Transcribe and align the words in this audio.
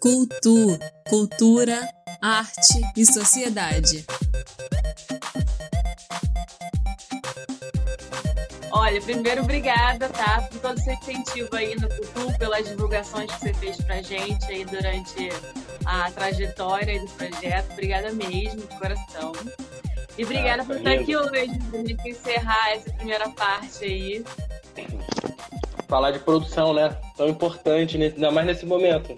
Cultu, 0.00 0.78
cultura, 1.08 1.88
arte 2.20 2.80
e 2.96 3.04
sociedade. 3.04 4.04
Olha, 8.70 9.00
primeiro, 9.02 9.42
obrigada, 9.42 10.08
tá? 10.08 10.48
Por 10.50 10.60
todo 10.60 10.76
o 10.78 10.80
seu 10.80 10.94
incentivo 10.94 11.54
aí 11.54 11.74
no 11.76 11.88
Cultu, 11.88 12.38
pelas 12.38 12.68
divulgações 12.68 13.30
que 13.32 13.40
você 13.40 13.54
fez 13.54 13.76
pra 13.78 14.00
gente 14.00 14.44
aí 14.46 14.64
durante 14.64 15.28
a 15.84 16.10
trajetória 16.10 17.00
do 17.00 17.08
projeto. 17.10 17.72
Obrigada 17.72 18.12
mesmo, 18.12 18.60
de 18.60 18.78
coração. 18.78 19.32
E 20.16 20.24
obrigada 20.24 20.62
ah, 20.62 20.64
por 20.64 20.76
estar 20.76 20.92
aqui 20.92 21.16
hoje, 21.16 21.58
pra 21.70 21.78
gente 21.80 22.08
encerrar 22.08 22.72
essa 22.72 22.90
primeira 22.92 23.28
parte 23.30 23.84
aí. 23.84 24.24
Falar 25.88 26.12
de 26.12 26.18
produção, 26.20 26.72
né? 26.72 26.96
Tão 27.16 27.28
importante, 27.28 28.00
ainda 28.00 28.30
mais 28.30 28.46
nesse 28.46 28.64
momento. 28.64 29.16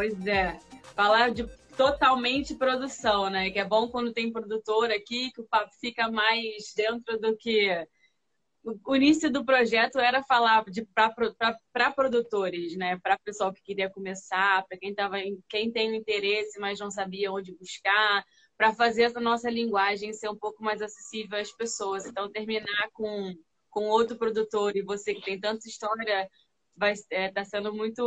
Pois 0.00 0.26
é. 0.26 0.58
Falar 0.94 1.30
de 1.30 1.46
totalmente 1.76 2.54
produção, 2.54 3.28
né? 3.28 3.50
Que 3.50 3.58
é 3.58 3.64
bom 3.66 3.86
quando 3.90 4.14
tem 4.14 4.32
produtor 4.32 4.90
aqui, 4.90 5.30
que 5.30 5.42
o 5.42 5.46
papo 5.46 5.70
fica 5.78 6.10
mais 6.10 6.72
dentro 6.74 7.20
do 7.20 7.36
que 7.36 7.86
o 8.64 8.96
início 8.96 9.30
do 9.30 9.44
projeto 9.44 9.98
era 9.98 10.22
falar 10.22 10.64
para 11.70 11.92
produtores, 11.92 12.78
né? 12.78 12.98
Para 13.02 13.18
pessoal 13.18 13.52
que 13.52 13.60
queria 13.62 13.90
começar, 13.90 14.64
para 14.66 14.78
quem 14.78 14.94
tava 14.94 15.18
quem 15.46 15.70
tem 15.70 15.94
interesse, 15.94 16.58
mas 16.58 16.80
não 16.80 16.90
sabia 16.90 17.30
onde 17.30 17.54
buscar, 17.54 18.24
para 18.56 18.72
fazer 18.72 19.02
essa 19.02 19.20
nossa 19.20 19.50
linguagem 19.50 20.14
ser 20.14 20.30
um 20.30 20.38
pouco 20.38 20.64
mais 20.64 20.80
acessível 20.80 21.38
às 21.38 21.52
pessoas. 21.52 22.06
Então 22.06 22.32
terminar 22.32 22.88
com 22.94 23.34
com 23.68 23.84
outro 23.84 24.16
produtor 24.16 24.76
e 24.76 24.82
você 24.82 25.14
que 25.14 25.22
tem 25.22 25.38
tanta 25.38 25.68
história 25.68 26.28
vai 26.76 26.94
é, 27.10 27.30
tá 27.30 27.44
sendo 27.44 27.72
muito 27.74 28.02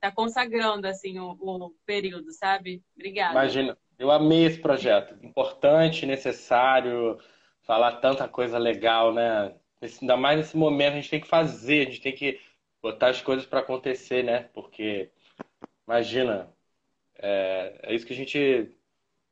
tá 0.00 0.10
consagrando 0.10 0.86
assim 0.86 1.18
o, 1.18 1.36
o 1.38 1.70
período, 1.84 2.32
sabe? 2.32 2.82
Obrigada. 2.94 3.32
Imagina, 3.32 3.78
eu 3.98 4.10
amei 4.10 4.44
esse 4.44 4.58
projeto, 4.58 5.16
importante, 5.24 6.06
necessário, 6.06 7.18
falar 7.62 7.96
tanta 7.96 8.28
coisa 8.28 8.58
legal, 8.58 9.12
né? 9.12 9.54
ainda 10.00 10.16
mais 10.16 10.38
nesse 10.38 10.56
momento, 10.56 10.94
a 10.94 10.96
gente 10.96 11.10
tem 11.10 11.20
que 11.20 11.28
fazer, 11.28 11.86
a 11.86 11.90
gente 11.90 12.00
tem 12.00 12.14
que 12.14 12.40
botar 12.82 13.08
as 13.08 13.20
coisas 13.20 13.46
para 13.46 13.60
acontecer, 13.60 14.22
né? 14.22 14.48
Porque, 14.54 15.10
imagina, 15.86 16.52
é, 17.18 17.78
é, 17.82 17.94
isso 17.94 18.06
que 18.06 18.12
a 18.12 18.16
gente, 18.16 18.70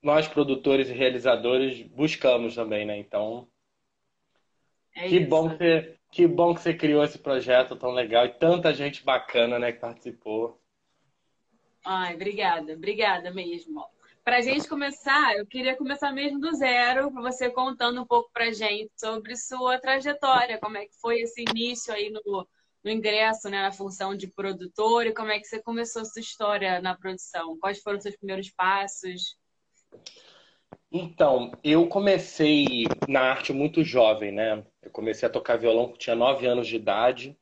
nós 0.03 0.29
produtores 0.29 0.89
e 0.89 0.93
realizadores, 0.93 1.83
buscamos 1.83 2.55
também, 2.55 2.85
né? 2.85 2.97
Então, 2.99 3.49
é 4.95 5.09
que, 5.09 5.21
bom 5.21 5.51
que, 5.51 5.57
você, 5.57 5.94
que 6.15 6.29
bom 6.29 6.55
que 6.55 6.61
você 6.61 6.73
criou 6.73 7.03
esse 7.03 7.19
projeto 7.19 7.75
tão 7.75 7.91
legal 7.91 8.25
e 8.25 8.33
tanta 8.33 8.73
gente 8.73 9.05
bacana, 9.05 9.59
né, 9.59 9.73
que 9.73 9.81
participou. 9.81 10.63
Ai, 11.85 12.15
obrigada, 12.15 12.73
obrigada 12.73 13.33
mesmo. 13.33 13.85
Para 14.23 14.39
a 14.39 14.41
gente 14.41 14.69
começar, 14.69 15.37
eu 15.37 15.45
queria 15.45 15.77
começar 15.77 16.13
mesmo 16.13 16.39
do 16.39 16.53
zero, 16.53 17.11
você 17.11 17.51
contando 17.51 18.01
um 18.01 18.07
pouco 18.07 18.31
para 18.33 18.53
gente 18.53 18.93
sobre 18.97 19.37
sua 19.37 19.77
trajetória, 19.81 20.59
como 20.61 20.79
é 20.79 20.87
que 20.87 20.95
foi 21.01 21.21
esse 21.21 21.43
início 21.43 21.93
aí 21.93 22.11
no, 22.11 22.49
no 22.85 22.91
ingresso, 22.91 23.51
né, 23.51 23.63
na 23.63 23.73
função 23.73 24.15
de 24.15 24.29
produtor, 24.29 25.07
e 25.07 25.13
como 25.13 25.33
é 25.33 25.41
que 25.41 25.49
você 25.49 25.61
começou 25.61 26.03
a 26.03 26.05
sua 26.05 26.21
história 26.21 26.81
na 26.81 26.97
produção? 26.97 27.59
Quais 27.59 27.83
foram 27.83 27.97
os 27.99 28.05
seus 28.05 28.17
primeiros 28.17 28.49
passos? 28.51 29.37
Então, 30.97 31.51
eu 31.65 31.89
comecei 31.89 32.85
na 33.09 33.21
arte 33.23 33.53
muito 33.53 33.83
jovem, 33.83 34.31
né? 34.31 34.65
Eu 34.81 34.93
comecei 34.93 35.27
a 35.29 35.33
tocar 35.33 35.57
violão 35.57 35.93
tinha 35.99 36.15
9 36.15 36.47
anos 36.47 36.69
de 36.69 36.77
idade. 36.77 37.37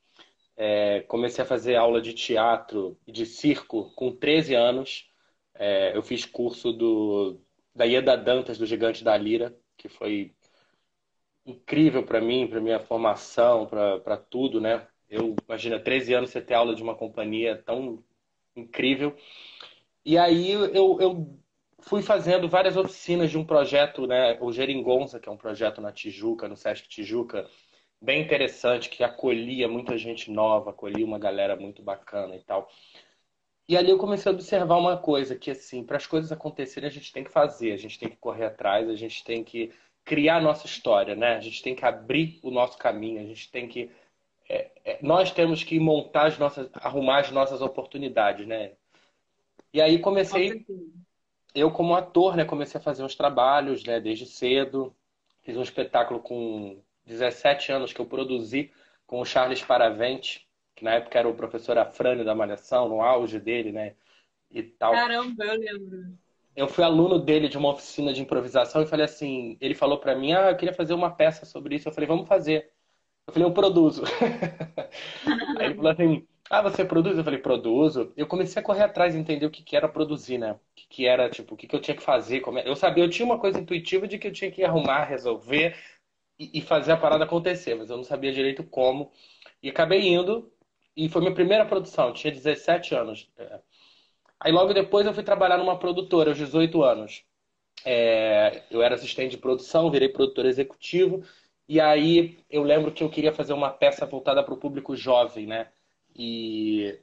É, 0.57 1.01
comecei 1.03 1.45
a 1.45 1.47
fazer 1.47 1.77
aula 1.77 2.01
de 2.01 2.15
teatro 2.15 2.99
e 3.07 3.13
de 3.13 3.27
circo 3.27 3.93
com 3.95 4.11
13 4.11 4.55
anos. 4.55 5.11
É, 5.55 5.95
eu 5.95 6.03
fiz 6.03 6.25
curso 6.25 6.73
do, 6.73 7.43
da 7.75 7.85
Ieda 7.85 8.17
Dantas, 8.17 8.57
do 8.57 8.65
Gigante 8.65 9.05
da 9.05 9.15
Lira, 9.19 9.55
que 9.77 9.87
foi 9.87 10.35
incrível 11.45 12.05
para 12.07 12.23
mim, 12.23 12.47
para 12.49 12.59
minha 12.59 12.81
formação, 12.81 13.67
para 13.67 14.17
tudo, 14.17 14.63
né? 14.63 14.87
Eu, 15.11 15.37
imagina, 15.47 15.79
13 15.79 16.15
anos 16.15 16.31
você 16.31 16.41
ter 16.41 16.55
aula 16.55 16.75
de 16.75 16.83
uma 16.83 16.95
companhia 16.97 17.63
tão 17.67 18.03
incrível. 18.57 19.15
E 20.05 20.17
aí 20.17 20.53
eu, 20.53 20.99
eu 21.01 21.42
fui 21.83 22.03
fazendo 22.03 22.49
várias 22.49 22.77
oficinas 22.77 23.31
de 23.31 23.39
um 23.39 23.45
projeto, 23.45 24.07
né? 24.07 24.39
O 24.41 24.53
Geringonça, 24.53 25.21
que 25.21 25.29
é 25.29 25.33
um 25.33 25.37
projeto 25.37 25.81
na 25.81 25.93
Tijuca, 25.93 26.49
no 26.49 26.57
Sesc 26.57 26.89
Tijuca, 26.89 27.49
bem 28.01 28.23
interessante, 28.23 28.89
que 28.89 29.05
acolhia 29.05 29.69
muita 29.69 29.97
gente 29.99 30.31
nova, 30.31 30.71
acolhia 30.71 31.05
uma 31.05 31.19
galera 31.19 31.57
muito 31.57 31.83
bacana 31.83 32.35
e 32.37 32.41
tal. 32.41 32.69
E 33.69 33.77
ali 33.77 33.91
eu 33.91 33.99
comecei 33.99 34.31
a 34.31 34.35
observar 34.35 34.77
uma 34.77 34.97
coisa, 34.97 35.37
que 35.37 35.51
assim, 35.51 35.85
para 35.85 35.97
as 35.97 36.07
coisas 36.07 36.33
acontecerem 36.33 36.89
a 36.89 36.93
gente 36.93 37.13
tem 37.13 37.25
que 37.25 37.31
fazer, 37.31 37.73
a 37.73 37.77
gente 37.77 37.99
tem 37.99 38.09
que 38.09 38.17
correr 38.17 38.47
atrás, 38.47 38.89
a 38.89 38.97
gente 38.97 39.23
tem 39.25 39.45
que 39.45 39.73
criar 40.05 40.37
a 40.39 40.41
nossa 40.41 40.67
história, 40.67 41.15
né? 41.15 41.37
A 41.37 41.41
gente 41.41 41.63
tem 41.63 41.75
que 41.75 41.85
abrir 41.85 42.41
o 42.43 42.51
nosso 42.51 42.77
caminho, 42.77 43.21
a 43.21 43.25
gente 43.25 43.51
tem 43.51 43.69
que 43.69 43.91
é, 44.49 44.71
é, 44.85 44.99
nós 45.03 45.31
temos 45.31 45.63
que 45.65 45.79
montar 45.79 46.27
as 46.27 46.39
nossas, 46.39 46.69
arrumar 46.75 47.21
as 47.21 47.31
nossas 47.31 47.63
oportunidades, 47.63 48.47
né? 48.47 48.73
E 49.73 49.81
aí 49.81 49.99
comecei, 49.99 50.67
eu 51.55 51.71
como 51.71 51.95
ator, 51.95 52.37
né, 52.37 52.45
comecei 52.45 52.81
a 52.81 52.83
fazer 52.83 53.03
uns 53.03 53.15
trabalhos, 53.15 53.85
né, 53.85 54.01
desde 54.01 54.27
cedo. 54.27 54.95
Fiz 55.43 55.57
um 55.57 55.63
espetáculo 55.63 56.21
com 56.21 56.81
17 57.07 57.73
anos 57.73 57.93
que 57.93 58.01
eu 58.01 58.07
produzi 58.07 58.71
com 59.07 59.21
o 59.21 59.25
Charles 59.25 59.63
Paravente, 59.63 60.47
que 60.75 60.85
na 60.85 60.95
época 60.95 61.19
era 61.19 61.29
o 61.29 61.35
professor 61.35 61.77
Afrânio 61.77 62.25
da 62.25 62.35
Malhação, 62.35 62.89
no 62.89 63.03
auge 63.03 63.39
dele, 63.39 63.73
né? 63.73 63.95
E 64.51 64.63
tal. 64.63 64.93
Caramba, 64.93 65.45
eu 65.45 65.59
lembro. 65.59 66.19
Eu 66.55 66.69
fui 66.69 66.85
aluno 66.85 67.19
dele 67.19 67.49
de 67.49 67.57
uma 67.57 67.71
oficina 67.71 68.13
de 68.13 68.21
improvisação 68.21 68.83
e 68.83 68.87
falei 68.87 69.07
assim, 69.07 69.57
ele 69.61 69.75
falou 69.75 69.99
para 69.99 70.15
mim, 70.15 70.33
ah, 70.33 70.51
eu 70.51 70.57
queria 70.57 70.75
fazer 70.75 70.93
uma 70.93 71.11
peça 71.11 71.47
sobre 71.47 71.77
isso. 71.77 71.89
Eu 71.89 71.93
falei, 71.93 72.07
vamos 72.07 72.29
fazer. 72.29 72.71
Eu 73.27 73.33
falei, 73.33 73.49
eu 73.49 73.55
produzo. 73.55 74.03
Aí 75.59 75.67
ele 75.67 75.75
falou 75.75 75.91
assim, 75.91 76.27
ah, 76.53 76.61
você 76.61 76.85
produz? 76.85 77.17
Eu 77.17 77.25
falei, 77.25 77.39
produzo. 77.39 78.13
Eu 78.15 78.27
comecei 78.27 78.61
a 78.61 78.65
correr 78.65 78.83
atrás 78.83 79.15
entender 79.15 79.47
o 79.47 79.51
que, 79.51 79.63
que 79.63 79.75
era 79.75 79.89
produzir, 79.89 80.37
né? 80.37 80.53
O 80.53 80.61
que, 80.75 80.87
que 80.87 81.07
era, 81.07 81.31
tipo, 81.31 81.55
o 81.55 81.57
que, 81.57 81.67
que 81.67 81.75
eu 81.75 81.81
tinha 81.81 81.97
que 81.97 82.03
fazer. 82.03 82.41
Como... 82.41 82.59
É, 82.59 82.69
eu 82.69 82.77
sabia, 82.77 83.03
eu 83.03 83.09
tinha 83.09 83.25
uma 83.25 83.39
coisa 83.39 83.59
intuitiva 83.59 84.07
de 84.07 84.19
que 84.19 84.29
eu 84.29 84.33
tinha 84.33 84.51
que 84.51 84.63
arrumar, 84.63 85.05
resolver 85.05 85.75
e, 86.39 86.59
e 86.59 86.61
fazer 86.61 86.93
a 86.93 86.97
parada 86.99 87.25
acontecer, 87.25 87.75
mas 87.75 87.89
eu 87.89 87.97
não 87.97 88.05
sabia 88.05 88.31
direito 88.33 88.63
como. 88.65 89.11
E 89.63 89.71
acabei 89.71 90.07
indo, 90.07 90.53
e 90.95 91.09
foi 91.09 91.23
minha 91.23 91.35
primeira 91.35 91.65
produção, 91.65 92.13
tinha 92.13 92.31
17 92.31 92.95
anos. 92.95 93.31
É. 93.39 93.61
Aí 94.39 94.53
logo 94.53 94.75
depois 94.75 95.07
eu 95.07 95.15
fui 95.15 95.23
trabalhar 95.23 95.57
numa 95.57 95.79
produtora, 95.79 96.31
aos 96.33 96.39
18 96.39 96.83
anos. 96.83 97.25
É, 97.85 98.63
eu 98.71 98.83
era 98.83 98.95
assistente 98.95 99.33
de 99.33 99.39
produção, 99.39 99.91
virei 99.91 100.11
produtor 100.11 100.45
executivo. 100.45 101.25
E 101.67 101.81
aí 101.81 102.39
eu 102.51 102.63
lembro 102.63 102.93
que 102.93 103.03
eu 103.03 103.09
queria 103.09 103.33
fazer 103.33 103.55
uma 103.55 103.71
peça 103.71 104.05
voltada 104.05 104.45
para 104.45 104.53
o 104.53 104.59
público 104.59 104.95
jovem, 104.95 105.47
né? 105.47 105.69
E, 106.15 106.99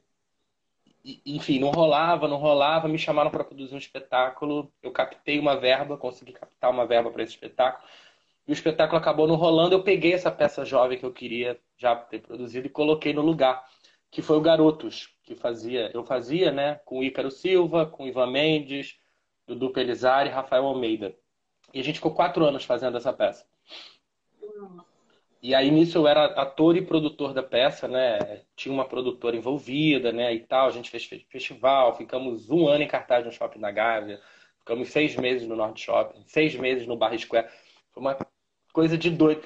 e, 1.04 1.22
enfim, 1.26 1.60
não 1.60 1.72
rolava, 1.72 2.28
não 2.28 2.38
rolava. 2.38 2.88
Me 2.88 2.98
chamaram 2.98 3.32
para 3.32 3.44
produzir 3.44 3.76
um 3.76 3.78
espetáculo. 3.78 4.72
Eu 4.82 4.92
captei 4.92 5.40
uma 5.40 5.56
verba, 5.56 5.98
consegui 5.98 6.34
captar 6.34 6.72
uma 6.72 6.86
verba 6.86 7.12
para 7.12 7.24
esse 7.24 7.34
espetáculo. 7.34 7.88
E 8.48 8.52
o 8.52 8.54
espetáculo 8.54 9.00
acabou 9.00 9.28
não 9.28 9.36
rolando. 9.36 9.76
Eu 9.76 9.84
peguei 9.84 10.14
essa 10.14 10.32
peça 10.32 10.66
jovem 10.66 10.98
que 10.98 11.06
eu 11.06 11.14
queria 11.14 11.60
já 11.78 11.96
ter 11.96 12.22
produzido 12.22 12.68
e 12.68 12.70
coloquei 12.70 13.14
no 13.14 13.22
lugar 13.22 13.64
que 14.12 14.22
foi 14.22 14.38
o 14.38 14.42
Garotos, 14.42 15.16
que 15.24 15.36
fazia, 15.36 15.92
eu 15.94 16.04
fazia, 16.04 16.52
né, 16.52 16.76
com 16.84 17.04
Ícaro 17.04 17.30
Silva, 17.30 17.86
com 17.86 18.08
Ivan 18.08 18.32
Mendes, 18.32 18.98
Dudu 19.48 19.72
Pelizari 19.72 20.30
e 20.30 20.32
Rafael 20.32 20.66
Almeida. 20.66 21.16
E 21.74 21.80
a 21.80 21.84
gente 21.84 21.96
ficou 21.96 22.14
quatro 22.14 22.44
anos 22.46 22.64
fazendo 22.64 22.98
essa 22.98 23.14
peça. 23.14 23.46
E 25.42 25.56
aí 25.56 25.72
nisso 25.72 25.98
eu 25.98 26.08
era 26.08 26.26
ator 26.26 26.76
e 26.76 26.82
produtor 26.86 27.34
da 27.34 27.42
peça, 27.42 27.88
né? 27.88 28.42
Tinha 28.56 28.74
uma 28.74 28.86
produtora 28.88 29.36
envolvida, 29.38 30.12
né? 30.12 30.34
E 30.34 30.40
tal. 30.42 30.68
A 30.68 30.72
gente 30.72 30.90
fez 30.90 31.06
festival, 31.30 31.96
ficamos 31.96 32.50
um 32.50 32.68
ano 32.68 32.84
em 32.84 32.88
cartaz 32.88 33.26
no 33.26 33.32
Shopping 33.32 33.60
da 33.60 33.72
Gávea, 33.72 34.20
ficamos 34.60 34.90
seis 34.90 35.16
meses 35.16 35.48
no 35.48 35.56
Norte 35.56 35.82
Shopping, 35.86 36.24
seis 36.28 36.56
meses 36.56 36.86
no 36.88 36.98
Barra 36.98 37.18
Square. 37.18 37.48
Foi 37.94 38.02
uma 38.02 38.18
coisa 38.74 38.98
de 38.98 39.10
doido. 39.10 39.42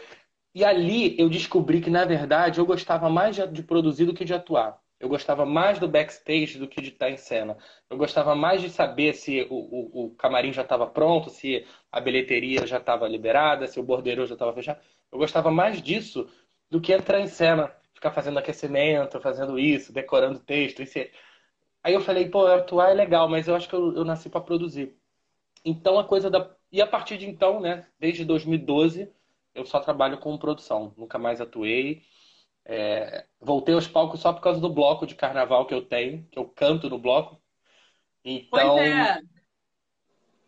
E 0.55 0.63
ali 0.63 1.15
eu 1.19 1.29
descobri 1.29 1.81
que, 1.81 1.89
na 1.89 2.05
verdade, 2.05 2.59
eu 2.59 2.65
gostava 2.65 3.09
mais 3.09 3.35
de 3.35 3.63
produzir 3.63 4.05
do 4.05 4.13
que 4.13 4.25
de 4.25 4.33
atuar. 4.33 4.79
Eu 4.99 5.09
gostava 5.09 5.45
mais 5.45 5.79
do 5.79 5.87
backstage 5.87 6.57
do 6.57 6.67
que 6.67 6.81
de 6.81 6.89
estar 6.89 7.09
em 7.09 7.17
cena. 7.17 7.57
Eu 7.89 7.97
gostava 7.97 8.35
mais 8.35 8.61
de 8.61 8.69
saber 8.69 9.13
se 9.13 9.45
o, 9.49 9.55
o, 9.55 10.05
o 10.05 10.15
camarim 10.15 10.53
já 10.53 10.61
estava 10.61 10.87
pronto, 10.87 11.29
se 11.29 11.65
a 11.91 11.99
bilheteria 11.99 12.65
já 12.65 12.77
estava 12.77 13.07
liberada, 13.07 13.67
se 13.67 13.79
o 13.79 13.83
bordeiro 13.83 14.25
já 14.25 14.33
estava 14.35 14.53
fechado. 14.53 14.79
Eu 15.13 15.19
gostava 15.19 15.51
mais 15.51 15.79
disso 15.81 16.27
do 16.69 16.81
que 16.81 16.91
entrar 16.91 17.19
em 17.19 17.27
cena, 17.27 17.71
ficar 17.93 18.11
fazendo 18.11 18.39
aquecimento, 18.39 19.21
fazendo 19.21 19.59
isso, 19.59 19.93
decorando 19.93 20.39
texto. 20.39 20.81
Isso. 20.81 20.97
Aí 21.83 21.93
eu 21.93 22.01
falei, 22.01 22.27
pô, 22.27 22.47
atuar 22.47 22.89
é 22.89 22.93
legal, 22.95 23.29
mas 23.29 23.47
eu 23.47 23.55
acho 23.55 23.69
que 23.69 23.75
eu, 23.75 23.95
eu 23.95 24.03
nasci 24.03 24.27
para 24.27 24.41
produzir. 24.41 24.97
Então 25.63 25.99
a 25.99 26.03
coisa 26.03 26.31
da. 26.31 26.51
E 26.71 26.81
a 26.81 26.87
partir 26.87 27.17
de 27.17 27.29
então, 27.29 27.59
né, 27.59 27.85
desde 27.99 28.25
2012 28.25 29.07
eu 29.53 29.65
só 29.65 29.79
trabalho 29.79 30.17
com 30.17 30.35
produção, 30.35 30.93
nunca 30.97 31.19
mais 31.19 31.39
atuei. 31.39 32.01
É, 32.65 33.25
voltei 33.39 33.75
aos 33.75 33.87
palcos 33.87 34.19
só 34.19 34.33
por 34.33 34.41
causa 34.41 34.59
do 34.59 34.69
bloco 34.69 35.05
de 35.05 35.13
carnaval 35.13 35.67
que 35.67 35.73
eu 35.75 35.85
tenho, 35.85 36.27
que 36.31 36.39
eu 36.39 36.45
canto 36.45 36.89
no 36.89 36.97
bloco. 36.97 37.39
Então, 38.25 38.77
pois 38.77 38.87
é. 38.87 39.21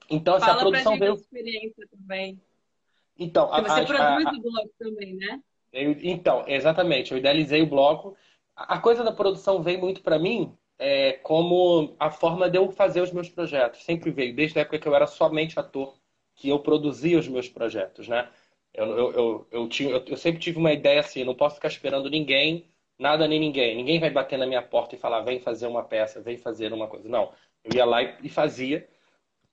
Então, 0.10 0.36
essa 0.38 0.48
Fala 0.48 0.60
produção 0.62 0.98
veio. 0.98 1.12
a 1.12 1.16
experiência 1.16 1.88
também. 1.92 2.42
Então, 3.18 3.46
Porque 3.50 3.62
você 3.62 3.82
a- 3.82 3.86
produz 3.86 4.28
a- 4.30 4.34
o 4.34 4.42
blog 4.42 4.70
também, 4.78 5.16
né? 5.16 5.42
eu- 5.72 5.92
então, 6.04 6.44
exatamente, 6.48 7.12
eu 7.12 7.18
idealizei 7.18 7.62
o 7.62 7.68
bloco. 7.68 8.16
A 8.56 8.80
coisa 8.80 9.04
da 9.04 9.12
produção 9.12 9.62
veio 9.62 9.80
muito 9.80 10.02
para 10.02 10.18
mim 10.20 10.56
é, 10.78 11.14
como 11.14 11.96
a 12.00 12.10
forma 12.12 12.50
de 12.50 12.58
eu 12.58 12.70
fazer 12.72 13.02
os 13.02 13.12
meus 13.12 13.30
projetos. 13.30 13.84
Sempre 13.84 14.12
veio, 14.12 14.36
desde 14.36 14.60
a 14.60 14.62
época 14.62 14.80
que 14.80 14.88
eu 14.88 14.96
era 14.96 15.08
somente 15.08 15.60
ator, 15.60 15.98
que 16.36 16.50
eu 16.50 16.60
produzia 16.60 17.18
os 17.20 17.28
meus 17.28 17.48
projetos, 17.50 18.08
né? 18.08 18.30
Eu, 18.74 18.86
eu, 18.98 19.12
eu, 19.14 19.48
eu, 19.52 19.70
tinha, 19.70 19.90
eu, 19.90 20.04
eu 20.06 20.18
sempre 20.18 20.40
tive 20.42 20.58
uma 20.58 20.74
ideia 20.74 21.00
assim, 21.00 21.24
não 21.24 21.34
posso 21.36 21.56
ficar 21.56 21.70
esperando 21.70 22.10
ninguém, 22.10 22.70
nada 23.00 23.26
nem 23.28 23.40
ninguém. 23.40 23.76
Ninguém 23.76 24.00
vai 24.02 24.10
bater 24.10 24.38
na 24.38 24.46
minha 24.46 24.62
porta 24.62 24.96
e 24.96 24.98
falar, 25.00 25.22
vem 25.22 25.40
fazer 25.40 25.68
uma 25.68 25.84
peça, 25.84 26.22
vem 26.22 26.38
fazer 26.38 26.74
uma 26.74 26.88
coisa. 26.88 27.08
Não, 27.08 27.32
eu 27.64 27.74
ia 27.76 27.86
lá 27.86 28.04
e, 28.04 28.18
e 28.24 28.30
fazia. 28.30 28.86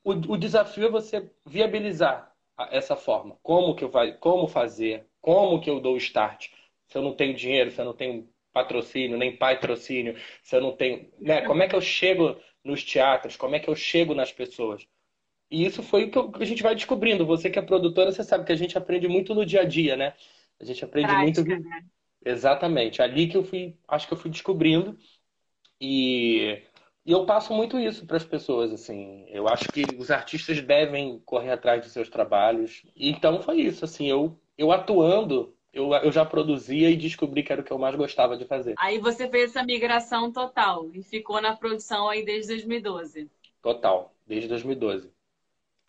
O, 0.05 0.13
o 0.13 0.37
desafio 0.39 0.87
é 0.87 0.91
você 0.91 1.31
viabilizar 1.47 2.32
essa 2.71 2.97
forma. 2.97 3.37
Como 3.43 3.75
que 3.75 3.85
eu 3.85 3.91
vai, 3.91 4.13
como 4.17 4.47
fazer, 4.47 5.07
como 5.21 5.61
que 5.61 5.71
eu 5.71 5.81
dou 5.81 5.95
o 5.95 5.99
start. 5.99 6.49
Se 6.89 6.99
eu 6.99 7.03
não 7.03 7.15
tenho 7.15 7.35
dinheiro, 7.35 7.71
se 7.71 7.81
eu 7.81 7.85
não 7.85 7.95
tenho 7.95 8.29
patrocínio, 8.53 9.17
nem 9.17 9.37
patrocínio, 9.37 10.17
se 10.43 10.55
eu 10.55 10.61
não 10.61 10.77
tenho, 10.77 11.11
né? 11.19 11.43
Como 11.43 11.63
é 11.63 11.69
que 11.69 11.75
eu 11.75 11.81
chego 11.81 12.37
nos 12.63 12.85
teatros? 12.85 13.37
Como 13.37 13.55
é 13.55 13.59
que 13.59 13.69
eu 13.69 13.75
chego 13.75 14.15
nas 14.15 14.31
pessoas? 14.31 14.87
E 15.51 15.65
isso 15.65 15.83
foi 15.83 16.05
o 16.05 16.33
que 16.33 16.43
a 16.43 16.47
gente 16.47 16.63
vai 16.63 16.75
descobrindo. 16.75 17.27
Você 17.27 17.51
que 17.51 17.59
é 17.59 17.63
produtora, 17.63 18.11
você 18.11 18.25
sabe 18.25 18.45
que 18.45 18.53
a 18.53 18.57
gente 18.57 18.77
aprende 18.77 19.09
muito 19.09 19.35
no 19.35 19.45
dia 19.45 19.63
a 19.63 19.65
dia, 19.65 19.97
né? 19.97 20.15
A 20.61 20.65
gente 20.65 20.85
aprende 20.85 21.13
muito 21.13 21.45
Prática, 21.45 21.69
né? 21.69 21.85
Exatamente. 22.25 23.03
Ali 23.03 23.27
que 23.29 23.37
eu 23.37 23.45
fui, 23.45 23.77
acho 23.89 24.07
que 24.07 24.15
eu 24.15 24.19
fui 24.19 24.31
descobrindo 24.31 24.97
e, 25.81 26.63
e 27.05 27.13
eu 27.13 27.27
passo 27.27 27.53
muito 27.53 27.79
isso 27.79 28.07
para 28.07 28.17
as 28.17 28.25
pessoas, 28.25 28.73
assim. 28.73 29.27
Eu 29.29 29.49
acho 29.49 29.71
que 29.73 29.97
os 29.99 30.11
artistas 30.11 30.61
devem 30.61 31.21
correr 31.25 31.51
atrás 31.51 31.83
de 31.83 31.91
seus 31.91 32.09
trabalhos. 32.09 32.83
Então 32.97 33.43
foi 33.43 33.61
isso, 33.61 33.85
assim, 33.85 34.09
eu 34.09 34.39
eu 34.57 34.71
atuando, 34.71 35.55
eu, 35.73 35.93
eu 35.95 36.13
já 36.13 36.25
produzia 36.25 36.91
e 36.91 36.97
descobri 36.97 37.43
que 37.43 37.53
era 37.53 37.63
o 37.63 37.65
que 37.65 37.73
eu 37.73 37.79
mais 37.79 37.97
gostava 37.97 38.37
de 38.37 38.45
fazer. 38.45 38.75
Aí 38.79 38.99
você 38.99 39.29
fez 39.29 39.51
essa 39.51 39.65
migração 39.65 40.31
total 40.31 40.91
e 40.93 41.03
ficou 41.03 41.41
na 41.41 41.57
produção 41.57 42.09
aí 42.09 42.25
desde 42.25 42.49
2012. 42.49 43.31
Total, 43.61 44.15
desde 44.27 44.49
2012. 44.49 45.11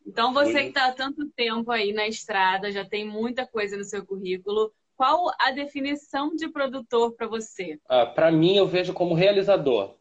Então 0.05 0.33
você 0.33 0.63
que 0.63 0.67
está 0.69 0.87
há 0.87 0.91
tanto 0.91 1.29
tempo 1.29 1.71
aí 1.71 1.93
na 1.93 2.07
estrada, 2.07 2.71
já 2.71 2.83
tem 2.83 3.05
muita 3.05 3.45
coisa 3.45 3.77
no 3.77 3.83
seu 3.83 4.05
currículo. 4.05 4.71
Qual 4.95 5.31
a 5.39 5.51
definição 5.51 6.35
de 6.35 6.49
produtor 6.49 7.13
para 7.13 7.27
você? 7.27 7.79
Ah, 7.89 8.05
para 8.05 8.31
mim, 8.31 8.55
eu 8.55 8.67
vejo 8.67 8.93
como 8.93 9.13
realizador. 9.13 9.95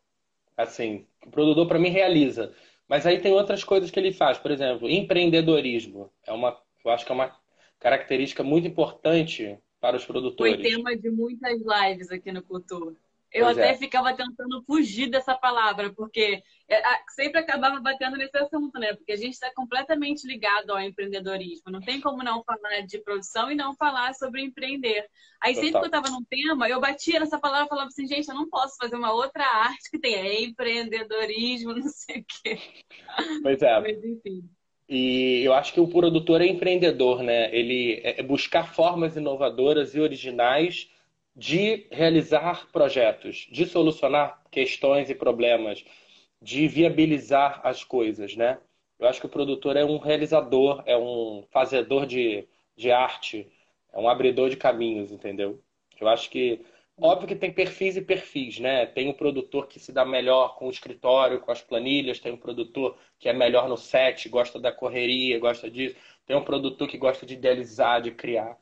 Assim, 0.57 1.07
o 1.27 1.31
produtor 1.31 1.67
para 1.67 1.79
mim 1.79 1.89
realiza. 1.89 2.55
Mas 2.89 3.07
aí 3.07 3.21
tem 3.21 3.33
outras 3.33 3.65
coisas 3.65 3.91
que 3.91 3.99
ele 3.99 4.13
faz. 4.13 4.39
Por 4.39 4.51
exemplo, 4.51 4.89
empreendedorismo. 4.89 6.11
É 6.27 6.33
uma, 6.33 6.59
eu 6.85 6.91
acho 6.91 7.07
que 7.07 7.13
é 7.13 7.15
uma 7.15 7.35
característica 7.79 8.43
muito 8.43 8.69
importante 8.69 9.59
para 9.81 9.97
os 9.97 10.05
Foi 10.05 10.13
produtores. 10.13 10.63
tema 10.63 10.97
de 10.97 11.11
muitas 11.11 11.61
lives 11.61 12.11
aqui 12.11 12.31
no 12.31 12.43
Cultura. 12.43 12.95
Eu 13.33 13.47
Pois 13.47 13.57
até 13.57 13.71
é. 13.71 13.75
ficava 13.75 14.15
tentando 14.15 14.63
fugir 14.65 15.09
dessa 15.09 15.35
palavra, 15.35 15.93
porque 15.95 16.43
é, 16.69 16.83
sempre 17.09 17.41
acabava 17.41 17.81
batendo 17.81 18.17
nesse 18.19 18.37
assunto, 18.37 18.79
né? 18.79 18.95
Porque 18.95 19.13
a 19.13 19.17
gente 19.17 19.33
está 19.33 19.51
completamente 19.55 20.27
ligado 20.27 20.71
ao 20.71 20.81
empreendedorismo. 20.81 21.73
Não 21.73 21.81
tem 21.81 22.01
como 22.01 22.23
não 22.23 22.45
falar 22.45 22.83
de 22.83 22.99
produção 22.99 23.51
e 23.51 23.55
não 23.55 23.75
falar 23.75 24.15
sobre 24.15 24.43
empreender. 24.43 25.07
Aí 25.41 25.55
sempre 25.55 25.69
que 25.69 25.73
Total. 25.73 25.85
eu 25.95 26.01
estava 26.01 26.11
num 26.11 26.25
tema, 26.25 26.69
eu 26.69 26.81
batia 26.81 27.21
nessa 27.21 27.39
palavra 27.39 27.67
e 27.67 27.69
falava 27.71 27.89
assim, 27.89 28.07
gente, 28.07 28.29
eu 28.29 28.35
não 28.35 28.51
posso 28.51 28.77
fazer 28.77 28.97
uma 28.97 29.13
outra 29.13 29.45
arte 29.45 29.91
que 29.91 29.99
tenha 29.99 30.45
empreendedorismo, 30.45 31.73
não 31.75 31.89
sei 31.89 32.21
o 32.21 32.25
quê. 32.29 32.59
Pois 33.43 33.63
é. 33.63 33.81
Mas 33.81 34.05
enfim. 34.05 34.49
E 34.89 35.43
eu 35.43 35.55
acho 35.55 35.73
que 35.73 35.81
o 35.81 35.89
produtor 35.89 36.43
é 36.43 36.47
empreendedor, 36.47 37.23
né? 37.23 37.55
Ele 37.55 38.01
é 38.05 38.21
é 38.21 38.23
buscar 38.23 38.75
formas 38.75 39.17
inovadoras 39.17 39.95
e 39.95 40.01
originais 40.01 40.92
de 41.35 41.87
realizar 41.91 42.71
projetos, 42.71 43.49
de 43.51 43.67
solucionar 43.67 44.43
questões 44.51 45.09
e 45.09 45.15
problemas, 45.15 45.85
de 46.41 46.69
viabilizar 46.69 47.61
as 47.65 47.85
coisas, 47.85 48.37
né? 48.37 48.59
Eu 48.99 49.09
acho 49.09 49.21
que 49.21 49.27
o 49.27 49.31
produtor 49.31 49.77
é 49.77 49.85
um 49.85 49.99
realizador, 49.99 50.83
é 50.87 50.97
um 50.97 51.45
fazedor 51.51 52.07
de, 52.07 52.47
de 52.77 52.91
arte, 52.91 53.51
é 53.93 53.99
um 53.99 54.09
abridor 54.09 54.51
de 54.51 54.57
caminhos, 54.57 55.11
entendeu? 55.11 55.63
Eu 56.01 56.09
acho 56.09 56.31
que, 56.31 56.65
óbvio 56.97 57.29
que 57.29 57.37
tem 57.37 57.53
perfis 57.53 57.97
e 57.97 58.03
perfis, 58.03 58.59
né? 58.61 58.87
Tem 58.87 59.09
o 59.09 59.15
produtor 59.15 59.67
que 59.67 59.81
se 59.81 59.93
dá 59.93 60.05
melhor 60.05 60.57
com 60.57 60.67
o 60.67 60.71
escritório, 60.71 61.41
com 61.41 61.51
as 61.51 61.63
planilhas, 61.63 62.21
tem 62.21 62.33
um 62.33 62.37
produtor 62.37 62.97
que 63.19 63.29
é 63.29 63.33
melhor 63.33 63.69
no 63.69 63.77
set, 63.77 64.29
gosta 64.29 64.61
da 64.61 64.73
correria, 64.73 65.39
gosta 65.39 65.71
disso, 65.71 65.97
tem 66.27 66.37
um 66.37 66.45
produtor 66.45 66.89
que 66.89 66.99
gosta 66.99 67.25
de 67.25 67.35
idealizar, 67.35 68.03
de 68.03 68.11
criar. 68.13 68.57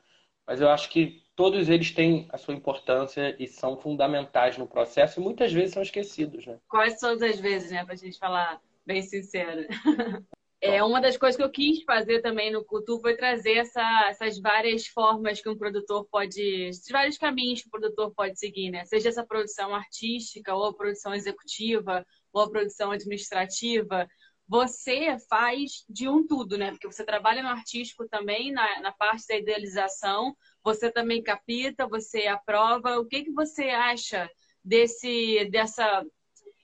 Mas 0.47 0.61
eu 0.61 0.69
acho 0.69 0.91
que 0.91 1.23
todos 1.41 1.71
eles 1.71 1.91
têm 1.91 2.29
a 2.29 2.37
sua 2.37 2.53
importância 2.53 3.35
e 3.39 3.49
são 3.49 3.75
fundamentais 3.75 4.59
no 4.59 4.67
processo 4.67 5.19
e 5.19 5.23
muitas 5.23 5.51
vezes 5.51 5.73
são 5.73 5.83
esquecidos, 5.83 6.45
né? 6.45 6.59
Quase 6.69 7.01
todas 7.01 7.23
as 7.23 7.41
vezes, 7.41 7.71
né? 7.71 7.83
Pra 7.83 7.95
gente 7.95 8.19
falar 8.19 8.61
bem 8.87 9.01
sincera. 9.01 9.67
É, 10.63 10.85
uma 10.85 11.01
das 11.01 11.17
coisas 11.17 11.39
que 11.39 11.43
eu 11.43 11.51
quis 11.51 11.83
fazer 11.85 12.21
também 12.21 12.53
no 12.53 12.63
Cultu 12.63 13.01
foi 13.01 13.17
trazer 13.17 13.55
essa- 13.55 14.09
essas 14.11 14.39
várias 14.39 14.87
formas 14.89 15.41
que 15.41 15.49
um 15.49 15.57
produtor 15.57 16.07
pode. 16.11 16.39
Esses 16.43 16.87
vários 16.91 17.17
caminhos 17.17 17.63
que 17.63 17.69
o 17.69 17.71
produtor 17.71 18.13
pode 18.15 18.39
seguir, 18.39 18.71
né? 18.71 18.85
Seja 18.85 19.09
essa 19.09 19.25
produção 19.25 19.75
artística, 19.75 20.55
ou 20.55 20.67
a 20.67 20.75
produção 20.75 21.15
executiva, 21.15 22.05
ou 22.31 22.43
a 22.43 22.51
produção 22.51 22.91
administrativa. 22.91 24.07
Você 24.47 25.17
faz 25.31 25.83
de 25.89 26.07
um 26.11 26.27
tudo, 26.27 26.59
né? 26.59 26.73
Porque 26.73 26.87
você 26.87 27.07
trabalha 27.07 27.43
no 27.43 27.49
artístico 27.49 28.07
também, 28.07 28.53
na, 28.53 28.81
na 28.83 28.93
parte 28.93 29.27
da 29.29 29.37
idealização, 29.39 30.37
você 30.65 30.91
também 30.91 31.23
capita, 31.23 31.87
você 31.89 32.27
aprova. 32.27 32.99
O 32.99 33.07
que, 33.07 33.25
que 33.25 33.33
você 33.33 33.71
acha 33.71 34.29
desse, 34.65 35.45
dessa 35.51 36.05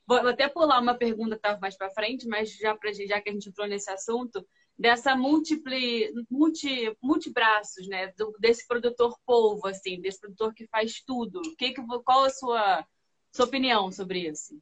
Vou 0.07 0.19
até 0.19 0.49
pular 0.49 0.81
uma 0.81 0.95
pergunta 0.97 1.35
estava 1.35 1.59
mais 1.59 1.77
para 1.77 1.91
frente, 1.91 2.29
mas 2.29 2.55
já, 2.57 2.77
pra, 2.77 2.93
já 2.93 3.21
que 3.21 3.29
a 3.29 3.33
gente 3.33 3.49
entrou 3.49 3.67
nesse 3.67 3.91
assunto, 3.91 4.47
dessa 4.79 5.17
múltipli, 5.17 6.13
multi, 6.31 6.97
multibraços, 7.03 7.89
né? 7.89 8.13
Do- 8.17 8.33
desse 8.39 8.67
produtor 8.69 9.17
polvo, 9.27 9.67
assim, 9.67 10.01
desse 10.01 10.21
produtor 10.21 10.55
que 10.55 10.69
faz 10.69 11.03
tudo. 11.05 11.41
Que 11.59 11.73
que, 11.73 11.83
qual 12.05 12.23
a 12.23 12.31
sua, 12.31 12.87
sua 13.35 13.47
opinião 13.47 13.91
sobre 13.91 14.29
isso? 14.29 14.57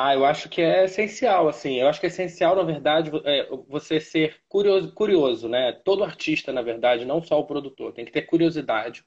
Ah, 0.00 0.14
eu 0.14 0.24
acho 0.24 0.48
que 0.48 0.62
é 0.62 0.84
essencial, 0.84 1.48
assim. 1.48 1.74
Eu 1.80 1.88
acho 1.88 1.98
que 1.98 2.06
é 2.06 2.08
essencial, 2.08 2.54
na 2.54 2.62
verdade, 2.62 3.10
é, 3.24 3.48
você 3.68 3.98
ser 4.00 4.36
curioso, 4.48 4.92
curioso, 4.94 5.48
né? 5.48 5.72
Todo 5.84 6.04
artista, 6.04 6.52
na 6.52 6.62
verdade, 6.62 7.04
não 7.04 7.20
só 7.20 7.40
o 7.40 7.44
produtor, 7.44 7.92
tem 7.92 8.04
que 8.04 8.12
ter 8.12 8.22
curiosidade. 8.22 9.04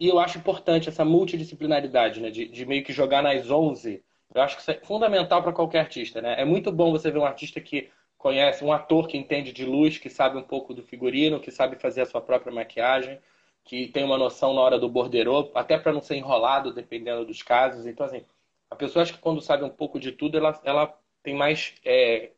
E 0.00 0.08
eu 0.08 0.18
acho 0.18 0.38
importante 0.38 0.88
essa 0.88 1.04
multidisciplinaridade, 1.04 2.20
né? 2.20 2.30
De, 2.30 2.46
de 2.48 2.66
meio 2.66 2.84
que 2.84 2.92
jogar 2.94 3.22
nas 3.22 3.50
11. 3.50 4.02
Eu 4.34 4.42
acho 4.42 4.56
que 4.56 4.62
isso 4.62 4.70
é 4.72 4.80
fundamental 4.84 5.42
para 5.42 5.52
qualquer 5.52 5.80
artista, 5.80 6.22
né? 6.22 6.40
É 6.40 6.44
muito 6.46 6.72
bom 6.72 6.92
você 6.92 7.10
ver 7.10 7.18
um 7.18 7.26
artista 7.26 7.60
que 7.60 7.90
conhece, 8.18 8.64
um 8.64 8.72
ator 8.72 9.08
que 9.08 9.18
entende 9.18 9.52
de 9.52 9.66
luz, 9.66 9.98
que 9.98 10.10
sabe 10.10 10.38
um 10.38 10.42
pouco 10.42 10.74
do 10.74 10.82
figurino, 10.82 11.40
que 11.40 11.50
sabe 11.50 11.76
fazer 11.76 12.02
a 12.02 12.06
sua 12.06 12.22
própria 12.22 12.52
maquiagem, 12.54 13.20
que 13.64 13.88
tem 13.88 14.04
uma 14.04 14.18
noção 14.18 14.54
na 14.54 14.62
hora 14.62 14.78
do 14.78 14.88
borderô, 14.88 15.50
até 15.54 15.78
para 15.78 15.92
não 15.92 16.00
ser 16.00 16.16
enrolado, 16.16 16.72
dependendo 16.72 17.26
dos 17.26 17.42
casos. 17.42 17.86
Então, 17.86 18.06
assim, 18.06 18.24
a 18.70 18.76
pessoa 18.76 19.02
acho 19.02 19.14
que 19.14 19.20
quando 19.20 19.40
sabe 19.40 19.64
um 19.64 19.70
pouco 19.70 19.98
de 19.98 20.12
tudo, 20.12 20.36
ela, 20.36 20.60
ela 20.64 20.98
tem 21.22 21.34
mais 21.34 21.74
é, 21.84 22.32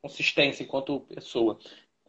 consistência 0.00 0.62
enquanto 0.62 1.00
pessoa. 1.00 1.58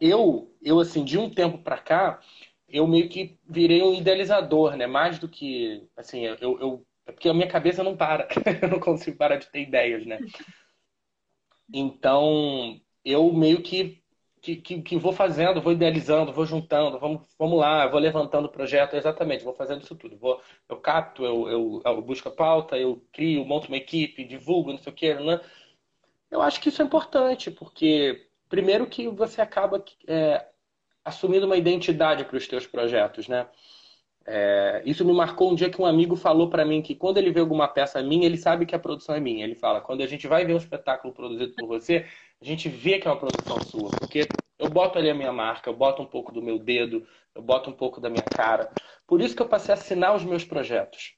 Eu, 0.00 0.54
eu 0.60 0.80
assim, 0.80 1.04
de 1.04 1.18
um 1.18 1.30
tempo 1.30 1.58
para 1.58 1.78
cá, 1.78 2.20
eu 2.68 2.86
meio 2.86 3.08
que 3.08 3.38
virei 3.48 3.82
um 3.82 3.94
idealizador, 3.94 4.76
né? 4.76 4.86
Mais 4.86 5.18
do 5.18 5.28
que, 5.28 5.88
assim, 5.96 6.24
eu, 6.24 6.58
eu 6.60 6.86
é 7.06 7.12
porque 7.12 7.28
a 7.28 7.34
minha 7.34 7.48
cabeça 7.48 7.82
não 7.82 7.96
para, 7.96 8.28
eu 8.62 8.68
não 8.68 8.80
consigo 8.80 9.16
parar 9.16 9.36
de 9.36 9.50
ter 9.50 9.60
ideias, 9.62 10.06
né? 10.06 10.18
Então, 11.72 12.78
eu 13.02 13.32
meio 13.32 13.62
que, 13.62 14.03
que, 14.44 14.56
que, 14.56 14.82
que 14.82 14.98
vou 14.98 15.12
fazendo, 15.12 15.60
vou 15.62 15.72
idealizando, 15.72 16.32
vou 16.32 16.44
juntando, 16.44 16.98
vamos, 16.98 17.22
vamos 17.38 17.58
lá, 17.58 17.86
vou 17.86 17.98
levantando 17.98 18.44
o 18.44 18.50
projeto, 18.50 18.94
exatamente, 18.94 19.42
vou 19.42 19.54
fazendo 19.54 19.82
isso 19.82 19.96
tudo. 19.96 20.18
Vou, 20.18 20.40
eu 20.68 20.76
capto, 20.76 21.24
eu, 21.24 21.48
eu, 21.48 21.82
eu 21.84 22.02
busco 22.02 22.28
a 22.28 22.32
pauta, 22.32 22.76
eu 22.76 23.02
crio, 23.10 23.44
monto 23.46 23.68
uma 23.68 23.78
equipe, 23.78 24.22
divulgo, 24.24 24.70
não 24.70 24.78
sei 24.78 24.92
o 24.92 24.94
quê, 24.94 25.14
né? 25.14 25.40
Eu 26.30 26.42
acho 26.42 26.60
que 26.60 26.68
isso 26.68 26.82
é 26.82 26.84
importante, 26.84 27.50
porque 27.50 28.28
primeiro 28.48 28.86
que 28.86 29.08
você 29.08 29.40
acaba 29.40 29.82
é, 30.06 30.46
assumindo 31.04 31.46
uma 31.46 31.56
identidade 31.56 32.24
para 32.24 32.36
os 32.36 32.46
teus 32.46 32.66
projetos, 32.66 33.26
né? 33.28 33.48
É, 34.26 34.82
isso 34.86 35.04
me 35.04 35.12
marcou 35.12 35.52
um 35.52 35.54
dia 35.54 35.68
que 35.70 35.80
um 35.80 35.84
amigo 35.86 36.16
falou 36.16 36.48
para 36.48 36.64
mim 36.64 36.80
que 36.80 36.94
quando 36.94 37.18
ele 37.18 37.30
vê 37.30 37.40
alguma 37.40 37.68
peça 37.68 38.02
minha, 38.02 38.24
ele 38.26 38.38
sabe 38.38 38.64
que 38.64 38.74
a 38.74 38.78
produção 38.78 39.14
é 39.14 39.20
minha. 39.20 39.44
Ele 39.44 39.54
fala, 39.54 39.80
quando 39.80 40.02
a 40.02 40.06
gente 40.06 40.26
vai 40.26 40.44
ver 40.44 40.54
um 40.54 40.58
espetáculo 40.58 41.12
produzido 41.12 41.54
por 41.54 41.66
você, 41.66 42.06
a 42.40 42.44
gente 42.44 42.68
vê 42.68 42.98
que 42.98 43.08
é 43.08 43.10
uma 43.10 43.18
produção 43.18 43.60
sua, 43.62 43.90
porque 43.90 44.28
eu 44.58 44.68
boto 44.68 44.98
ali 44.98 45.10
a 45.10 45.14
minha 45.14 45.32
marca, 45.32 45.68
eu 45.68 45.74
boto 45.74 46.02
um 46.02 46.06
pouco 46.06 46.32
do 46.32 46.42
meu 46.42 46.58
dedo, 46.58 47.06
eu 47.34 47.42
boto 47.42 47.70
um 47.70 47.72
pouco 47.72 48.00
da 48.00 48.08
minha 48.08 48.24
cara. 48.24 48.70
Por 49.06 49.20
isso 49.20 49.34
que 49.34 49.42
eu 49.42 49.48
passei 49.48 49.72
a 49.72 49.78
assinar 49.78 50.14
os 50.14 50.24
meus 50.24 50.44
projetos. 50.44 51.14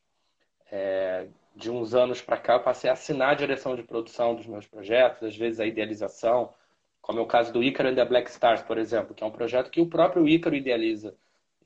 É, 0.70 1.28
de 1.54 1.70
uns 1.70 1.94
anos 1.94 2.20
para 2.20 2.36
cá, 2.36 2.54
eu 2.54 2.62
passei 2.62 2.90
a 2.90 2.92
assinar 2.92 3.30
a 3.30 3.34
direção 3.34 3.74
de 3.76 3.82
produção 3.82 4.34
dos 4.34 4.46
meus 4.46 4.66
projetos, 4.66 5.22
às 5.22 5.36
vezes 5.36 5.60
a 5.60 5.66
idealização, 5.66 6.52
como 7.00 7.20
é 7.20 7.22
o 7.22 7.26
caso 7.26 7.52
do 7.52 7.62
Ícaro 7.62 7.88
and 7.88 7.94
the 7.94 8.04
Black 8.04 8.28
Stars, 8.30 8.62
por 8.62 8.78
exemplo, 8.78 9.14
que 9.14 9.22
é 9.22 9.26
um 9.26 9.30
projeto 9.30 9.70
que 9.70 9.80
o 9.80 9.86
próprio 9.86 10.28
Ícaro 10.28 10.56
idealiza. 10.56 11.16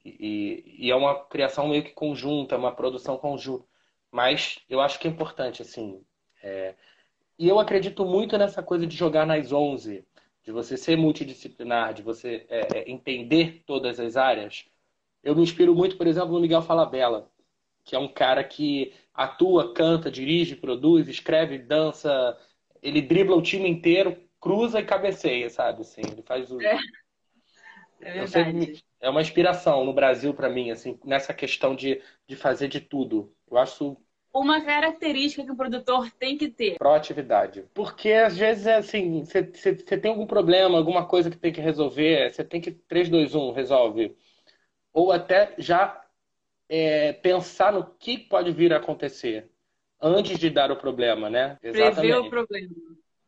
E, 0.04 0.76
e, 0.78 0.90
é 0.90 0.94
uma 0.94 1.24
criação 1.24 1.68
meio 1.68 1.82
que 1.82 1.92
conjunta, 1.92 2.56
uma 2.56 2.74
produção 2.74 3.16
conjunta. 3.16 3.64
Mas 4.10 4.58
eu 4.68 4.80
acho 4.80 4.98
que 4.98 5.06
é 5.06 5.10
importante, 5.10 5.62
assim. 5.62 6.02
É... 6.42 6.74
E 7.40 7.48
eu 7.48 7.58
acredito 7.58 8.04
muito 8.04 8.36
nessa 8.36 8.62
coisa 8.62 8.86
de 8.86 8.94
jogar 8.94 9.24
nas 9.24 9.50
11, 9.50 10.04
de 10.42 10.52
você 10.52 10.76
ser 10.76 10.98
multidisciplinar, 10.98 11.94
de 11.94 12.02
você 12.02 12.44
é, 12.50 12.80
é, 12.80 12.90
entender 12.90 13.62
todas 13.64 13.98
as 13.98 14.14
áreas. 14.14 14.66
Eu 15.24 15.34
me 15.34 15.42
inspiro 15.42 15.74
muito, 15.74 15.96
por 15.96 16.06
exemplo, 16.06 16.34
no 16.34 16.40
Miguel 16.40 16.60
Falabella, 16.60 17.30
que 17.82 17.96
é 17.96 17.98
um 17.98 18.08
cara 18.08 18.44
que 18.44 18.92
atua, 19.14 19.72
canta, 19.72 20.10
dirige, 20.10 20.54
produz, 20.54 21.08
escreve, 21.08 21.56
dança, 21.56 22.38
ele 22.82 23.00
dribla 23.00 23.34
o 23.34 23.42
time 23.42 23.70
inteiro, 23.70 24.18
cruza 24.38 24.78
e 24.78 24.84
cabeceia, 24.84 25.48
sabe? 25.48 25.80
Assim, 25.80 26.02
ele 26.12 26.20
faz 26.20 26.52
o. 26.52 26.60
É, 26.60 26.78
é 28.02 28.12
verdade. 28.12 28.84
É 29.00 29.08
uma 29.08 29.22
inspiração 29.22 29.82
no 29.82 29.94
Brasil 29.94 30.34
para 30.34 30.50
mim, 30.50 30.70
assim, 30.70 31.00
nessa 31.06 31.32
questão 31.32 31.74
de, 31.74 32.02
de 32.26 32.36
fazer 32.36 32.68
de 32.68 32.82
tudo. 32.82 33.34
Eu 33.50 33.56
acho 33.56 33.96
uma 34.32 34.60
característica 34.60 35.44
que 35.44 35.50
o 35.50 35.56
produtor 35.56 36.10
tem 36.12 36.36
que 36.36 36.48
ter? 36.48 36.78
Proatividade. 36.78 37.64
Porque 37.74 38.12
às 38.12 38.36
vezes 38.36 38.66
é 38.66 38.76
assim, 38.76 39.24
você 39.24 39.74
tem 39.74 40.10
algum 40.10 40.26
problema, 40.26 40.78
alguma 40.78 41.06
coisa 41.06 41.30
que 41.30 41.36
tem 41.36 41.52
que 41.52 41.60
resolver, 41.60 42.32
você 42.32 42.44
tem 42.44 42.60
que 42.60 42.70
3, 42.70 43.08
2, 43.08 43.34
1, 43.34 43.52
resolve. 43.52 44.16
Ou 44.92 45.12
até 45.12 45.54
já 45.58 46.04
é, 46.68 47.12
pensar 47.12 47.72
no 47.72 47.84
que 47.98 48.16
pode 48.16 48.52
vir 48.52 48.72
a 48.72 48.76
acontecer 48.76 49.50
antes 50.00 50.38
de 50.38 50.48
dar 50.48 50.70
o 50.70 50.76
problema, 50.76 51.28
né? 51.28 51.58
Exatamente. 51.62 51.94
Prever 51.96 52.18
o 52.18 52.30
problema. 52.30 52.68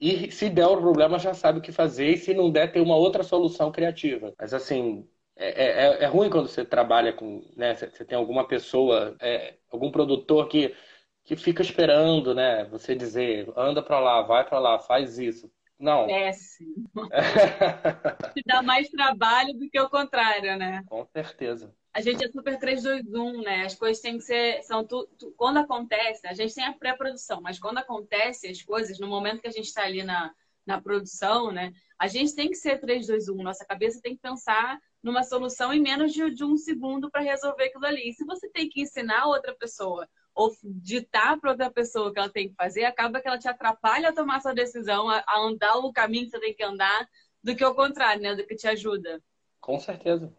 E 0.00 0.32
se 0.32 0.48
der 0.50 0.66
o 0.66 0.80
problema, 0.80 1.18
já 1.18 1.32
sabe 1.32 1.58
o 1.58 1.62
que 1.62 1.70
fazer. 1.70 2.08
E 2.08 2.16
se 2.16 2.34
não 2.34 2.50
der, 2.50 2.72
tem 2.72 2.82
uma 2.82 2.96
outra 2.96 3.22
solução 3.22 3.70
criativa. 3.70 4.34
Mas 4.36 4.52
assim, 4.52 5.06
é, 5.36 5.64
é, 5.64 6.04
é 6.04 6.06
ruim 6.06 6.28
quando 6.28 6.48
você 6.48 6.64
trabalha 6.64 7.12
com, 7.12 7.44
né? 7.56 7.74
Você 7.74 8.04
tem 8.04 8.18
alguma 8.18 8.46
pessoa, 8.46 9.16
é, 9.20 9.54
algum 9.70 9.90
produtor 9.90 10.48
que, 10.48 10.74
que 11.24 11.36
fica 11.36 11.62
esperando, 11.62 12.34
né? 12.34 12.64
Você 12.66 12.94
dizer, 12.94 13.52
anda 13.56 13.82
para 13.82 14.00
lá, 14.00 14.22
vai 14.22 14.44
para 14.44 14.58
lá, 14.58 14.78
faz 14.78 15.18
isso. 15.18 15.50
Não. 15.78 16.06
Péssimo. 16.06 16.90
Te 18.34 18.42
dá 18.46 18.62
mais 18.62 18.88
trabalho 18.88 19.54
do 19.54 19.68
que 19.68 19.80
o 19.80 19.90
contrário, 19.90 20.56
né? 20.56 20.82
Com 20.86 21.04
certeza 21.06 21.74
a 21.94 22.00
gente 22.00 22.24
é 22.24 22.28
super 22.28 22.58
321, 22.58 23.42
né? 23.42 23.64
As 23.66 23.74
coisas 23.74 24.00
têm 24.00 24.16
que 24.16 24.24
ser. 24.24 24.62
São 24.62 24.84
tu, 24.84 25.06
tu, 25.18 25.32
quando 25.36 25.58
acontece, 25.58 26.26
a 26.26 26.32
gente 26.32 26.54
tem 26.54 26.64
a 26.64 26.72
pré-produção, 26.72 27.40
mas 27.42 27.58
quando 27.58 27.78
acontece 27.78 28.48
as 28.48 28.62
coisas, 28.62 28.98
no 28.98 29.06
momento 29.06 29.42
que 29.42 29.48
a 29.48 29.52
gente 29.52 29.66
está 29.66 29.82
ali 29.82 30.02
na, 30.02 30.32
na 30.66 30.80
produção, 30.80 31.52
né? 31.52 31.72
A 31.98 32.08
gente 32.08 32.34
tem 32.34 32.48
que 32.48 32.56
ser 32.56 32.80
321. 32.80 33.42
Nossa 33.42 33.66
cabeça 33.66 34.00
tem 34.00 34.14
que 34.14 34.22
pensar 34.22 34.78
numa 35.02 35.22
solução 35.22 35.72
em 35.72 35.82
menos 35.82 36.12
de, 36.12 36.30
de 36.30 36.44
um 36.44 36.56
segundo 36.56 37.10
para 37.10 37.20
resolver 37.20 37.64
aquilo 37.64 37.84
ali. 37.84 38.08
E 38.08 38.14
se 38.14 38.24
você 38.24 38.48
tem 38.48 38.68
que 38.70 38.80
ensinar 38.80 39.26
outra 39.26 39.54
pessoa 39.54 40.08
ou 40.34 40.50
ditar 40.64 41.38
para 41.40 41.50
outra 41.50 41.70
pessoa 41.70 42.08
o 42.08 42.12
que 42.12 42.18
ela 42.18 42.28
tem 42.28 42.48
que 42.48 42.54
fazer, 42.54 42.84
acaba 42.84 43.20
que 43.20 43.28
ela 43.28 43.38
te 43.38 43.48
atrapalha 43.48 44.08
a 44.08 44.14
tomar 44.14 44.40
sua 44.40 44.54
decisão, 44.54 45.08
a, 45.08 45.24
andar 45.38 45.76
o 45.78 45.92
caminho 45.92 46.24
que 46.24 46.30
você 46.30 46.40
tem 46.40 46.54
que 46.54 46.62
andar, 46.62 47.08
do 47.42 47.54
que 47.54 47.64
o 47.64 47.74
contrário, 47.74 48.22
né? 48.22 48.34
Do 48.34 48.46
que 48.46 48.54
te 48.54 48.66
ajuda. 48.66 49.22
Com 49.60 49.78
certeza 49.78 50.32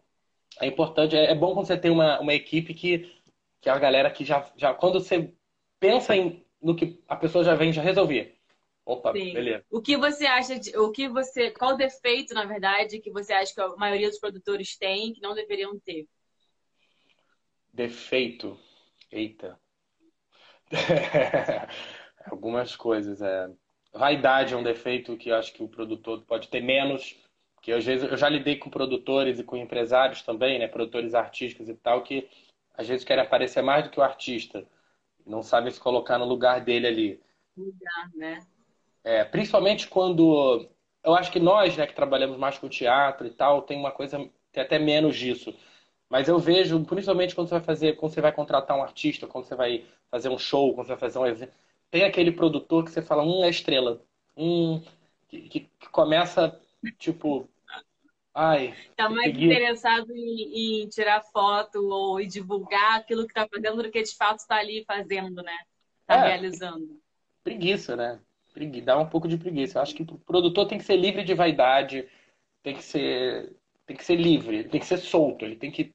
é 0.60 0.66
importante, 0.66 1.16
é, 1.16 1.30
é 1.30 1.34
bom 1.34 1.54
quando 1.54 1.66
você 1.66 1.76
tem 1.76 1.90
uma, 1.90 2.20
uma 2.20 2.34
equipe 2.34 2.74
que, 2.74 3.12
que 3.60 3.68
é 3.68 3.72
a 3.72 3.78
galera 3.78 4.10
que 4.10 4.24
já, 4.24 4.50
já 4.56 4.72
quando 4.72 5.00
você 5.00 5.32
pensa 5.80 6.14
em, 6.16 6.44
no 6.60 6.76
que 6.76 7.02
a 7.08 7.16
pessoa 7.16 7.44
já 7.44 7.54
vem, 7.54 7.72
já 7.72 7.82
resolver. 7.82 8.38
Opa, 8.86 9.12
Sim. 9.12 9.32
beleza. 9.32 9.64
O 9.70 9.80
que 9.80 9.96
você 9.96 10.26
acha 10.26 10.58
de, 10.58 10.76
o 10.76 10.92
que 10.92 11.08
você, 11.08 11.50
qual 11.50 11.72
o 11.72 11.76
defeito, 11.76 12.34
na 12.34 12.44
verdade, 12.44 13.00
que 13.00 13.10
você 13.10 13.32
acha 13.32 13.54
que 13.54 13.60
a 13.60 13.68
maioria 13.76 14.10
dos 14.10 14.18
produtores 14.18 14.76
tem 14.76 15.12
que 15.12 15.22
não 15.22 15.34
deveriam 15.34 15.78
ter? 15.80 16.06
Defeito. 17.72 18.58
Eita. 19.10 19.58
Algumas 22.30 22.74
coisas, 22.74 23.20
é. 23.20 23.50
Vaidade 23.92 24.54
é 24.54 24.56
um 24.56 24.62
defeito 24.62 25.16
que 25.16 25.28
eu 25.28 25.36
acho 25.36 25.52
que 25.52 25.62
o 25.62 25.68
produtor 25.68 26.22
pode 26.22 26.48
ter 26.48 26.60
menos 26.60 27.16
que 27.64 27.72
às 27.72 27.82
vezes 27.82 28.10
eu 28.10 28.14
já 28.14 28.28
lidei 28.28 28.56
com 28.56 28.68
produtores 28.68 29.38
e 29.38 29.42
com 29.42 29.56
empresários 29.56 30.20
também, 30.20 30.58
né, 30.58 30.68
produtores 30.68 31.14
artísticos 31.14 31.66
e 31.66 31.74
tal, 31.74 32.02
que 32.02 32.28
às 32.74 32.86
vezes 32.86 33.06
querem 33.06 33.24
aparecer 33.24 33.62
mais 33.62 33.84
do 33.84 33.88
que 33.88 33.98
o 33.98 34.02
artista, 34.02 34.66
não 35.26 35.42
sabem 35.42 35.70
se 35.70 35.80
colocar 35.80 36.18
no 36.18 36.26
lugar 36.26 36.60
dele 36.60 36.86
ali. 36.86 37.20
Lugar, 37.56 38.10
né? 38.14 38.46
É, 39.02 39.24
principalmente 39.24 39.88
quando 39.88 40.68
eu 41.02 41.14
acho 41.14 41.32
que 41.32 41.40
nós, 41.40 41.74
né, 41.74 41.86
que 41.86 41.94
trabalhamos 41.94 42.36
mais 42.36 42.58
com 42.58 42.68
teatro 42.68 43.26
e 43.26 43.30
tal, 43.30 43.62
tem 43.62 43.78
uma 43.78 43.90
coisa 43.90 44.18
tem 44.52 44.62
até 44.62 44.78
menos 44.78 45.16
disso. 45.16 45.54
Mas 46.14 46.28
eu 46.28 46.38
vejo, 46.38 46.78
principalmente 46.84 47.34
quando 47.34 47.48
você 47.48 47.56
vai 47.56 47.64
fazer, 47.64 47.96
quando 47.96 48.12
você 48.12 48.20
vai 48.20 48.30
contratar 48.30 48.78
um 48.78 48.84
artista, 48.84 49.26
quando 49.26 49.46
você 49.46 49.56
vai 49.56 49.84
fazer 50.08 50.28
um 50.28 50.38
show, 50.38 50.72
quando 50.72 50.86
você 50.86 50.92
vai 50.92 51.00
fazer 51.00 51.18
um 51.18 51.26
evento, 51.26 51.52
tem 51.90 52.04
aquele 52.04 52.30
produtor 52.30 52.84
que 52.84 52.92
você 52.92 53.02
fala, 53.02 53.24
um 53.24 53.42
é 53.42 53.50
estrela, 53.50 54.00
um 54.36 54.80
que, 55.26 55.48
que 55.48 55.68
começa 55.90 56.56
tipo 57.00 57.48
Ai, 58.32 58.76
tá 58.94 59.10
mais 59.10 59.32
peguei... 59.32 59.46
interessado 59.46 60.12
em, 60.12 60.82
em, 60.84 60.88
tirar 60.88 61.20
foto 61.20 61.84
ou 61.84 62.20
em 62.20 62.28
divulgar 62.28 63.00
aquilo 63.00 63.26
que 63.26 63.34
tá 63.34 63.48
fazendo 63.52 63.82
do 63.82 63.90
que 63.90 64.00
de 64.00 64.14
fato 64.14 64.38
está 64.38 64.58
ali 64.58 64.84
fazendo, 64.84 65.42
né? 65.42 65.58
Tá 66.06 66.14
é, 66.14 66.28
realizando. 66.28 66.96
Preguiça, 67.42 67.96
né? 67.96 68.20
Pregui... 68.52 68.80
Dá 68.80 68.96
um 68.96 69.08
pouco 69.08 69.26
de 69.26 69.36
preguiça. 69.36 69.78
Eu 69.78 69.82
acho 69.82 69.96
que 69.96 70.04
o 70.04 70.18
produtor 70.18 70.68
tem 70.68 70.78
que 70.78 70.84
ser 70.84 70.96
livre 70.96 71.24
de 71.24 71.34
vaidade, 71.34 72.08
tem 72.62 72.76
que 72.76 72.84
ser, 72.84 73.52
tem 73.84 73.96
que 73.96 74.04
ser 74.04 74.14
livre, 74.14 74.62
tem 74.62 74.80
que 74.80 74.86
ser 74.86 74.98
solto, 74.98 75.44
ele 75.44 75.56
tem 75.56 75.72
que 75.72 75.92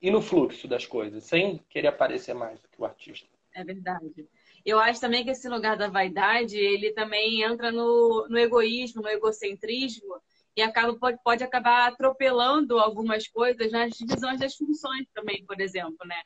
ir 0.00 0.10
no 0.10 0.22
fluxo 0.22 0.66
das 0.66 0.86
coisas, 0.86 1.24
sem 1.24 1.58
querer 1.68 1.88
aparecer 1.88 2.34
mais 2.34 2.60
do 2.60 2.68
que 2.68 2.80
o 2.80 2.84
artista. 2.84 3.28
É 3.54 3.64
verdade. 3.64 4.28
Eu 4.64 4.78
acho 4.78 5.00
também 5.00 5.24
que 5.24 5.30
esse 5.30 5.48
lugar 5.48 5.76
da 5.76 5.88
vaidade, 5.88 6.56
ele 6.56 6.92
também 6.92 7.42
entra 7.42 7.72
no, 7.72 8.26
no 8.28 8.38
egoísmo, 8.38 9.02
no 9.02 9.08
egocentrismo, 9.08 10.20
e 10.56 10.62
acaba, 10.62 10.96
pode, 10.98 11.18
pode 11.22 11.44
acabar 11.44 11.88
atropelando 11.88 12.78
algumas 12.78 13.26
coisas 13.26 13.70
nas 13.70 13.92
divisões 13.92 14.40
das 14.40 14.54
funções 14.54 15.06
também, 15.14 15.44
por 15.46 15.60
exemplo, 15.60 16.06
né? 16.06 16.20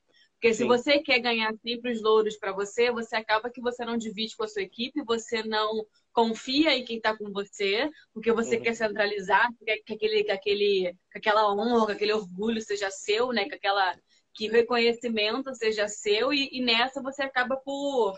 Porque 0.44 0.56
Sim. 0.56 0.64
se 0.64 0.68
você 0.68 0.98
quer 0.98 1.20
ganhar 1.20 1.54
sempre 1.56 1.90
os 1.90 2.02
louros 2.02 2.36
para 2.36 2.52
você, 2.52 2.92
você 2.92 3.16
acaba 3.16 3.48
que 3.48 3.62
você 3.62 3.82
não 3.82 3.96
divide 3.96 4.36
com 4.36 4.44
a 4.44 4.46
sua 4.46 4.60
equipe, 4.60 5.02
você 5.02 5.42
não 5.42 5.86
confia 6.12 6.76
em 6.76 6.84
quem 6.84 6.98
está 6.98 7.16
com 7.16 7.32
você, 7.32 7.90
porque 8.12 8.30
você 8.30 8.58
uhum. 8.58 8.62
quer 8.62 8.74
centralizar, 8.74 9.48
quer 9.64 9.78
que 9.78 9.94
aquele, 9.94 10.22
que 10.22 10.30
aquele, 10.30 10.94
que 11.10 11.16
aquela 11.16 11.50
honra, 11.50 11.86
que 11.86 11.92
aquele 11.92 12.12
orgulho 12.12 12.60
seja 12.60 12.90
seu, 12.90 13.32
né? 13.32 13.46
Que 13.46 13.54
aquela 13.54 13.98
que 14.34 14.46
reconhecimento 14.48 15.54
seja 15.54 15.88
seu 15.88 16.30
e, 16.30 16.50
e 16.52 16.62
nessa 16.62 17.00
você 17.00 17.22
acaba 17.22 17.56
por 17.56 18.14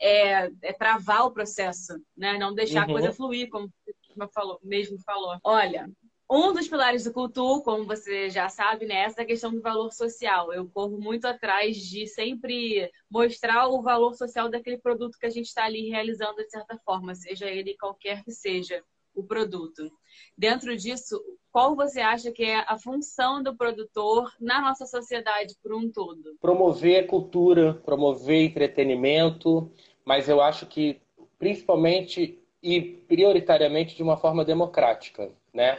é, 0.00 0.50
é, 0.60 0.72
travar 0.72 1.26
o 1.26 1.32
processo, 1.32 1.96
né? 2.16 2.36
Não 2.38 2.52
deixar 2.52 2.88
uhum. 2.88 2.96
a 2.96 2.98
coisa 2.98 3.12
fluir, 3.12 3.48
como 3.50 3.70
você 3.86 4.58
mesmo 4.64 4.98
falou. 5.06 5.38
Olha, 5.44 5.88
um 6.30 6.52
dos 6.52 6.68
pilares 6.68 7.04
do 7.04 7.12
Cultu, 7.12 7.62
como 7.62 7.86
você 7.86 8.28
já 8.28 8.48
sabe, 8.48 8.86
né, 8.86 8.96
é 8.96 9.04
essa 9.04 9.24
questão 9.24 9.50
do 9.50 9.62
valor 9.62 9.92
social. 9.92 10.52
Eu 10.52 10.68
corro 10.68 10.98
muito 11.00 11.26
atrás 11.26 11.76
de 11.76 12.06
sempre 12.06 12.90
mostrar 13.10 13.68
o 13.68 13.80
valor 13.80 14.14
social 14.14 14.48
daquele 14.48 14.78
produto 14.78 15.18
que 15.18 15.26
a 15.26 15.30
gente 15.30 15.46
está 15.46 15.64
ali 15.64 15.88
realizando 15.88 16.36
de 16.36 16.50
certa 16.50 16.76
forma, 16.84 17.14
seja 17.14 17.46
ele 17.46 17.76
qualquer 17.76 18.22
que 18.22 18.30
seja 18.30 18.82
o 19.14 19.24
produto. 19.24 19.90
Dentro 20.36 20.76
disso, 20.76 21.20
qual 21.50 21.74
você 21.74 22.00
acha 22.00 22.30
que 22.30 22.44
é 22.44 22.64
a 22.68 22.78
função 22.78 23.42
do 23.42 23.56
produtor 23.56 24.32
na 24.40 24.60
nossa 24.60 24.86
sociedade 24.86 25.54
por 25.62 25.74
um 25.74 25.90
todo? 25.90 26.36
Promover 26.40 27.06
cultura, 27.06 27.74
promover 27.74 28.44
entretenimento, 28.44 29.72
mas 30.04 30.28
eu 30.28 30.40
acho 30.40 30.66
que 30.66 31.00
principalmente 31.38 32.38
e 32.62 32.80
prioritariamente 32.80 33.96
de 33.96 34.02
uma 34.02 34.16
forma 34.16 34.44
democrática, 34.44 35.30
né? 35.52 35.78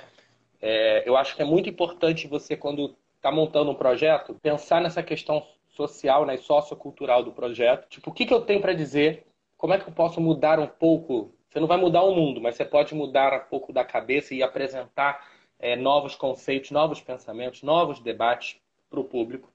É, 0.62 1.08
eu 1.08 1.16
acho 1.16 1.36
que 1.36 1.42
é 1.42 1.46
muito 1.46 1.70
importante 1.70 2.28
você, 2.28 2.56
quando 2.56 2.96
está 3.16 3.32
montando 3.32 3.72
um 3.72 3.76
projeto, 3.76 4.36
pensar 4.42 4.82
nessa 4.82 5.04
questão 5.04 5.46
social 5.70 6.26
né, 6.26 6.38
sociocultural 6.38 7.24
do 7.24 7.32
projeto. 7.32 7.88
Tipo, 7.90 8.10
o 8.10 8.14
que, 8.14 8.26
que 8.26 8.34
eu 8.34 8.42
tenho 8.42 8.62
para 8.62 8.74
dizer? 8.74 9.26
Como 9.58 9.74
é 9.74 9.80
que 9.80 9.88
eu 9.88 9.94
posso 9.94 10.20
mudar 10.20 10.60
um 10.60 10.68
pouco? 10.68 11.34
Você 11.50 11.60
não 11.60 11.68
vai 11.68 11.78
mudar 11.78 12.04
o 12.04 12.14
mundo, 12.14 12.42
mas 12.42 12.56
você 12.56 12.66
pode 12.66 12.94
mudar 12.94 13.34
um 13.34 13.50
pouco 13.50 13.74
da 13.74 13.84
cabeça 13.84 14.34
e 14.34 14.44
apresentar 14.44 15.26
é, 15.58 15.76
novos 15.76 16.16
conceitos, 16.16 16.72
novos 16.72 17.02
pensamentos, 17.02 17.64
novos 17.64 18.00
debates 18.00 18.58
para 18.90 19.00
o 19.00 19.04
público, 19.04 19.52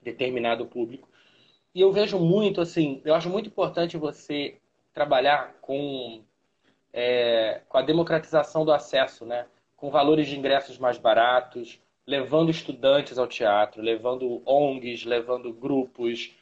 determinado 0.00 0.66
público. 0.66 1.08
E 1.74 1.80
eu 1.80 1.92
vejo 1.92 2.18
muito, 2.18 2.60
assim, 2.60 3.00
eu 3.04 3.14
acho 3.14 3.30
muito 3.30 3.48
importante 3.48 3.96
você 3.96 4.58
trabalhar 4.92 5.54
com 5.60 6.22
é, 6.92 7.62
com 7.68 7.78
a 7.78 7.82
democratização 7.82 8.64
do 8.64 8.72
acesso, 8.72 9.24
né? 9.24 9.46
Com 9.82 9.90
valores 9.90 10.28
de 10.28 10.38
ingressos 10.38 10.78
mais 10.78 10.96
baratos, 10.96 11.80
levando 12.06 12.52
estudantes 12.52 13.18
ao 13.18 13.26
teatro, 13.26 13.82
levando 13.82 14.40
ONGs, 14.46 15.04
levando 15.04 15.52
grupos, 15.52 16.36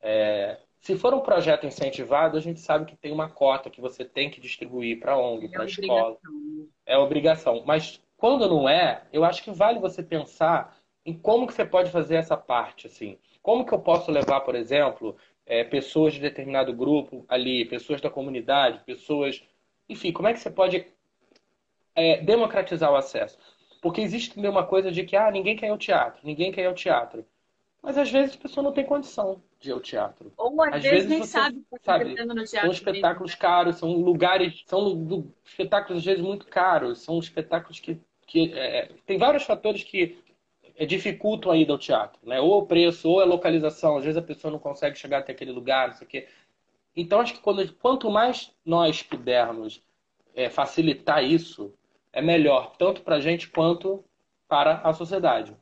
é, 0.00 0.58
Se 0.78 0.94
for 0.96 1.12
um 1.12 1.18
projeto 1.18 1.66
incentivado, 1.66 2.36
a 2.36 2.40
gente 2.40 2.60
sabe 2.60 2.84
que 2.84 2.94
tem 2.94 3.10
uma 3.10 3.28
cota 3.28 3.68
que 3.68 3.80
você 3.80 4.04
tem 4.04 4.30
que 4.30 4.40
distribuir 4.40 5.00
para 5.00 5.14
a 5.14 5.18
ONG, 5.18 5.46
é 5.46 5.48
para 5.48 5.62
a 5.64 5.66
escola. 5.66 6.10
Né? 6.22 6.66
É 6.86 6.96
obrigação. 6.96 7.64
Mas 7.66 8.00
quando 8.16 8.48
não 8.48 8.68
é, 8.68 9.02
eu 9.12 9.24
acho 9.24 9.42
que 9.42 9.50
vale 9.50 9.80
você 9.80 10.00
pensar 10.00 10.78
em 11.04 11.18
como 11.18 11.48
que 11.48 11.54
você 11.54 11.64
pode 11.64 11.90
fazer 11.90 12.14
essa 12.14 12.36
parte, 12.36 12.86
assim. 12.86 13.18
Como 13.42 13.66
que 13.66 13.72
eu 13.72 13.80
posso 13.80 14.12
levar, 14.12 14.42
por 14.42 14.54
exemplo, 14.54 15.16
é, 15.44 15.64
pessoas 15.64 16.14
de 16.14 16.20
determinado 16.20 16.72
grupo 16.72 17.24
ali, 17.28 17.64
pessoas 17.64 18.00
da 18.00 18.08
comunidade, 18.08 18.84
pessoas... 18.84 19.42
Enfim, 19.88 20.12
como 20.12 20.28
é 20.28 20.32
que 20.32 20.38
você 20.38 20.50
pode 20.50 20.86
é, 21.94 22.20
democratizar 22.20 22.92
o 22.92 22.96
acesso? 22.96 23.38
Porque 23.80 24.00
existe 24.00 24.34
também 24.34 24.50
uma 24.50 24.66
coisa 24.66 24.90
de 24.90 25.04
que, 25.04 25.16
ah, 25.16 25.30
ninguém 25.30 25.56
quer 25.56 25.66
ir 25.66 25.70
ao 25.70 25.78
teatro, 25.78 26.20
ninguém 26.24 26.50
quer 26.50 26.62
ir 26.62 26.66
ao 26.66 26.74
teatro. 26.74 27.24
Mas 27.82 27.98
às 27.98 28.10
vezes 28.10 28.34
a 28.34 28.38
pessoa 28.38 28.64
não 28.64 28.72
tem 28.72 28.84
condição 28.84 29.42
de 29.60 29.68
ir 29.68 29.72
ao 29.72 29.80
teatro. 29.80 30.32
Ou 30.38 30.62
às, 30.62 30.76
às 30.76 30.82
vezes, 30.82 30.90
vezes 30.90 31.10
nem 31.10 31.18
você, 31.18 31.26
sabe 31.28 31.62
o 31.70 31.78
que 31.78 31.84
sabe, 31.84 32.04
no 32.04 32.14
teatro. 32.16 32.60
São 32.60 32.70
espetáculos 32.70 33.32
mesmo. 33.32 33.40
caros, 33.40 33.76
são 33.76 33.92
lugares, 33.92 34.62
são 34.66 35.30
espetáculos 35.44 35.98
às 35.98 36.04
vezes 36.04 36.22
muito 36.22 36.46
caros, 36.46 37.00
são 37.00 37.18
espetáculos 37.18 37.78
que, 37.80 38.00
que 38.26 38.54
é, 38.54 38.88
tem 39.04 39.18
vários 39.18 39.42
fatores 39.42 39.82
que 39.82 40.16
é, 40.76 40.86
dificultam 40.86 41.52
a 41.52 41.56
ida 41.58 41.72
ao 41.72 41.78
teatro, 41.78 42.18
né? 42.24 42.40
Ou 42.40 42.60
o 42.60 42.66
preço, 42.66 43.06
ou 43.08 43.20
a 43.20 43.24
localização. 43.26 43.98
Às 43.98 44.04
vezes 44.04 44.16
a 44.16 44.22
pessoa 44.22 44.50
não 44.50 44.58
consegue 44.58 44.96
chegar 44.98 45.18
até 45.18 45.32
aquele 45.32 45.52
lugar, 45.52 45.88
não 45.88 45.94
sei 45.94 46.06
o 46.06 46.10
quê. 46.10 46.26
Então 46.96 47.20
acho 47.20 47.34
que 47.34 47.40
quando, 47.40 47.70
quanto 47.74 48.10
mais 48.10 48.50
nós 48.64 49.02
pudermos 49.02 49.82
é, 50.34 50.48
facilitar 50.48 51.22
isso, 51.22 51.74
é 52.14 52.22
melhor 52.22 52.76
tanto 52.76 53.02
para 53.02 53.16
a 53.16 53.20
gente 53.20 53.48
quanto 53.48 54.04
para 54.48 54.76
a 54.78 54.92
sociedade. 54.92 55.54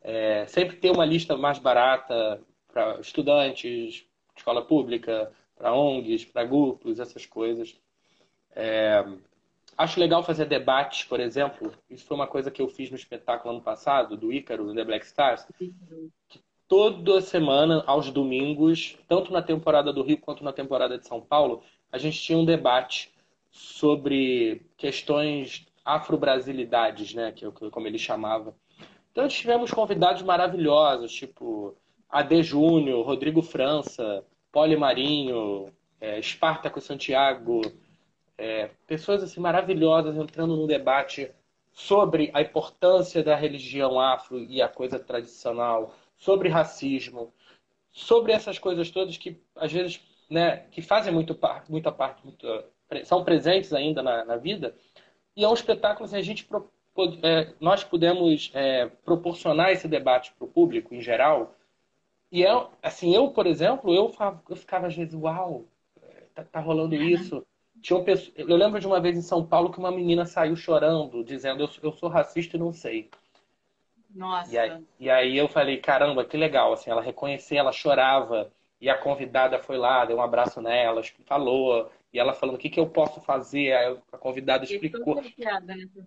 É, 0.00 0.46
sempre 0.46 0.76
ter 0.76 0.90
uma 0.90 1.04
lista 1.04 1.36
mais 1.36 1.58
barata 1.58 2.40
para 2.72 3.00
estudantes, 3.00 4.06
escola 4.36 4.62
pública, 4.62 5.32
para 5.56 5.74
ONGs, 5.74 6.24
para 6.24 6.44
grupos, 6.44 7.00
essas 7.00 7.26
coisas. 7.26 7.76
É, 8.54 9.04
acho 9.76 9.98
legal 9.98 10.22
fazer 10.22 10.46
debates, 10.46 11.02
por 11.04 11.18
exemplo. 11.18 11.72
Isso 11.90 12.06
foi 12.06 12.16
uma 12.16 12.26
coisa 12.26 12.52
que 12.52 12.62
eu 12.62 12.68
fiz 12.68 12.88
no 12.88 12.96
espetáculo 12.96 13.52
ano 13.52 13.62
passado, 13.62 14.16
do 14.16 14.32
Ícaro, 14.32 14.66
do 14.66 14.74
The 14.74 14.84
Black 14.84 15.04
Stars. 15.04 15.44
Que 16.28 16.40
toda 16.68 17.20
semana, 17.20 17.82
aos 17.84 18.12
domingos, 18.12 18.96
tanto 19.08 19.32
na 19.32 19.42
temporada 19.42 19.92
do 19.92 20.04
Rio 20.04 20.18
quanto 20.18 20.44
na 20.44 20.52
temporada 20.52 20.96
de 20.96 21.06
São 21.06 21.20
Paulo, 21.20 21.64
a 21.90 21.98
gente 21.98 22.22
tinha 22.22 22.38
um 22.38 22.44
debate 22.44 23.12
sobre 23.50 24.62
questões 24.76 25.66
afro-brasilidades, 25.84 27.14
né? 27.14 27.32
Que 27.32 27.44
é 27.44 27.50
como 27.70 27.86
ele 27.86 27.98
chamava. 27.98 28.54
Então 29.12 29.26
tivemos 29.28 29.70
convidados 29.70 30.22
maravilhosos, 30.22 31.12
tipo 31.12 31.76
AD 32.08 32.42
Júnior, 32.42 33.04
Rodrigo 33.04 33.42
França, 33.42 34.24
Poli 34.52 34.76
Marinho, 34.76 35.72
é, 36.00 36.18
Espartaco 36.18 36.80
Santiago, 36.80 37.60
é, 38.38 38.70
pessoas 38.86 39.22
assim 39.22 39.40
maravilhosas 39.40 40.16
entrando 40.16 40.56
num 40.56 40.66
debate 40.66 41.30
sobre 41.72 42.30
a 42.34 42.40
importância 42.40 43.22
da 43.22 43.36
religião 43.36 44.00
afro 44.00 44.38
e 44.38 44.60
a 44.60 44.68
coisa 44.68 44.98
tradicional, 44.98 45.94
sobre 46.16 46.48
racismo, 46.48 47.32
sobre 47.92 48.32
essas 48.32 48.58
coisas 48.58 48.90
todas 48.90 49.16
que 49.16 49.40
às 49.56 49.72
vezes 49.72 50.00
né, 50.28 50.64
que 50.70 50.80
fazem 50.80 51.12
muito, 51.12 51.38
muita 51.68 51.90
parte, 51.90 52.24
muito, 52.24 52.46
são 53.04 53.24
presentes 53.24 53.72
ainda 53.72 54.02
na, 54.02 54.24
na 54.24 54.36
vida. 54.36 54.74
E 55.36 55.44
é 55.44 55.48
um 55.48 55.54
espetáculo 55.54 55.98
que 55.98 56.04
assim, 56.04 56.16
a 56.16 56.22
gente 56.22 56.46
é, 57.22 57.52
nós 57.60 57.84
pudemos 57.84 58.50
é, 58.54 58.86
proporcionar 59.04 59.70
esse 59.70 59.88
debate 59.88 60.32
para 60.32 60.44
o 60.44 60.48
público 60.48 60.94
em 60.94 61.00
geral. 61.00 61.54
E 62.30 62.44
é, 62.44 62.66
assim, 62.82 63.14
eu, 63.14 63.30
por 63.30 63.46
exemplo, 63.46 63.94
eu, 63.94 64.12
eu 64.48 64.56
ficava 64.56 64.86
às 64.86 64.94
vezes, 64.94 65.14
uau, 65.14 65.64
tá, 66.34 66.44
tá 66.44 66.60
rolando 66.60 66.94
isso. 66.94 67.44
Tinha 67.80 67.98
um, 67.98 68.04
eu 68.36 68.56
lembro 68.56 68.78
de 68.78 68.86
uma 68.86 69.00
vez 69.00 69.16
em 69.16 69.22
São 69.22 69.44
Paulo 69.44 69.72
que 69.72 69.78
uma 69.78 69.90
menina 69.90 70.26
saiu 70.26 70.54
chorando, 70.54 71.24
dizendo, 71.24 71.62
eu, 71.62 71.70
eu 71.82 71.92
sou 71.92 72.08
racista 72.08 72.56
e 72.56 72.60
não 72.60 72.72
sei. 72.72 73.08
Nossa. 74.14 74.52
E 74.52 74.58
aí, 74.58 74.84
e 74.98 75.10
aí 75.10 75.36
eu 75.36 75.48
falei, 75.48 75.78
caramba, 75.78 76.24
que 76.24 76.36
legal. 76.36 76.72
Assim, 76.72 76.90
ela 76.90 77.00
reconheceu, 77.00 77.58
ela 77.58 77.72
chorava. 77.72 78.50
E 78.80 78.88
a 78.88 78.96
convidada 78.96 79.58
foi 79.58 79.76
lá, 79.76 80.04
deu 80.04 80.16
um 80.16 80.22
abraço 80.22 80.60
nela, 80.60 81.02
falou. 81.26 81.90
E 82.12 82.18
ela 82.18 82.32
falando 82.32 82.56
o 82.56 82.58
que, 82.58 82.68
que 82.68 82.80
eu 82.80 82.88
posso 82.88 83.20
fazer, 83.20 83.72
aí 83.72 83.96
a 84.10 84.18
convidada 84.18 84.64
explicou. 84.64 85.22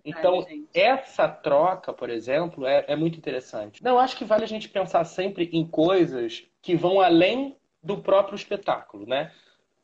Então, 0.04 0.46
essa 0.74 1.26
troca, 1.26 1.92
por 1.94 2.10
exemplo, 2.10 2.66
é, 2.66 2.84
é 2.88 2.96
muito 2.96 3.16
interessante. 3.16 3.82
Não, 3.82 3.98
acho 3.98 4.16
que 4.16 4.24
vale 4.24 4.44
a 4.44 4.48
gente 4.48 4.68
pensar 4.68 5.04
sempre 5.04 5.48
em 5.52 5.66
coisas 5.66 6.44
que 6.60 6.76
vão 6.76 7.00
além 7.00 7.56
do 7.82 7.98
próprio 7.98 8.36
espetáculo, 8.36 9.06
né? 9.06 9.32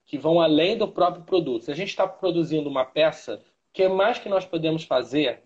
Que 0.05 0.19
vão 0.19 0.41
além 0.41 0.77
do 0.77 0.89
próprio 0.89 1.25
produto. 1.25 1.65
Se 1.65 1.71
a 1.71 1.77
gente 1.77 1.89
está 1.89 2.07
produzindo 2.07 2.69
uma 2.69 2.85
peça, 2.85 3.37
o 3.37 3.73
que 3.73 3.89
mais 3.89 4.19
que 4.19 4.29
nós 4.29 4.45
podemos 4.45 4.85
fazer? 4.85 5.43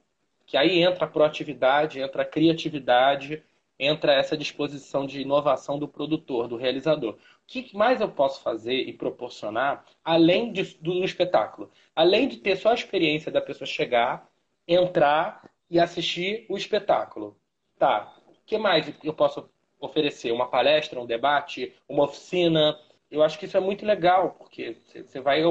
Que 0.46 0.56
aí 0.56 0.82
entra 0.82 1.04
a 1.04 1.08
proatividade, 1.08 2.00
entra 2.00 2.22
a 2.22 2.26
criatividade, 2.26 3.44
entra 3.78 4.12
essa 4.12 4.36
disposição 4.36 5.06
de 5.06 5.20
inovação 5.20 5.78
do 5.78 5.88
produtor, 5.88 6.48
do 6.48 6.56
realizador. 6.56 7.16
Que 7.46 7.76
mais 7.76 8.00
eu 8.00 8.10
posso 8.10 8.42
fazer 8.42 8.74
e 8.74 8.92
proporcionar 8.92 9.84
além 10.02 10.52
de, 10.52 10.62
do 10.80 11.04
espetáculo? 11.04 11.70
Além 11.94 12.28
de 12.28 12.38
ter 12.38 12.56
só 12.56 12.70
a 12.70 12.74
experiência 12.74 13.30
da 13.30 13.40
pessoa 13.40 13.66
chegar, 13.66 14.28
entrar 14.66 15.50
e 15.70 15.78
assistir 15.78 16.46
o 16.48 16.56
espetáculo. 16.56 17.36
Tá. 17.78 18.14
O 18.28 18.46
que 18.46 18.58
mais 18.58 18.92
eu 19.02 19.14
posso 19.14 19.48
oferecer? 19.78 20.32
Uma 20.32 20.48
palestra, 20.48 21.00
um 21.00 21.06
debate, 21.06 21.74
uma 21.88 22.04
oficina? 22.04 22.78
Eu 23.10 23.22
acho 23.22 23.38
que 23.38 23.46
isso 23.46 23.56
é 23.56 23.60
muito 23.60 23.84
legal, 23.84 24.34
porque 24.38 24.76
você 25.04 25.20
vai 25.20 25.42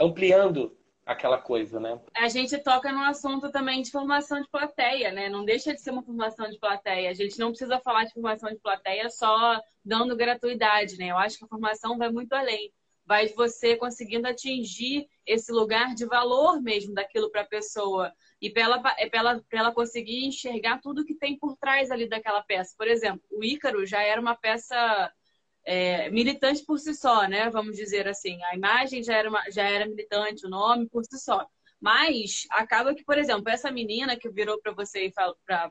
ampliando 0.00 0.77
aquela 1.08 1.38
coisa, 1.38 1.80
né? 1.80 1.98
A 2.14 2.28
gente 2.28 2.58
toca 2.58 2.92
no 2.92 3.02
assunto 3.02 3.50
também 3.50 3.80
de 3.80 3.90
formação 3.90 4.42
de 4.42 4.48
plateia, 4.50 5.10
né? 5.10 5.30
Não 5.30 5.42
deixa 5.42 5.72
de 5.72 5.80
ser 5.80 5.90
uma 5.90 6.02
formação 6.02 6.50
de 6.50 6.58
plateia. 6.58 7.08
A 7.08 7.14
gente 7.14 7.38
não 7.38 7.48
precisa 7.48 7.80
falar 7.80 8.04
de 8.04 8.12
formação 8.12 8.50
de 8.50 8.58
plateia 8.58 9.08
só 9.08 9.58
dando 9.82 10.14
gratuidade, 10.14 10.98
né? 10.98 11.06
Eu 11.06 11.16
acho 11.16 11.38
que 11.38 11.44
a 11.46 11.48
formação 11.48 11.96
vai 11.96 12.10
muito 12.10 12.34
além. 12.34 12.70
Vai 13.06 13.28
você 13.28 13.74
conseguindo 13.74 14.28
atingir 14.28 15.08
esse 15.26 15.50
lugar 15.50 15.94
de 15.94 16.04
valor 16.04 16.60
mesmo 16.60 16.92
daquilo 16.92 17.30
para 17.30 17.40
a 17.40 17.46
pessoa. 17.46 18.12
E 18.38 18.50
para 18.50 18.62
ela, 18.64 18.82
ela, 19.10 19.44
ela 19.50 19.72
conseguir 19.72 20.26
enxergar 20.26 20.78
tudo 20.82 21.06
que 21.06 21.14
tem 21.14 21.38
por 21.38 21.56
trás 21.56 21.90
ali 21.90 22.06
daquela 22.06 22.42
peça. 22.42 22.74
Por 22.76 22.86
exemplo, 22.86 23.22
o 23.30 23.42
Ícaro 23.42 23.86
já 23.86 24.02
era 24.02 24.20
uma 24.20 24.36
peça 24.36 25.10
é, 25.70 26.08
militante 26.08 26.64
por 26.64 26.78
si 26.78 26.94
só, 26.94 27.28
né? 27.28 27.50
Vamos 27.50 27.76
dizer 27.76 28.08
assim. 28.08 28.42
A 28.44 28.56
imagem 28.56 29.02
já 29.02 29.14
era, 29.14 29.28
uma, 29.28 29.42
já 29.50 29.68
era 29.68 29.86
militante, 29.86 30.46
o 30.46 30.48
nome 30.48 30.88
por 30.88 31.04
si 31.04 31.18
só. 31.18 31.46
Mas 31.78 32.46
acaba 32.50 32.94
que, 32.94 33.04
por 33.04 33.18
exemplo, 33.18 33.50
essa 33.50 33.70
menina 33.70 34.16
que 34.16 34.30
virou 34.30 34.58
para 34.62 34.72
você 34.72 35.06
e 35.06 35.12
falou 35.12 35.36
para 35.44 35.70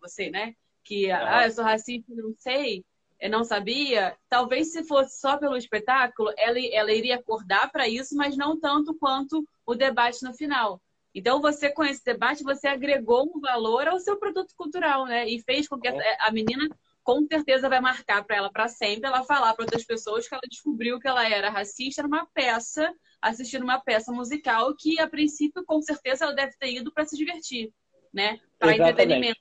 você, 0.00 0.30
né? 0.30 0.52
Que 0.82 1.12
ah, 1.12 1.46
eu 1.46 1.52
sou 1.52 1.62
racista, 1.62 2.12
não 2.12 2.34
sei, 2.36 2.84
eu 3.20 3.30
não 3.30 3.44
sabia. 3.44 4.16
Talvez 4.28 4.72
se 4.72 4.82
fosse 4.82 5.20
só 5.20 5.38
pelo 5.38 5.56
espetáculo, 5.56 6.32
ela, 6.36 6.58
ela 6.72 6.92
iria 6.92 7.14
acordar 7.14 7.70
para 7.70 7.88
isso, 7.88 8.16
mas 8.16 8.36
não 8.36 8.58
tanto 8.58 8.94
quanto 8.94 9.46
o 9.64 9.76
debate 9.76 10.24
no 10.24 10.34
final. 10.34 10.82
Então, 11.14 11.40
você 11.40 11.70
com 11.70 11.84
esse 11.84 12.04
debate, 12.04 12.42
você 12.42 12.66
agregou 12.66 13.32
um 13.32 13.40
valor 13.40 13.86
ao 13.86 14.00
seu 14.00 14.16
produto 14.18 14.52
cultural, 14.56 15.06
né? 15.06 15.26
E 15.28 15.40
fez 15.40 15.68
com 15.68 15.78
que 15.78 15.86
a 15.86 16.32
menina 16.32 16.68
com 17.06 17.24
certeza 17.24 17.68
vai 17.68 17.80
marcar 17.80 18.24
para 18.24 18.36
ela 18.36 18.50
para 18.50 18.66
sempre 18.66 19.06
ela 19.06 19.22
falar 19.22 19.54
para 19.54 19.62
outras 19.62 19.84
pessoas 19.84 20.28
que 20.28 20.34
ela 20.34 20.42
descobriu 20.50 20.98
que 20.98 21.06
ela 21.06 21.26
era 21.26 21.48
racista 21.48 22.02
numa 22.02 22.26
peça, 22.34 22.92
assistindo 23.22 23.62
uma 23.62 23.80
peça 23.80 24.12
musical 24.12 24.74
que 24.76 24.98
a 24.98 25.08
princípio 25.08 25.64
com 25.64 25.80
certeza 25.80 26.24
ela 26.24 26.34
deve 26.34 26.54
ter 26.58 26.72
ido 26.72 26.92
para 26.92 27.06
se 27.06 27.16
divertir, 27.16 27.70
né? 28.12 28.40
Para 28.58 28.74
entretenimento. 28.74 29.38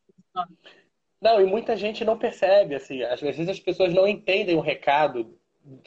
Não, 1.19 1.41
e 1.41 1.45
muita 1.45 1.75
gente 1.75 2.05
não 2.05 2.19
percebe 2.19 2.75
assim, 2.75 3.01
às 3.01 3.19
vezes 3.19 3.49
as 3.49 3.59
pessoas 3.59 3.91
não 3.91 4.07
entendem 4.07 4.55
o 4.55 4.61
recado 4.61 5.35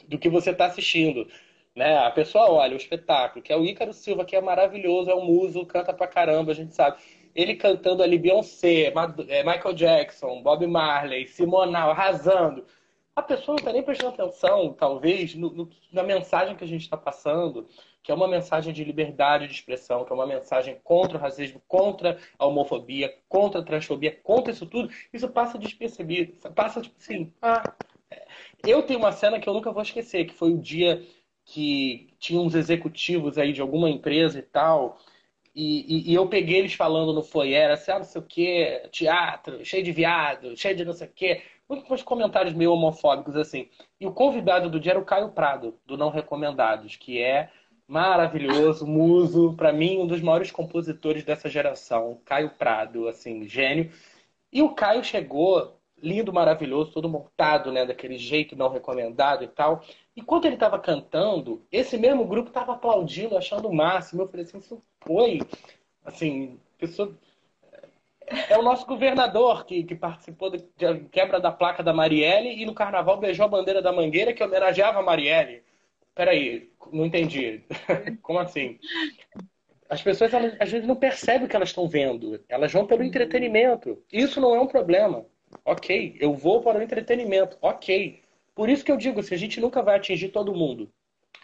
do 0.05 0.19
que 0.19 0.27
você 0.27 0.49
está 0.49 0.65
assistindo. 0.65 1.31
Né? 1.73 1.97
A 1.97 2.11
pessoa 2.11 2.51
olha 2.51 2.73
o 2.73 2.77
espetáculo, 2.77 3.41
que 3.41 3.53
é 3.53 3.55
o 3.55 3.63
Ícaro 3.63 3.93
Silva, 3.93 4.25
que 4.25 4.35
é 4.35 4.41
maravilhoso, 4.41 5.09
é 5.09 5.15
um 5.15 5.23
muso, 5.23 5.65
canta 5.65 5.93
pra 5.93 6.07
caramba, 6.07 6.51
a 6.51 6.55
gente 6.55 6.75
sabe 6.75 6.99
ele 7.39 7.55
cantando 7.55 8.03
ali 8.03 8.17
Beyoncé, 8.17 8.91
é, 9.29 9.43
Michael 9.43 9.73
Jackson, 9.73 10.41
Bob 10.41 10.67
Marley, 10.67 11.25
Simonal, 11.25 11.91
arrasando. 11.91 12.65
A 13.15 13.21
pessoa 13.21 13.53
não 13.53 13.59
está 13.59 13.71
nem 13.71 13.81
prestando 13.81 14.13
atenção, 14.13 14.73
talvez, 14.73 15.35
no, 15.35 15.49
no, 15.49 15.69
na 15.91 16.03
mensagem 16.03 16.55
que 16.55 16.63
a 16.63 16.67
gente 16.67 16.81
está 16.81 16.97
passando, 16.97 17.65
que 18.03 18.11
é 18.11 18.15
uma 18.15 18.27
mensagem 18.27 18.73
de 18.73 18.83
liberdade 18.83 19.47
de 19.47 19.53
expressão, 19.53 20.03
que 20.03 20.11
é 20.11 20.15
uma 20.15 20.27
mensagem 20.27 20.77
contra 20.83 21.17
o 21.17 21.21
racismo, 21.21 21.61
contra 21.65 22.17
a 22.37 22.45
homofobia, 22.45 23.13
contra 23.29 23.61
a 23.61 23.63
transfobia, 23.63 24.19
contra 24.21 24.51
isso 24.51 24.65
tudo. 24.65 24.89
Isso 25.13 25.27
passa 25.29 25.57
despercebido. 25.57 26.33
Passa, 26.51 26.81
tipo 26.81 26.95
assim, 26.99 27.33
ah. 27.41 27.63
Eu 28.65 28.83
tenho 28.83 28.99
uma 28.99 29.13
cena 29.13 29.39
que 29.39 29.47
eu 29.47 29.53
nunca 29.53 29.71
vou 29.71 29.81
esquecer, 29.81 30.25
que 30.25 30.33
foi 30.33 30.51
o 30.51 30.57
dia 30.57 31.05
que 31.45 32.09
tinha 32.19 32.39
uns 32.39 32.53
executivos 32.53 33.37
aí 33.37 33.53
de 33.53 33.61
alguma 33.61 33.89
empresa 33.89 34.39
e 34.39 34.43
tal, 34.43 34.97
e, 35.55 36.09
e, 36.09 36.11
e, 36.11 36.13
eu 36.15 36.27
peguei 36.27 36.59
eles 36.59 36.73
falando 36.73 37.13
no 37.13 37.23
foyer, 37.23 37.71
assim, 37.71 37.91
ah, 37.91 37.99
não 37.99 38.05
sei 38.05 38.21
o 38.21 38.25
quê, 38.25 38.89
teatro, 38.91 39.63
cheio 39.65 39.83
de 39.83 39.91
viado, 39.91 40.55
cheio 40.55 40.75
de 40.75 40.85
não 40.85 40.93
sei 40.93 41.07
o 41.07 41.11
quê. 41.13 41.41
uns 41.69 42.03
comentários 42.03 42.53
meio 42.53 42.73
homofóbicos 42.73 43.35
assim. 43.35 43.69
E 43.99 44.05
o 44.07 44.13
convidado 44.13 44.69
do 44.69 44.79
dia 44.79 44.93
era 44.93 44.99
o 44.99 45.05
Caio 45.05 45.29
Prado, 45.31 45.77
do 45.85 45.97
Não 45.97 46.09
Recomendados, 46.09 46.95
que 46.95 47.21
é 47.21 47.49
maravilhoso, 47.87 48.85
muso, 48.85 49.53
para 49.55 49.73
mim 49.73 49.97
um 49.99 50.07
dos 50.07 50.21
maiores 50.21 50.51
compositores 50.51 51.23
dessa 51.23 51.49
geração, 51.49 52.21
Caio 52.23 52.51
Prado, 52.51 53.07
assim, 53.07 53.47
gênio. 53.47 53.91
E 54.51 54.61
o 54.61 54.69
Caio 54.75 55.03
chegou 55.03 55.79
lindo, 56.01 56.33
maravilhoso, 56.33 56.91
todo 56.91 57.09
montado, 57.09 57.71
né, 57.71 57.85
daquele 57.85 58.17
jeito 58.17 58.55
não 58.55 58.69
recomendado 58.69 59.43
e 59.43 59.47
tal. 59.47 59.83
E 60.19 60.21
quando 60.21 60.43
ele 60.43 60.55
estava 60.55 60.77
cantando, 60.77 61.65
esse 61.71 61.97
mesmo 61.97 62.25
grupo 62.25 62.49
estava 62.49 62.73
aplaudindo, 62.73 63.37
achando 63.37 63.69
o 63.69 63.73
máximo. 63.73 64.23
Eu 64.23 64.27
falei 64.27 64.45
assim, 64.45 64.57
isso 64.57 64.83
foi, 64.99 65.39
assim, 66.03 66.59
pessoa 66.77 67.15
é 68.49 68.57
o 68.57 68.61
nosso 68.61 68.85
governador 68.85 69.65
que, 69.65 69.81
que 69.81 69.95
participou 69.95 70.51
da 70.51 70.59
quebra 71.09 71.39
da 71.39 71.53
placa 71.53 71.81
da 71.81 71.93
Marielle 71.93 72.61
e 72.61 72.65
no 72.65 72.73
carnaval 72.73 73.17
beijou 73.17 73.45
a 73.45 73.49
bandeira 73.49 73.81
da 73.81 73.93
Mangueira 73.93 74.33
que 74.33 74.43
homenageava 74.43 74.99
a 74.99 75.01
Marielle. 75.01 75.63
Peraí, 76.13 76.69
não 76.91 77.05
entendi. 77.05 77.63
Como 78.21 78.39
assim? 78.39 78.77
As 79.89 80.01
pessoas 80.01 80.33
elas, 80.33 80.53
às 80.59 80.69
vezes 80.69 80.85
não 80.85 80.97
percebem 80.97 81.45
o 81.45 81.49
que 81.49 81.55
elas 81.55 81.69
estão 81.69 81.87
vendo. 81.87 82.43
Elas 82.49 82.73
vão 82.73 82.85
pelo 82.85 83.03
entretenimento. 83.03 84.03
Isso 84.11 84.41
não 84.41 84.53
é 84.53 84.59
um 84.59 84.67
problema. 84.67 85.25
Ok, 85.63 86.17
eu 86.19 86.33
vou 86.33 86.61
para 86.61 86.77
o 86.77 86.81
entretenimento. 86.81 87.57
Ok. 87.61 88.21
Por 88.59 88.67
isso 88.67 88.83
que 88.83 88.91
eu 88.91 88.97
digo, 88.97 89.23
se 89.23 89.33
a 89.33 89.37
gente 89.37 89.61
nunca 89.61 89.81
vai 89.81 89.95
atingir 89.95 90.33
todo 90.33 90.53
mundo, 90.53 90.91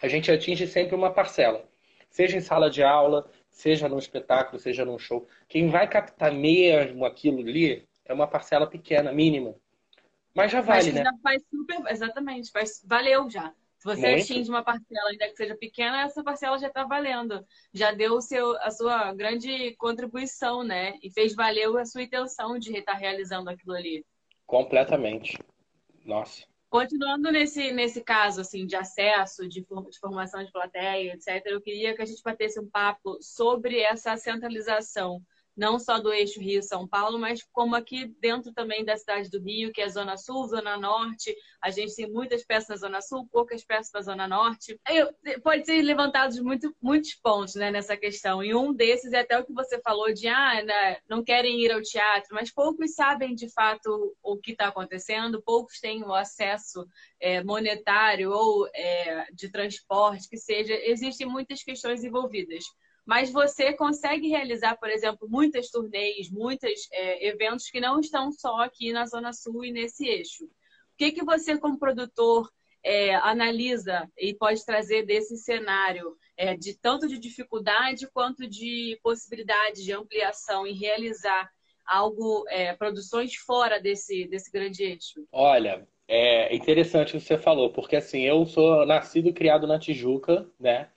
a 0.02 0.06
gente 0.06 0.30
atinge 0.30 0.66
sempre 0.66 0.94
uma 0.94 1.10
parcela. 1.10 1.66
Seja 2.10 2.36
em 2.36 2.42
sala 2.42 2.68
de 2.68 2.82
aula, 2.82 3.26
seja 3.48 3.88
num 3.88 3.98
espetáculo, 3.98 4.58
seja 4.58 4.84
num 4.84 4.98
show. 4.98 5.26
Quem 5.48 5.70
vai 5.70 5.88
captar 5.88 6.30
mesmo 6.30 7.06
aquilo 7.06 7.38
ali 7.38 7.88
é 8.04 8.12
uma 8.12 8.26
parcela 8.26 8.66
pequena, 8.66 9.14
mínima. 9.14 9.54
Mas 10.34 10.52
já 10.52 10.60
vale, 10.60 10.92
Mas 10.92 10.94
né? 10.94 11.04
Já 11.04 11.12
faz 11.22 11.42
super, 11.48 11.90
exatamente, 11.90 12.50
faz, 12.50 12.84
valeu 12.86 13.30
já. 13.30 13.50
Se 13.78 13.86
você 13.86 14.10
Muito. 14.10 14.22
atinge 14.22 14.50
uma 14.50 14.62
parcela, 14.62 15.08
ainda 15.08 15.26
que 15.30 15.36
seja 15.36 15.56
pequena, 15.56 16.02
essa 16.02 16.22
parcela 16.22 16.58
já 16.58 16.68
está 16.68 16.84
valendo. 16.84 17.42
Já 17.72 17.92
deu 17.92 18.12
o 18.12 18.20
seu, 18.20 18.54
a 18.58 18.70
sua 18.70 19.14
grande 19.14 19.74
contribuição, 19.76 20.62
né? 20.62 20.98
E 21.02 21.10
fez 21.10 21.34
valer 21.34 21.74
a 21.78 21.84
sua 21.86 22.02
intenção 22.02 22.58
de 22.58 22.76
estar 22.76 22.92
realizando 22.92 23.48
aquilo 23.48 23.72
ali. 23.72 24.04
Completamente. 24.44 25.38
Nossa. 26.04 26.44
Continuando 26.68 27.30
nesse, 27.30 27.72
nesse 27.72 28.02
caso 28.02 28.40
assim 28.40 28.66
de 28.66 28.74
acesso, 28.74 29.48
de, 29.48 29.60
de 29.60 29.98
formação 30.00 30.44
de 30.44 30.50
plateia, 30.50 31.14
etc., 31.14 31.42
eu 31.46 31.60
queria 31.60 31.94
que 31.94 32.02
a 32.02 32.06
gente 32.06 32.22
batesse 32.22 32.58
um 32.58 32.68
papo 32.68 33.18
sobre 33.20 33.80
essa 33.80 34.16
centralização 34.16 35.22
não 35.56 35.78
só 35.78 35.98
do 35.98 36.12
eixo 36.12 36.40
Rio-São 36.40 36.86
Paulo, 36.86 37.18
mas 37.18 37.42
como 37.52 37.74
aqui 37.74 38.06
dentro 38.20 38.52
também 38.52 38.84
da 38.84 38.96
cidade 38.96 39.30
do 39.30 39.40
Rio, 39.40 39.72
que 39.72 39.80
é 39.80 39.88
Zona 39.88 40.16
Sul, 40.16 40.46
Zona 40.48 40.76
Norte. 40.76 41.34
A 41.62 41.70
gente 41.70 41.94
tem 41.94 42.10
muitas 42.10 42.44
peças 42.44 42.68
na 42.68 42.76
Zona 42.76 43.00
Sul, 43.00 43.26
poucas 43.32 43.64
peças 43.64 43.90
na 43.92 44.02
Zona 44.02 44.28
Norte. 44.28 44.78
pode 45.42 45.64
ser 45.64 45.80
levantados 45.80 46.38
muito, 46.40 46.74
muitos 46.80 47.14
pontos 47.14 47.54
né, 47.54 47.70
nessa 47.70 47.96
questão. 47.96 48.42
E 48.44 48.54
um 48.54 48.74
desses 48.74 49.12
é 49.12 49.20
até 49.20 49.38
o 49.38 49.46
que 49.46 49.52
você 49.52 49.80
falou 49.80 50.12
de 50.12 50.28
ah, 50.28 50.62
né, 50.62 50.98
não 51.08 51.24
querem 51.24 51.64
ir 51.64 51.72
ao 51.72 51.80
teatro, 51.80 52.28
mas 52.32 52.52
poucos 52.52 52.94
sabem 52.94 53.34
de 53.34 53.50
fato 53.52 54.14
o 54.22 54.36
que 54.36 54.52
está 54.52 54.68
acontecendo, 54.68 55.42
poucos 55.42 55.80
têm 55.80 56.04
o 56.04 56.12
acesso 56.12 56.86
é, 57.18 57.42
monetário 57.42 58.30
ou 58.30 58.68
é, 58.74 59.26
de 59.32 59.50
transporte, 59.50 60.28
que 60.28 60.36
seja. 60.36 60.74
Existem 60.74 61.26
muitas 61.26 61.62
questões 61.62 62.04
envolvidas 62.04 62.64
mas 63.06 63.30
você 63.30 63.72
consegue 63.72 64.28
realizar, 64.28 64.76
por 64.76 64.90
exemplo, 64.90 65.28
muitas 65.30 65.70
turnês, 65.70 66.28
muitos 66.28 66.88
é, 66.92 67.28
eventos 67.28 67.70
que 67.70 67.80
não 67.80 68.00
estão 68.00 68.32
só 68.32 68.60
aqui 68.62 68.92
na 68.92 69.06
Zona 69.06 69.32
Sul 69.32 69.64
e 69.64 69.70
nesse 69.70 70.06
eixo. 70.08 70.44
O 70.44 70.50
que, 70.98 71.12
que 71.12 71.24
você, 71.24 71.56
como 71.56 71.78
produtor, 71.78 72.50
é, 72.82 73.14
analisa 73.14 74.10
e 74.18 74.34
pode 74.34 74.64
trazer 74.64 75.04
desse 75.06 75.36
cenário, 75.36 76.16
é, 76.36 76.56
de 76.56 76.76
tanto 76.78 77.06
de 77.06 77.18
dificuldade 77.18 78.08
quanto 78.12 78.48
de 78.48 78.98
possibilidade 79.02 79.84
de 79.84 79.92
ampliação 79.92 80.66
em 80.66 80.74
realizar 80.74 81.48
algo, 81.86 82.44
é, 82.48 82.74
produções 82.74 83.34
fora 83.36 83.80
desse, 83.80 84.26
desse 84.26 84.50
grande 84.50 84.82
eixo? 84.82 85.24
Olha, 85.30 85.86
é 86.08 86.54
interessante 86.54 87.16
o 87.16 87.20
que 87.20 87.26
você 87.26 87.38
falou, 87.38 87.72
porque 87.72 87.96
assim, 87.96 88.22
eu 88.22 88.44
sou 88.46 88.84
nascido 88.84 89.28
e 89.28 89.32
criado 89.32 89.66
na 89.66 89.78
Tijuca, 89.78 90.48
né? 90.58 90.88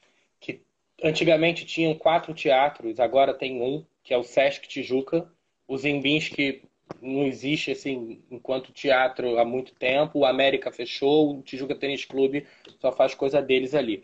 Antigamente 1.04 1.66
tinham 1.66 1.96
quatro 1.96 2.34
teatros, 2.34 3.00
agora 3.00 3.34
tem 3.34 3.62
um, 3.62 3.86
que 4.04 4.14
é 4.14 4.18
o 4.18 4.24
Sesc 4.24 4.68
Tijuca. 4.68 5.32
O 5.68 5.78
Zimbinski 5.78 6.64
não 7.02 7.26
existe 7.26 7.72
assim 7.72 8.22
enquanto 8.30 8.74
teatro 8.74 9.38
há 9.38 9.46
muito 9.46 9.74
tempo. 9.76 10.20
O 10.20 10.26
América 10.26 10.72
fechou, 10.72 11.38
o 11.38 11.42
Tijuca 11.42 11.76
Tênis 11.76 12.06
Clube 12.06 12.46
só 12.80 12.92
faz 12.92 13.14
coisa 13.14 13.42
deles 13.42 13.74
ali. 13.74 14.04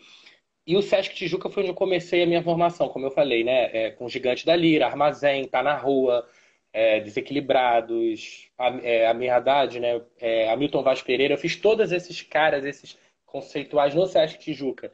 E 0.68 0.76
o 0.76 0.82
Sesc 0.82 1.14
Tijuca 1.14 1.50
foi 1.50 1.64
onde 1.64 1.72
eu 1.72 1.76
comecei 1.76 2.24
a 2.24 2.26
minha 2.26 2.42
formação, 2.42 2.90
como 2.90 3.06
eu 3.06 3.12
falei, 3.12 3.44
né? 3.44 3.70
É, 3.72 3.92
com 3.92 4.10
Gigante 4.10 4.46
da 4.46 4.56
Lira, 4.56 4.88
Armazém, 4.88 5.48
Tá 5.48 5.62
na 5.62 5.76
Rua, 5.76 6.28
é, 6.74 7.00
Desequilibrados, 7.02 8.50
a, 8.58 8.70
é, 8.82 9.08
a 9.08 9.14
minha 9.14 9.36
Haddad, 9.36 9.80
né? 9.80 10.02
É, 10.20 10.50
Hamilton 10.50 10.82
Vaz 10.82 11.02
Pereira. 11.02 11.36
Eu 11.36 11.38
fiz 11.38 11.56
todos 11.56 11.92
esses 11.92 12.22
caras, 12.22 12.66
esses 12.66 12.98
conceituais 13.26 13.94
no 13.94 14.08
Sesc 14.08 14.40
Tijuca. 14.40 14.92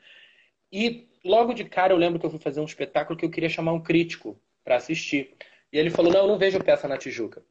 E 0.71 1.07
logo 1.23 1.53
de 1.53 1.65
cara 1.65 1.93
eu 1.93 1.97
lembro 1.97 2.19
que 2.19 2.25
eu 2.25 2.29
fui 2.29 2.39
fazer 2.39 2.59
um 2.59 2.65
espetáculo 2.65 3.17
que 3.17 3.25
eu 3.25 3.29
queria 3.29 3.49
chamar 3.49 3.73
um 3.73 3.81
crítico 3.81 4.39
para 4.63 4.75
assistir. 4.75 5.35
E 5.71 5.77
ele 5.77 5.89
falou: 5.89 6.11
Não, 6.11 6.21
eu 6.21 6.27
não 6.27 6.37
vejo 6.37 6.63
peça 6.63 6.87
na 6.87 6.97
Tijuca. 6.97 7.43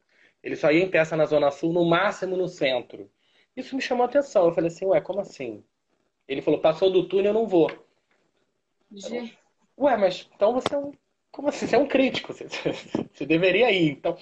Ele 0.43 0.55
só 0.55 0.71
ia 0.71 0.83
em 0.83 0.89
peça 0.89 1.15
na 1.15 1.25
Zona 1.25 1.51
Sul, 1.51 1.73
no 1.73 1.85
máximo 1.85 2.35
no 2.35 2.47
centro. 2.47 3.09
Isso 3.55 3.75
me 3.75 3.81
chamou 3.81 4.03
a 4.03 4.07
atenção. 4.07 4.45
Eu 4.45 4.53
falei 4.53 4.69
assim: 4.69 4.85
Ué, 4.85 5.01
como 5.01 5.19
assim? 5.19 5.63
Ele 6.27 6.41
falou: 6.41 6.59
Passou 6.59 6.91
do 6.91 7.07
túnel, 7.07 7.27
eu 7.27 7.33
não 7.33 7.47
vou. 7.47 7.69
G... 8.91 9.31
Ué, 9.77 9.97
mas 9.97 10.29
então 10.35 10.53
você 10.53 10.75
é 10.75 10.77
um. 10.77 10.91
Como 11.31 11.49
assim? 11.49 11.67
Você 11.67 11.75
é 11.75 11.79
um 11.79 11.87
crítico. 11.87 12.33
Você, 12.33 12.47
você 13.13 13.25
deveria 13.25 13.71
ir. 13.71 13.91
Então. 13.91 14.17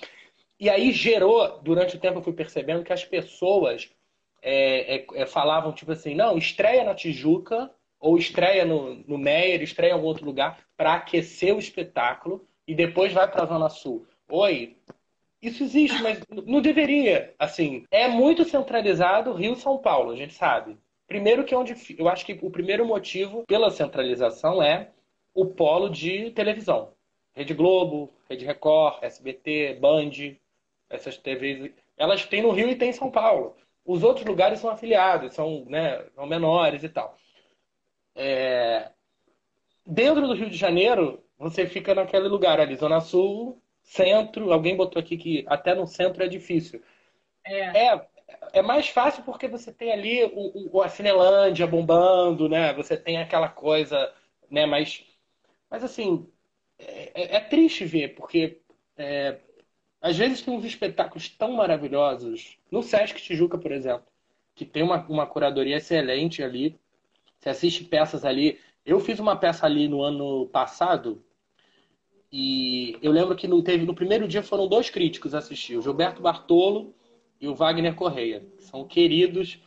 E 0.59 0.69
aí 0.69 0.91
gerou, 0.91 1.59
durante 1.62 1.95
o 1.95 1.99
tempo 1.99 2.19
eu 2.19 2.23
fui 2.23 2.33
percebendo 2.33 2.83
que 2.83 2.91
as 2.91 3.05
pessoas 3.05 3.89
é, 4.41 4.97
é, 4.97 5.05
é, 5.13 5.25
falavam, 5.25 5.71
tipo 5.71 5.91
assim, 5.93 6.13
não, 6.13 6.38
estreia 6.38 6.83
na 6.83 6.93
Tijuca 6.93 7.73
ou 7.99 8.17
estreia 8.17 8.65
no, 8.65 8.95
no 9.07 9.17
Meyer, 9.17 9.62
estreia 9.62 9.91
em 9.91 9.93
algum 9.93 10.07
outro 10.07 10.25
lugar, 10.25 10.59
para 10.77 10.93
aquecer 10.93 11.55
o 11.55 11.59
espetáculo 11.59 12.45
e 12.67 12.73
depois 12.73 13.12
vai 13.12 13.29
para 13.29 13.43
a 13.43 13.47
Zona 13.47 13.69
Sul. 13.69 14.05
Oi, 14.29 14.77
isso 15.41 15.63
existe, 15.63 16.01
mas 16.01 16.19
não 16.45 16.62
deveria. 16.62 17.33
Assim, 17.38 17.85
é 17.91 18.07
muito 18.07 18.45
centralizado 18.45 19.33
Rio-São 19.33 19.77
Paulo, 19.77 20.12
a 20.12 20.15
gente 20.15 20.33
sabe. 20.33 20.77
Primeiro 21.07 21.43
que 21.43 21.53
é 21.53 21.57
onde 21.57 21.75
eu 21.97 22.07
acho 22.07 22.25
que 22.25 22.38
o 22.41 22.51
primeiro 22.51 22.85
motivo 22.85 23.43
pela 23.47 23.71
centralização 23.71 24.62
é 24.62 24.91
o 25.33 25.45
polo 25.45 25.89
de 25.89 26.31
televisão. 26.31 26.93
Rede 27.33 27.53
Globo, 27.53 28.13
Rede 28.29 28.45
Record, 28.45 29.01
SBT, 29.01 29.77
Band, 29.79 30.12
essas 30.89 31.17
TVs, 31.17 31.71
elas 31.97 32.25
têm 32.25 32.41
no 32.41 32.51
Rio 32.51 32.69
e 32.69 32.75
tem 32.75 32.89
em 32.89 32.93
São 32.93 33.09
Paulo. 33.09 33.55
Os 33.85 34.03
outros 34.03 34.25
lugares 34.25 34.59
são 34.59 34.69
afiliados, 34.69 35.33
são, 35.33 35.65
né, 35.65 36.05
são 36.13 36.25
menores 36.25 36.83
e 36.83 36.89
tal. 36.89 37.17
É... 38.19 38.91
Dentro 39.86 40.27
do 40.27 40.34
Rio 40.34 40.49
de 40.49 40.58
Janeiro, 40.58 41.23
você 41.38 41.65
fica 41.65 41.95
naquele 41.95 42.27
lugar 42.27 42.60
ali, 42.60 42.75
Zona 42.75 42.99
Sul, 42.99 43.62
centro. 43.82 44.51
Alguém 44.51 44.75
botou 44.75 44.99
aqui 44.99 45.17
que 45.17 45.45
até 45.47 45.73
no 45.73 45.88
centro 45.88 46.23
é 46.23 46.27
difícil. 46.27 46.84
É. 47.45 47.88
é, 47.88 48.08
é 48.53 48.62
mais 48.62 48.89
fácil 48.89 49.23
porque 49.23 49.47
você 49.47 49.71
tem 49.71 49.91
ali 49.91 50.25
o, 50.25 50.77
o, 50.77 50.82
a 50.82 50.89
Cinelândia 50.89 51.65
bombando, 51.65 52.49
né? 52.49 52.73
Você 52.73 52.97
tem 52.97 53.17
aquela 53.17 53.49
coisa, 53.49 54.13
né? 54.51 54.65
Mas, 54.65 55.05
mas 55.69 55.84
assim, 55.84 56.29
é, 56.77 57.12
é, 57.15 57.36
é 57.38 57.39
triste 57.39 57.86
ver, 57.86 58.15
porque 58.15 58.62
é, 58.97 59.39
às 60.01 60.17
vezes 60.17 60.41
tem 60.41 60.53
uns 60.53 60.65
espetáculos 60.65 61.29
tão 61.29 61.53
maravilhosos. 61.53 62.58
No 62.71 62.84
Sesc 62.84 63.21
Tijuca, 63.21 63.58
por 63.58 63.71
exemplo, 63.71 64.05
que 64.55 64.65
tem 64.65 64.84
uma, 64.84 65.05
uma 65.08 65.25
curadoria 65.27 65.77
excelente 65.77 66.43
ali. 66.43 66.79
Você 67.39 67.49
assiste 67.49 67.84
peças 67.84 68.25
ali. 68.25 68.60
Eu 68.86 68.99
fiz 68.99 69.19
uma 69.19 69.36
peça 69.36 69.65
ali 69.65 69.88
no 69.88 70.02
ano 70.02 70.47
passado 70.47 71.23
e 72.32 72.97
eu 73.02 73.12
lembro 73.12 73.36
que 73.36 73.47
no, 73.47 73.62
teve, 73.63 73.86
no 73.86 73.95
primeiro 73.95 74.28
dia 74.28 74.43
foram 74.43 74.67
dois 74.67 74.89
críticos 74.89 75.34
assistir, 75.34 75.78
o 75.78 75.82
Gilberto 75.82 76.21
Bartolo 76.21 76.93
e 77.41 77.47
o 77.47 77.56
Wagner 77.56 77.95
Correia. 77.95 78.45
São 78.60 78.86
queridos. 78.86 79.60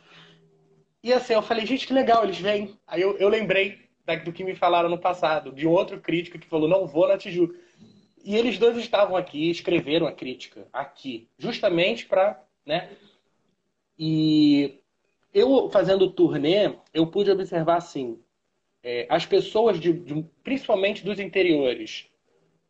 E 1.03 1.11
assim, 1.11 1.33
eu 1.33 1.41
falei, 1.41 1.65
gente, 1.65 1.85
que 1.85 1.93
legal, 1.93 2.23
eles 2.23 2.39
vêm. 2.39 2.77
Aí 2.87 3.01
eu, 3.01 3.17
eu 3.17 3.27
lembrei 3.27 3.83
do 4.23 4.31
que 4.31 4.43
me 4.43 4.55
falaram 4.55 4.89
no 4.89 4.97
passado, 4.97 5.51
de 5.51 5.67
um 5.67 5.71
outro 5.71 5.99
crítico 5.99 6.39
que 6.39 6.47
falou, 6.47 6.67
não 6.67 6.85
vou 6.85 7.07
na 7.07 7.17
Tijuca. 7.17 7.57
E 8.23 8.35
eles 8.35 8.57
dois 8.57 8.77
estavam 8.77 9.17
aqui, 9.17 9.49
escreveram 9.49 10.07
a 10.07 10.11
crítica 10.13 10.67
aqui, 10.71 11.27
justamente 11.37 12.05
para, 12.05 12.41
né? 12.65 12.89
E 13.99 14.81
eu 15.33 15.69
fazendo 15.69 16.11
turnê, 16.11 16.75
eu 16.93 17.07
pude 17.07 17.31
observar 17.31 17.77
assim, 17.77 18.19
é, 18.83 19.07
as 19.09 19.25
pessoas, 19.25 19.79
de, 19.79 19.93
de, 19.93 20.25
principalmente 20.43 21.03
dos 21.03 21.19
interiores, 21.19 22.07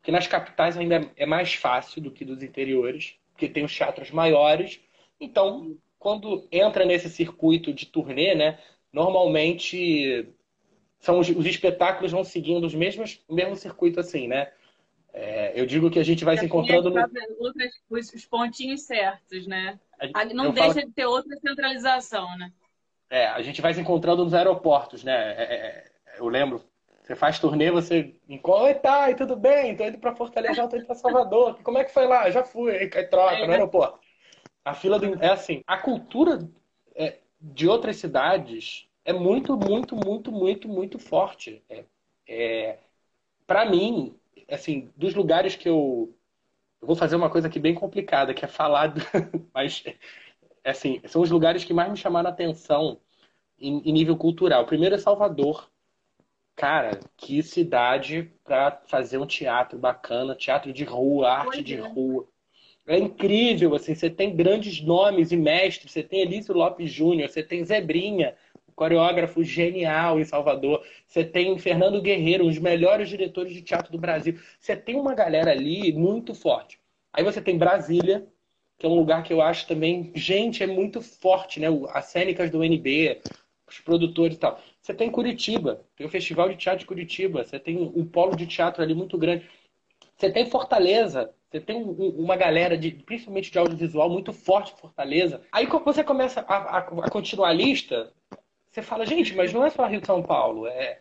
que 0.01 0.11
nas 0.11 0.27
capitais 0.27 0.77
ainda 0.77 1.09
é 1.15 1.25
mais 1.25 1.53
fácil 1.53 2.01
do 2.01 2.11
que 2.11 2.23
dos 2.23 2.43
interiores, 2.43 3.15
porque 3.31 3.47
tem 3.47 3.63
os 3.63 3.75
teatros 3.75 4.11
maiores. 4.11 4.79
Então, 5.19 5.75
quando 5.97 6.47
entra 6.51 6.85
nesse 6.85 7.09
circuito 7.09 7.73
de 7.73 7.85
turnê, 7.85 8.35
né, 8.35 8.59
normalmente 8.91 10.27
são 10.99 11.19
os, 11.19 11.29
os 11.29 11.45
espetáculos 11.45 12.11
vão 12.11 12.23
seguindo 12.23 12.65
os 12.65 12.75
mesmos, 12.75 13.21
o 13.27 13.33
mesmo 13.33 13.55
circuito 13.55 13.99
assim, 13.99 14.27
né? 14.27 14.51
É, 15.13 15.51
eu 15.59 15.65
digo 15.65 15.91
que 15.91 15.99
a 15.99 16.03
gente 16.03 16.25
vai 16.25 16.37
se 16.37 16.45
encontrando 16.45 16.89
no... 16.89 16.99
outras, 17.39 17.71
os 17.91 18.25
pontinhos 18.25 18.81
certos, 18.81 19.45
né? 19.45 19.79
Não 20.33 20.51
deixa 20.51 20.73
falo... 20.73 20.85
de 20.85 20.93
ter 20.93 21.05
outra 21.05 21.37
centralização, 21.37 22.37
né? 22.37 22.51
É, 23.09 23.27
a 23.27 23.41
gente 23.41 23.61
vai 23.61 23.73
se 23.73 23.81
encontrando 23.81 24.23
nos 24.23 24.33
aeroportos, 24.33 25.03
né? 25.03 25.13
É, 25.13 25.43
é, 25.43 25.55
é 25.55 26.19
eu 26.19 26.27
lembro, 26.27 26.63
você 27.03 27.15
faz 27.15 27.37
turnê, 27.37 27.69
você 27.69 28.15
encontra, 28.29 28.63
oi, 28.63 28.73
tá, 28.75 29.11
e 29.11 29.15
tudo 29.15 29.35
bem, 29.35 29.75
tô 29.75 29.83
indo 29.83 29.97
pra 29.97 30.15
Fortaleza, 30.15 30.67
tô 30.67 30.77
indo 30.77 30.85
pra 30.85 30.95
Salvador. 30.95 31.59
Como 31.61 31.77
é 31.77 31.83
que 31.83 31.93
foi 31.93 32.07
lá? 32.07 32.29
Já 32.29 32.43
fui, 32.43 32.71
aí 32.71 32.89
troca 33.07 33.45
no 33.45 33.51
aeroporto. 33.51 33.99
A 34.63 34.73
fila 34.73 34.97
do... 34.97 35.21
é 35.21 35.29
assim, 35.29 35.61
a 35.67 35.77
cultura 35.77 36.39
é, 36.95 37.19
de 37.39 37.67
outras 37.67 37.97
cidades 37.97 38.87
é 39.03 39.11
muito, 39.11 39.57
muito, 39.57 39.95
muito, 39.95 40.31
muito, 40.31 40.69
muito 40.69 40.97
forte. 40.97 41.61
É, 41.69 41.83
é 42.27 42.79
para 43.45 43.65
mim, 43.65 44.17
assim, 44.49 44.89
dos 44.95 45.13
lugares 45.13 45.55
que 45.55 45.67
eu 45.67 46.15
eu 46.83 46.87
vou 46.87 46.97
fazer 46.97 47.15
uma 47.15 47.29
coisa 47.29 47.47
aqui 47.47 47.59
bem 47.59 47.73
complicada, 47.73 48.33
que 48.33 48.43
é 48.43 48.47
falar, 48.47 48.93
mas 49.55 49.81
assim, 50.65 50.99
são 51.05 51.21
os 51.21 51.31
lugares 51.31 51.63
que 51.63 51.73
mais 51.73 51.89
me 51.89 51.95
chamaram 51.95 52.29
a 52.29 52.33
atenção 52.33 52.99
em, 53.57 53.81
em 53.85 53.93
nível 53.93 54.17
cultural. 54.17 54.65
Primeiro 54.65 54.95
é 54.95 54.97
Salvador. 54.97 55.71
Cara, 56.57 56.99
que 57.15 57.41
cidade 57.41 58.33
para 58.43 58.81
fazer 58.85 59.17
um 59.17 59.25
teatro 59.25 59.79
bacana, 59.79 60.35
teatro 60.35 60.73
de 60.73 60.83
rua, 60.83 61.29
arte 61.29 61.63
de 61.63 61.75
é. 61.75 61.79
rua. 61.79 62.27
É 62.85 62.97
incrível, 62.99 63.73
assim, 63.75 63.95
você 63.95 64.09
tem 64.09 64.35
grandes 64.35 64.81
nomes 64.81 65.31
e 65.31 65.37
mestres, 65.37 65.89
você 65.89 66.03
tem 66.03 66.19
Elício 66.19 66.53
Lopes 66.53 66.91
Júnior, 66.91 67.29
você 67.29 67.41
tem 67.41 67.63
Zebrinha, 67.63 68.35
coreógrafo 68.75 69.43
genial 69.43 70.19
em 70.19 70.25
Salvador. 70.25 70.83
Você 71.07 71.23
tem 71.23 71.57
Fernando 71.57 72.01
Guerreiro, 72.01 72.45
um 72.45 72.49
dos 72.49 72.59
melhores 72.59 73.09
diretores 73.09 73.53
de 73.53 73.61
teatro 73.61 73.91
do 73.91 73.97
Brasil. 73.97 74.39
Você 74.59 74.75
tem 74.75 74.95
uma 74.95 75.13
galera 75.13 75.51
ali 75.51 75.91
muito 75.93 76.33
forte. 76.33 76.79
Aí 77.11 77.23
você 77.23 77.41
tem 77.41 77.57
Brasília, 77.57 78.27
que 78.77 78.85
é 78.85 78.89
um 78.89 78.95
lugar 78.95 79.23
que 79.23 79.31
eu 79.31 79.41
acho 79.41 79.67
também, 79.67 80.11
gente, 80.15 80.63
é 80.63 80.67
muito 80.67 81.01
forte, 81.01 81.59
né? 81.59 81.67
As 81.89 82.05
cênicas 82.05 82.49
do 82.49 82.63
NB, 82.63 83.21
os 83.67 83.79
produtores 83.79 84.35
e 84.35 84.39
tal. 84.39 84.59
Você 84.81 84.93
tem 84.93 85.09
Curitiba, 85.09 85.81
tem 85.95 86.05
o 86.05 86.09
Festival 86.09 86.49
de 86.49 86.57
Teatro 86.57 86.79
de 86.79 86.85
Curitiba, 86.85 87.43
você 87.45 87.59
tem 87.59 87.77
um 87.77 88.05
polo 88.05 88.35
de 88.35 88.45
teatro 88.45 88.83
ali 88.83 88.93
muito 88.93 89.17
grande. 89.17 89.47
Você 90.17 90.29
tem 90.29 90.45
Fortaleza, 90.45 91.33
você 91.49 91.59
tem 91.59 91.75
uma 91.75 92.35
galera, 92.35 92.77
de, 92.77 92.91
principalmente 92.91 93.51
de 93.51 93.59
audiovisual, 93.59 94.09
muito 94.09 94.33
forte 94.33 94.73
em 94.73 94.77
Fortaleza. 94.77 95.41
Aí 95.51 95.67
você 95.67 96.03
começa 96.03 96.41
a, 96.41 96.55
a, 96.55 96.77
a 96.79 97.09
continuar 97.11 97.49
a 97.49 97.53
lista, 97.53 98.11
você 98.73 98.81
fala, 98.81 99.05
gente, 99.05 99.35
mas 99.35 99.53
não 99.53 99.63
é 99.63 99.69
só 99.69 99.85
Rio 99.85 100.01
de 100.01 100.07
São 100.07 100.23
Paulo, 100.23 100.65
é, 100.67 100.99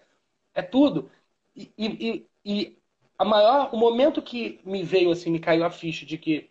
é 0.55 0.63
tudo. 0.63 1.11
E, 1.57 1.73
e, 1.79 2.27
e 2.45 2.79
a 3.19 3.25
maior, 3.25 3.71
o 3.73 3.79
momento 3.79 4.21
que 4.21 4.61
me 4.65 4.83
veio 4.83 5.11
assim, 5.11 5.31
me 5.31 5.39
caiu 5.39 5.65
a 5.65 5.71
ficha 5.71 6.05
de 6.05 6.19
que 6.19 6.51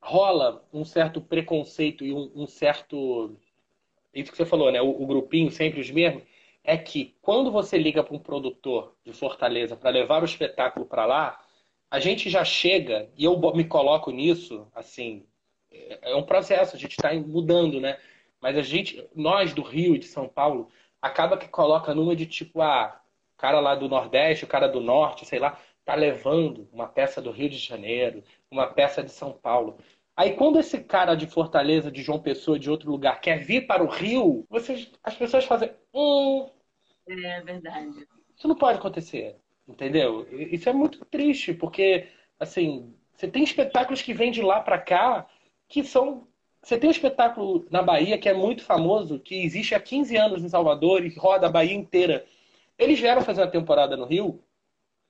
rola 0.00 0.64
um 0.72 0.84
certo 0.84 1.20
preconceito 1.20 2.04
e 2.04 2.12
um, 2.12 2.30
um 2.34 2.46
certo. 2.46 3.36
Isso 4.14 4.30
que 4.30 4.36
você 4.36 4.46
falou, 4.46 4.70
né? 4.70 4.80
O, 4.80 5.02
o, 5.02 5.06
grupinho 5.06 5.50
sempre 5.50 5.80
os 5.80 5.90
mesmos. 5.90 6.22
É 6.62 6.78
que 6.78 7.14
quando 7.20 7.50
você 7.50 7.76
liga 7.76 8.02
para 8.02 8.14
um 8.14 8.18
produtor 8.18 8.94
de 9.04 9.12
Fortaleza 9.12 9.76
para 9.76 9.90
levar 9.90 10.22
o 10.22 10.24
espetáculo 10.24 10.86
para 10.86 11.04
lá, 11.04 11.40
a 11.90 11.98
gente 11.98 12.30
já 12.30 12.44
chega, 12.44 13.10
e 13.16 13.24
eu 13.24 13.38
me 13.54 13.64
coloco 13.64 14.10
nisso, 14.10 14.66
assim, 14.74 15.26
é, 15.70 16.12
é 16.12 16.16
um 16.16 16.22
processo, 16.22 16.76
a 16.76 16.78
gente 16.78 16.92
está 16.92 17.12
mudando, 17.14 17.80
né? 17.80 17.98
Mas 18.44 18.58
a 18.58 18.62
gente, 18.62 19.02
nós 19.16 19.54
do 19.54 19.62
Rio 19.62 19.94
e 19.94 19.98
de 19.98 20.04
São 20.04 20.28
Paulo, 20.28 20.68
acaba 21.00 21.38
que 21.38 21.48
coloca 21.48 21.94
numa 21.94 22.14
de 22.14 22.26
tipo, 22.26 22.60
ah, 22.60 23.00
o 23.34 23.38
cara 23.38 23.58
lá 23.58 23.74
do 23.74 23.88
Nordeste, 23.88 24.44
o 24.44 24.46
cara 24.46 24.68
do 24.68 24.82
Norte, 24.82 25.24
sei 25.24 25.38
lá, 25.38 25.58
tá 25.82 25.94
levando 25.94 26.68
uma 26.70 26.86
peça 26.86 27.22
do 27.22 27.30
Rio 27.30 27.48
de 27.48 27.56
Janeiro, 27.56 28.22
uma 28.50 28.66
peça 28.66 29.02
de 29.02 29.10
São 29.10 29.32
Paulo. 29.32 29.78
Aí 30.14 30.36
quando 30.36 30.58
esse 30.58 30.84
cara 30.84 31.14
de 31.14 31.26
Fortaleza, 31.26 31.90
de 31.90 32.02
João 32.02 32.20
Pessoa, 32.20 32.58
de 32.58 32.70
outro 32.70 32.90
lugar, 32.90 33.18
quer 33.18 33.38
vir 33.38 33.66
para 33.66 33.82
o 33.82 33.88
Rio, 33.88 34.44
vocês, 34.50 34.92
as 35.02 35.16
pessoas 35.16 35.46
fazem. 35.46 35.72
Hum, 35.94 36.46
é 37.08 37.40
verdade. 37.40 38.06
Isso 38.36 38.46
não 38.46 38.56
pode 38.56 38.76
acontecer. 38.76 39.36
Entendeu? 39.66 40.28
Isso 40.30 40.68
é 40.68 40.72
muito 40.74 41.02
triste, 41.06 41.54
porque, 41.54 42.08
assim, 42.38 42.94
você 43.16 43.26
tem 43.26 43.42
espetáculos 43.42 44.02
que 44.02 44.12
vêm 44.12 44.30
de 44.30 44.42
lá 44.42 44.60
para 44.60 44.78
cá 44.78 45.26
que 45.66 45.82
são 45.82 46.28
você 46.64 46.78
tem 46.78 46.88
um 46.88 46.92
espetáculo 46.92 47.66
na 47.70 47.82
Bahia 47.82 48.18
que 48.18 48.28
é 48.28 48.32
muito 48.32 48.64
famoso, 48.64 49.18
que 49.18 49.44
existe 49.44 49.74
há 49.74 49.80
15 49.80 50.16
anos 50.16 50.42
em 50.42 50.48
Salvador 50.48 51.04
e 51.04 51.14
roda 51.14 51.46
a 51.46 51.50
Bahia 51.50 51.74
inteira. 51.74 52.24
Eles 52.78 52.98
vieram 52.98 53.22
fazer 53.22 53.42
uma 53.42 53.50
temporada 53.50 53.96
no 53.96 54.06
Rio 54.06 54.42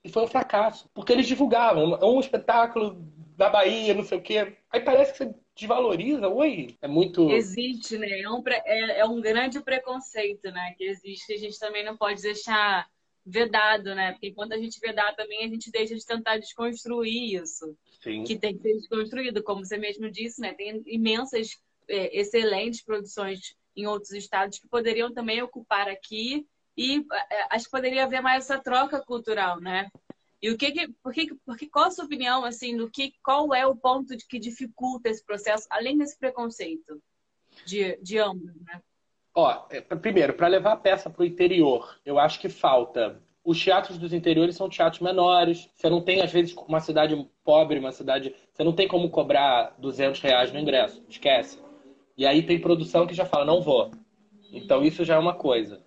e 0.02 0.08
foi 0.08 0.24
um 0.24 0.28
fracasso, 0.28 0.90
porque 0.92 1.12
eles 1.12 1.26
divulgavam 1.26 1.94
é 1.94 2.04
um 2.04 2.18
espetáculo 2.18 2.96
da 3.36 3.48
Bahia, 3.48 3.94
não 3.94 4.04
sei 4.04 4.18
o 4.18 4.22
quê. 4.22 4.56
Aí 4.70 4.80
parece 4.80 5.12
que 5.12 5.18
você 5.18 5.34
desvaloriza, 5.56 6.28
oi, 6.28 6.76
é 6.82 6.88
muito... 6.88 7.30
Existe, 7.30 7.96
né? 7.96 8.20
É 8.20 8.28
um, 8.28 8.42
é, 8.46 9.00
é 9.00 9.04
um 9.04 9.20
grande 9.20 9.60
preconceito, 9.60 10.50
né? 10.50 10.74
Que 10.76 10.84
existe, 10.84 11.32
a 11.32 11.38
gente 11.38 11.58
também 11.58 11.84
não 11.84 11.96
pode 11.96 12.20
deixar 12.20 12.88
vedado, 13.24 13.94
né? 13.94 14.12
Porque 14.12 14.32
quando 14.32 14.52
a 14.52 14.58
gente 14.58 14.80
vedar 14.80 15.14
também, 15.14 15.44
a 15.44 15.48
gente 15.48 15.70
deixa 15.70 15.94
de 15.94 16.04
tentar 16.04 16.38
desconstruir 16.38 17.40
isso. 17.40 17.76
Sim. 18.04 18.22
Que 18.22 18.38
tem 18.38 18.54
que 18.54 18.62
ser 18.62 18.74
desconstruído, 18.74 19.42
como 19.42 19.64
você 19.64 19.78
mesmo 19.78 20.10
disse, 20.10 20.38
né? 20.38 20.52
Tem 20.52 20.82
imensas, 20.86 21.58
é, 21.88 22.20
excelentes 22.20 22.82
produções 22.82 23.56
em 23.74 23.86
outros 23.86 24.12
estados 24.12 24.58
que 24.58 24.68
poderiam 24.68 25.12
também 25.12 25.42
ocupar 25.42 25.88
aqui 25.88 26.46
e 26.76 26.98
é, 26.98 27.46
acho 27.50 27.64
que 27.64 27.70
poderia 27.70 28.04
haver 28.04 28.20
mais 28.20 28.44
essa 28.44 28.58
troca 28.58 29.00
cultural, 29.00 29.58
né? 29.58 29.88
E 30.42 30.50
o 30.50 30.58
que, 30.58 30.70
que, 30.70 30.88
por 31.02 31.14
que, 31.14 31.34
porque 31.46 31.66
qual 31.66 31.86
a 31.86 31.90
sua 31.90 32.04
opinião 32.04 32.44
assim 32.44 32.76
do 32.76 32.90
que, 32.90 33.14
qual 33.24 33.54
é 33.54 33.66
o 33.66 33.74
ponto 33.74 34.14
de 34.14 34.26
que 34.26 34.38
dificulta 34.38 35.08
esse 35.08 35.24
processo, 35.24 35.66
além 35.70 35.96
desse 35.96 36.18
preconceito 36.18 37.02
de, 37.64 37.96
de 38.02 38.18
ambos, 38.18 38.54
né? 38.60 38.82
Ó, 39.34 39.66
é, 39.70 39.80
primeiro, 39.80 40.34
para 40.34 40.46
levar 40.46 40.72
a 40.72 40.76
peça 40.76 41.08
para 41.08 41.22
o 41.22 41.26
interior, 41.26 41.98
eu 42.04 42.18
acho 42.18 42.38
que 42.38 42.50
falta. 42.50 43.22
Os 43.44 43.62
teatros 43.62 43.98
dos 43.98 44.12
interiores 44.12 44.56
são 44.56 44.68
teatros 44.68 45.02
menores. 45.02 45.68
Você 45.74 45.90
não 45.90 46.00
tem, 46.00 46.22
às 46.22 46.32
vezes, 46.32 46.54
uma 46.66 46.80
cidade 46.80 47.14
pobre, 47.44 47.78
uma 47.78 47.92
cidade. 47.92 48.34
Você 48.52 48.64
não 48.64 48.72
tem 48.72 48.88
como 48.88 49.10
cobrar 49.10 49.74
200 49.78 50.20
reais 50.20 50.52
no 50.52 50.58
ingresso. 50.58 51.02
Esquece. 51.08 51.58
E 52.16 52.26
aí 52.26 52.42
tem 52.42 52.58
produção 52.58 53.06
que 53.06 53.14
já 53.14 53.26
fala, 53.26 53.44
não 53.44 53.60
vou. 53.60 53.90
Então 54.52 54.82
isso 54.82 55.04
já 55.04 55.16
é 55.16 55.18
uma 55.18 55.34
coisa. 55.34 55.82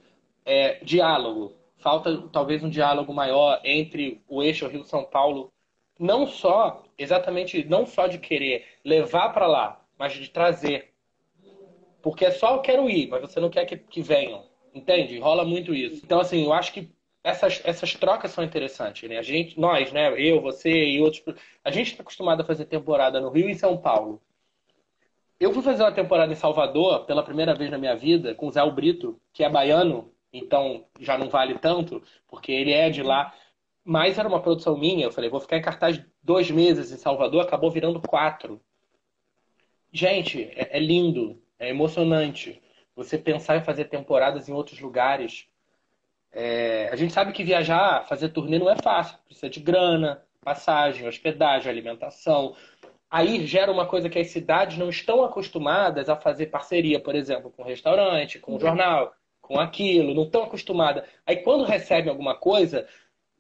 É, 0.46 0.84
diálogo. 0.84 1.54
Falta 1.78 2.24
talvez 2.32 2.64
um 2.64 2.70
diálogo 2.70 3.14
maior 3.14 3.60
entre 3.64 4.22
o 4.28 4.44
eixo 4.44 4.68
Rio-São 4.68 5.04
Paulo. 5.06 5.52
Não 6.00 6.28
só, 6.28 6.84
exatamente, 6.98 7.64
não 7.68 7.86
só 7.86 8.08
de 8.08 8.20
querer 8.20 8.66
levar 8.84 9.30
para 9.30 9.48
lá, 9.48 9.82
mas 9.98 10.14
de 10.14 10.30
trazer 10.30 10.94
porque 12.08 12.24
é 12.24 12.32
só 12.32 12.56
eu 12.56 12.62
quero 12.62 12.90
ir, 12.90 13.10
mas 13.10 13.20
você 13.20 13.38
não 13.38 13.50
quer 13.50 13.66
que, 13.66 13.76
que 13.76 14.02
venham. 14.02 14.46
Entende? 14.74 15.20
Rola 15.20 15.44
muito 15.44 15.76
isso. 15.76 16.02
Então, 16.06 16.22
assim, 16.22 16.46
eu 16.46 16.54
acho 16.54 16.72
que 16.72 16.90
essas, 17.28 17.62
essas 17.66 17.94
trocas 17.94 18.32
são 18.32 18.42
interessantes, 18.42 19.10
né? 19.10 19.18
A 19.18 19.22
gente, 19.22 19.60
nós, 19.60 19.92
né? 19.92 20.14
Eu, 20.18 20.42
você 20.42 20.70
e 20.70 21.02
outros. 21.02 21.22
A 21.62 21.70
gente 21.70 21.92
está 21.92 22.02
acostumado 22.02 22.42
a 22.42 22.46
fazer 22.46 22.66
temporada 22.66 23.20
no 23.20 23.30
Rio 23.30 23.50
e 23.50 23.52
em 23.52 23.58
São 23.58 23.78
Paulo. 23.78 24.22
Eu 25.38 25.54
fui 25.54 25.62
fazer 25.62 25.84
uma 25.84 25.92
temporada 25.92 26.32
em 26.32 26.38
Salvador 26.38 27.06
pela 27.06 27.22
primeira 27.22 27.54
vez 27.54 27.70
na 27.70 27.78
minha 27.78 27.96
vida 27.96 28.34
com 28.34 28.48
o 28.48 28.52
Zé 28.52 28.66
Brito, 28.72 29.20
que 29.34 29.44
é 29.44 29.50
baiano, 29.50 30.10
então 30.32 30.86
já 31.00 31.18
não 31.18 31.30
vale 31.30 31.60
tanto, 31.60 32.02
porque 32.28 32.52
ele 32.52 32.72
é 32.72 32.90
de 32.90 33.04
lá. 33.04 33.34
Mas 33.84 34.18
era 34.18 34.28
uma 34.28 34.42
produção 34.42 34.78
minha. 34.78 35.06
Eu 35.06 35.12
falei, 35.12 35.30
vou 35.30 35.42
ficar 35.42 35.58
em 35.58 35.62
cartaz 35.62 36.02
dois 36.24 36.50
meses 36.50 36.92
em 36.94 36.98
Salvador, 36.98 37.42
acabou 37.42 37.70
virando 37.70 38.02
quatro. 38.02 38.62
Gente, 39.92 40.44
é, 40.56 40.78
é 40.78 40.80
lindo. 40.80 41.42
É 41.60 41.70
emocionante 41.70 42.62
você 42.96 43.18
pensar 43.18 43.58
em 43.58 43.64
fazer 43.64 43.86
temporadas 43.86 44.48
em 44.48 44.54
outros 44.54 44.80
lugares. 44.80 45.48
É, 46.40 46.88
a 46.90 46.96
gente 46.96 47.14
sabe 47.14 47.34
que 47.34 47.44
viajar, 47.44 48.06
fazer 48.08 48.30
turnê 48.30 48.60
não 48.60 48.70
é 48.70 48.76
fácil. 48.76 49.18
Precisa 49.26 49.50
de 49.50 49.60
grana, 49.60 50.24
passagem, 50.40 51.08
hospedagem, 51.08 51.68
alimentação. 51.68 52.56
Aí 53.10 53.44
gera 53.48 53.72
uma 53.72 53.88
coisa 53.88 54.08
que 54.08 54.20
as 54.20 54.28
cidades 54.28 54.78
não 54.78 54.88
estão 54.88 55.24
acostumadas 55.24 56.10
a 56.10 56.16
fazer 56.16 56.46
parceria, 56.48 57.00
por 57.00 57.16
exemplo, 57.16 57.50
com 57.50 57.64
o 57.64 57.66
restaurante, 57.66 58.38
com 58.38 58.56
o 58.56 58.60
jornal, 58.60 59.16
com 59.42 59.60
aquilo, 59.60 60.14
não 60.14 60.26
estão 60.26 60.44
acostumadas. 60.44 61.10
Aí 61.26 61.38
quando 61.38 61.64
recebem 61.64 62.12
alguma 62.12 62.36
coisa, 62.36 62.88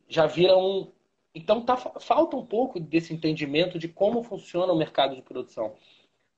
já 0.07 0.25
vira 0.25 0.57
um. 0.57 0.91
Então 1.35 1.61
tá, 1.61 1.77
falta 1.77 2.35
um 2.35 2.47
pouco 2.47 2.79
desse 2.79 3.13
entendimento 3.13 3.77
de 3.77 3.87
como 3.87 4.23
funciona 4.23 4.73
o 4.73 4.77
mercado 4.77 5.15
de 5.15 5.21
produção. 5.21 5.75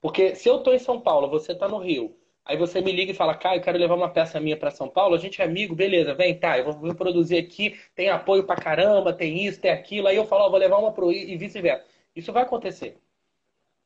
Porque 0.01 0.35
se 0.35 0.49
eu 0.49 0.57
estou 0.57 0.73
em 0.73 0.79
São 0.79 0.99
Paulo, 0.99 1.29
você 1.29 1.53
está 1.53 1.69
no 1.69 1.77
Rio, 1.77 2.17
aí 2.45 2.57
você 2.57 2.81
me 2.81 2.91
liga 2.91 3.11
e 3.11 3.15
fala, 3.15 3.35
Caio, 3.35 3.59
eu 3.59 3.63
quero 3.63 3.77
levar 3.77 3.95
uma 3.95 4.09
peça 4.09 4.39
minha 4.39 4.57
para 4.57 4.71
São 4.71 4.89
Paulo, 4.89 5.15
a 5.15 5.19
gente 5.19 5.41
é 5.41 5.45
amigo, 5.45 5.75
beleza, 5.75 6.13
vem, 6.13 6.37
tá, 6.37 6.57
eu 6.57 6.71
vou, 6.73 6.95
produzir 6.95 7.37
aqui, 7.37 7.79
tem 7.95 8.09
apoio 8.09 8.43
pra 8.43 8.55
caramba, 8.55 9.13
tem 9.13 9.45
isso, 9.45 9.61
tem 9.61 9.71
aquilo, 9.71 10.07
aí 10.07 10.15
eu 10.15 10.25
falo, 10.25 10.49
vou 10.49 10.59
levar 10.59 10.77
uma 10.77 10.91
pro 10.91 11.11
e 11.11 11.35
vice-versa. 11.37 11.85
Isso 12.15 12.33
vai 12.33 12.43
acontecer. 12.43 12.97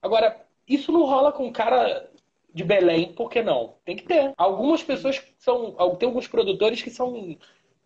Agora, 0.01 0.45
isso 0.67 0.91
não 0.91 1.05
rola 1.05 1.31
com 1.31 1.51
cara 1.51 2.09
de 2.53 2.63
Belém, 2.63 3.13
por 3.13 3.29
que 3.29 3.41
não? 3.41 3.75
Tem 3.83 3.95
que 3.95 4.03
ter. 4.03 4.33
Algumas 4.37 4.83
pessoas 4.83 5.21
são. 5.37 5.71
Tem 5.97 6.07
alguns 6.07 6.27
produtores 6.27 6.81
que 6.81 6.89
são 6.89 7.37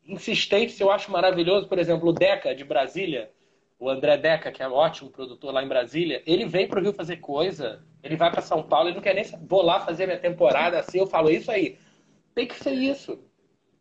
insistentes, 0.06 0.80
eu 0.80 0.92
acho 0.92 1.12
maravilhoso. 1.12 1.68
Por 1.68 1.80
exemplo, 1.80 2.10
o 2.10 2.14
Deca, 2.14 2.54
de 2.54 2.64
Brasília, 2.64 3.32
o 3.80 3.90
André 3.90 4.18
Deca, 4.18 4.52
que 4.52 4.64
é 4.64 4.68
um 4.68 4.74
ótimo 4.74 5.12
produtor 5.12 5.54
lá 5.54 5.64
em 5.64 5.68
Brasília, 5.68 6.24
ele 6.26 6.46
vem 6.46 6.68
para 6.68 6.80
o 6.80 6.84
Rio 6.84 6.94
fazer 6.94 7.18
coisa, 7.18 7.86
ele 8.02 8.16
vai 8.16 8.32
para 8.32 8.42
São 8.42 8.64
Paulo, 8.64 8.90
ele 8.90 8.96
não 8.96 9.04
quer 9.04 9.14
nem 9.14 9.24
vou 9.46 9.62
lá 9.62 9.80
fazer 9.80 10.06
minha 10.06 10.20
temporada 10.20 10.80
assim, 10.80 11.00
eu 11.00 11.08
falo 11.08 11.30
isso 11.30 11.52
aí. 11.52 11.78
Tem 12.34 12.48
que 12.48 12.56
ser 12.56 12.74
isso. 12.74 13.20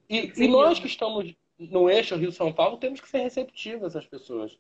E, 0.09 0.33
e 0.37 0.49
nós 0.49 0.79
que 0.79 0.87
estamos 0.87 1.35
no 1.59 1.89
eixo 1.89 2.17
Rio-São 2.17 2.53
Paulo 2.53 2.77
temos 2.77 3.01
que 3.01 3.09
ser 3.09 3.19
receptivos 3.19 3.97
às 3.97 4.07
pessoas. 4.07 4.59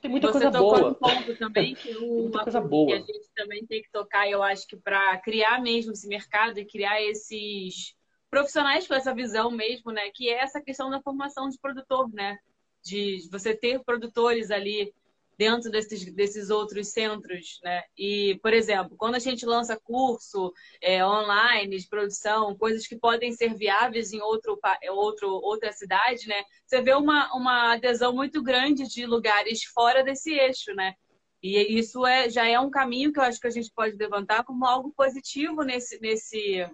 Tem 0.00 0.10
muita 0.10 0.32
Você 0.32 0.40
coisa 0.40 0.58
boa. 0.58 0.88
Um 0.88 0.94
ponto 0.94 1.36
também 1.36 1.74
que, 1.74 1.94
o, 1.98 2.22
muita 2.22 2.42
coisa 2.42 2.60
boa. 2.60 2.88
que 2.88 2.94
a 2.94 3.14
gente 3.14 3.30
também 3.34 3.66
tem 3.66 3.82
que 3.82 3.90
tocar, 3.90 4.28
eu 4.28 4.42
acho 4.42 4.66
que 4.66 4.76
para 4.76 5.16
criar 5.18 5.60
mesmo 5.60 5.92
esse 5.92 6.08
mercado 6.08 6.58
e 6.58 6.64
criar 6.64 7.00
esses 7.02 7.94
profissionais 8.30 8.86
com 8.86 8.94
essa 8.94 9.14
visão 9.14 9.50
mesmo, 9.50 9.92
né? 9.92 10.10
Que 10.10 10.28
é 10.28 10.42
essa 10.42 10.60
questão 10.60 10.90
da 10.90 11.00
formação 11.00 11.48
de 11.48 11.58
produtor, 11.58 12.12
né? 12.12 12.38
De 12.82 13.28
você 13.30 13.54
ter 13.54 13.82
produtores 13.84 14.50
ali 14.50 14.92
dentro 15.38 15.70
desses, 15.70 16.04
desses 16.14 16.50
outros 16.50 16.88
centros, 16.88 17.58
né? 17.62 17.82
E, 17.96 18.38
por 18.42 18.52
exemplo, 18.52 18.96
quando 18.96 19.16
a 19.16 19.18
gente 19.18 19.44
lança 19.46 19.80
curso 19.82 20.52
é, 20.80 21.04
online 21.04 21.78
de 21.78 21.88
produção, 21.88 22.56
coisas 22.56 22.86
que 22.86 22.96
podem 22.96 23.32
ser 23.32 23.54
viáveis 23.54 24.12
em 24.12 24.20
outro, 24.20 24.58
outro, 24.90 25.28
outra 25.28 25.72
cidade, 25.72 26.28
né? 26.28 26.42
Você 26.64 26.80
vê 26.80 26.94
uma, 26.94 27.34
uma 27.34 27.72
adesão 27.72 28.12
muito 28.14 28.42
grande 28.42 28.86
de 28.86 29.06
lugares 29.06 29.64
fora 29.64 30.04
desse 30.04 30.32
eixo, 30.32 30.72
né? 30.74 30.94
E 31.42 31.76
isso 31.76 32.06
é, 32.06 32.30
já 32.30 32.46
é 32.46 32.58
um 32.60 32.70
caminho 32.70 33.12
que 33.12 33.18
eu 33.18 33.24
acho 33.24 33.40
que 33.40 33.48
a 33.48 33.50
gente 33.50 33.72
pode 33.74 33.96
levantar 33.96 34.44
como 34.44 34.64
algo 34.64 34.92
positivo 34.96 35.64
nesse, 35.64 36.00
nesse, 36.00 36.64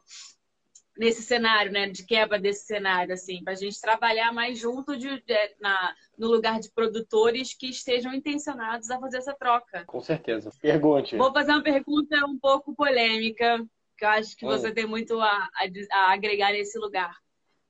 nesse 0.98 1.22
cenário, 1.22 1.70
né, 1.70 1.88
de 1.88 2.04
quebra 2.04 2.40
desse 2.40 2.66
cenário, 2.66 3.14
assim, 3.14 3.42
para 3.44 3.52
a 3.52 3.56
gente 3.56 3.80
trabalhar 3.80 4.32
mais 4.32 4.58
junto 4.58 4.96
de, 4.96 5.20
de, 5.22 5.54
na, 5.60 5.94
no 6.18 6.26
lugar 6.28 6.58
de 6.58 6.70
produtores 6.72 7.54
que 7.54 7.68
estejam 7.68 8.12
intencionados 8.12 8.90
a 8.90 8.98
fazer 8.98 9.18
essa 9.18 9.32
troca. 9.32 9.84
Com 9.86 10.00
certeza. 10.00 10.50
Pergunte. 10.60 11.16
Vou 11.16 11.32
fazer 11.32 11.52
uma 11.52 11.62
pergunta 11.62 12.26
um 12.26 12.36
pouco 12.36 12.74
polêmica, 12.74 13.64
que 13.96 14.04
eu 14.04 14.08
acho 14.08 14.36
que 14.36 14.44
hum. 14.44 14.48
você 14.48 14.72
tem 14.72 14.86
muito 14.86 15.20
a, 15.20 15.30
a, 15.30 15.68
a, 15.92 16.12
agregar 16.12 16.52
nesse 16.52 16.76
lugar. 16.78 17.16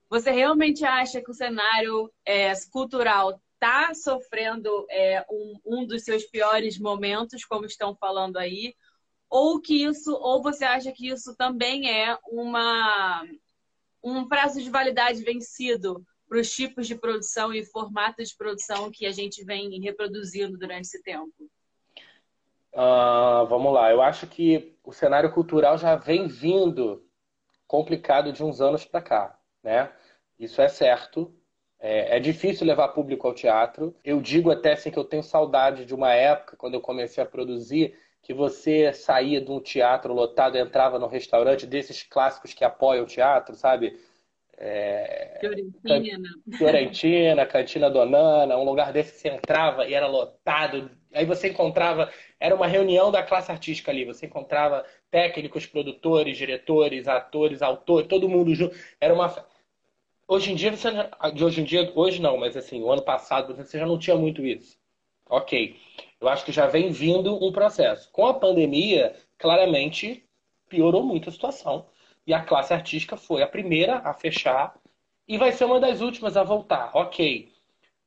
Você 0.09 0.31
realmente 0.31 0.85
acha 0.87 1.21
que 1.21 1.31
o 1.31 1.35
cenário 1.35 2.11
é, 2.25 2.55
cultural 2.73 3.39
está 3.55 3.93
sofrendo 3.93 4.87
é, 4.89 5.23
um, 5.31 5.61
um 5.67 5.87
dos 5.87 6.03
seus 6.03 6.25
piores 6.25 6.79
momentos, 6.79 7.45
como 7.45 7.67
estão 7.67 7.95
falando 7.95 8.39
aí? 8.39 8.75
Ou 9.31 9.61
que 9.61 9.85
isso, 9.85 10.13
ou 10.15 10.43
você 10.43 10.65
acha 10.65 10.93
que 10.93 11.09
isso 11.09 11.37
também 11.37 11.91
é 11.91 12.17
uma 12.31 13.25
um 14.03 14.29
prazo 14.29 14.63
de 14.63 14.71
validade 14.71 15.23
vencido 15.23 16.05
para 16.29 16.39
os 16.39 16.51
tipos 16.51 16.87
de 16.87 16.95
produção 16.95 17.53
e 17.53 17.65
formatos 17.65 18.29
de 18.29 18.37
produção 18.37 18.91
que 18.91 19.07
a 19.07 19.11
gente 19.11 19.45
vem 19.45 19.81
reproduzindo 19.81 20.57
durante 20.57 20.87
esse 20.87 21.03
tempo? 21.03 21.33
Uh, 22.73 23.47
vamos 23.49 23.73
lá, 23.73 23.91
eu 23.91 24.01
acho 24.01 24.27
que 24.27 24.77
o 24.85 24.93
cenário 24.93 25.33
cultural 25.33 25.77
já 25.79 25.97
vem 25.97 26.29
vindo 26.29 27.05
complicado 27.67 28.33
de 28.33 28.45
uns 28.45 28.61
anos 28.61 28.85
para 28.85 29.03
cá, 29.03 29.39
né? 29.63 29.93
Isso 30.39 30.61
é 30.63 30.69
certo. 30.69 31.35
É, 31.81 32.17
é, 32.17 32.21
difícil 32.21 32.67
levar 32.67 32.89
público 32.89 33.27
ao 33.27 33.35
teatro. 33.35 33.95
Eu 34.05 34.21
digo 34.21 34.51
até 34.51 34.73
assim 34.73 34.91
que 34.91 34.99
eu 34.99 35.05
tenho 35.05 35.23
saudade 35.23 35.85
de 35.85 35.95
uma 35.95 36.13
época 36.13 36.57
quando 36.57 36.75
eu 36.75 36.81
comecei 36.81 37.23
a 37.23 37.27
produzir 37.27 37.97
que 38.29 38.35
você 38.35 38.93
saía 38.93 39.41
de 39.41 39.51
um 39.51 39.59
teatro 39.59 40.13
lotado 40.13 40.55
e 40.55 40.61
entrava 40.61 40.99
num 40.99 41.07
restaurante 41.07 41.67
desses 41.67 42.03
clássicos 42.03 42.53
que 42.53 42.63
apoiam 42.63 43.05
o 43.05 43.09
teatro, 43.09 43.55
sabe? 43.55 43.99
É... 44.59 45.39
Fiorentina. 45.41 46.29
Fiorentina, 46.59 47.47
Cantina 47.47 47.91
Donana, 47.91 48.59
um 48.59 48.65
lugar 48.65 48.93
desse 48.93 49.15
que 49.15 49.19
você 49.21 49.29
entrava 49.29 49.87
e 49.87 49.95
era 49.95 50.07
lotado. 50.07 50.91
Aí 51.15 51.25
você 51.25 51.49
encontrava, 51.49 52.13
era 52.39 52.55
uma 52.55 52.67
reunião 52.67 53.11
da 53.11 53.23
classe 53.23 53.51
artística 53.51 53.91
ali, 53.91 54.05
você 54.05 54.27
encontrava 54.27 54.85
técnicos, 55.11 55.65
produtores, 55.65 56.37
diretores, 56.37 57.09
atores, 57.09 57.63
autores, 57.63 58.09
todo 58.09 58.29
mundo 58.29 58.55
junto. 58.55 58.77
Era 59.01 59.15
uma. 59.15 59.35
Hoje 60.29 60.53
em 60.53 60.55
dia, 60.55 60.71
você, 60.71 60.91
de 61.33 61.43
hoje 61.43 61.63
em 61.63 61.65
dia, 61.65 61.91
hoje 61.95 62.21
não, 62.21 62.37
mas 62.37 62.59
assim, 62.59 62.83
o 62.83 62.93
ano 62.93 63.01
passado 63.01 63.57
você 63.57 63.79
já 63.79 63.87
não 63.87 63.99
tinha 63.99 64.17
muito 64.17 64.45
isso. 64.45 64.79
Ok. 65.29 65.77
Eu 66.21 66.29
acho 66.29 66.45
que 66.45 66.53
já 66.53 66.67
vem 66.67 66.91
vindo 66.91 67.43
um 67.45 67.53
processo. 67.53 68.11
Com 68.11 68.27
a 68.27 68.35
pandemia, 68.35 69.15
claramente 69.39 70.25
piorou 70.69 71.03
muito 71.03 71.29
a 71.29 71.33
situação. 71.33 71.87
E 72.27 72.35
a 72.35 72.43
classe 72.43 72.75
artística 72.75 73.17
foi 73.17 73.43
a 73.43 73.47
primeira 73.47 73.99
a 73.99 74.13
fechar 74.13 74.75
e 75.27 75.39
vai 75.39 75.53
ser 75.53 75.65
uma 75.65 75.81
das 75.81 76.01
últimas 76.01 76.37
a 76.37 76.43
voltar. 76.43 76.91
Ok. 76.95 77.53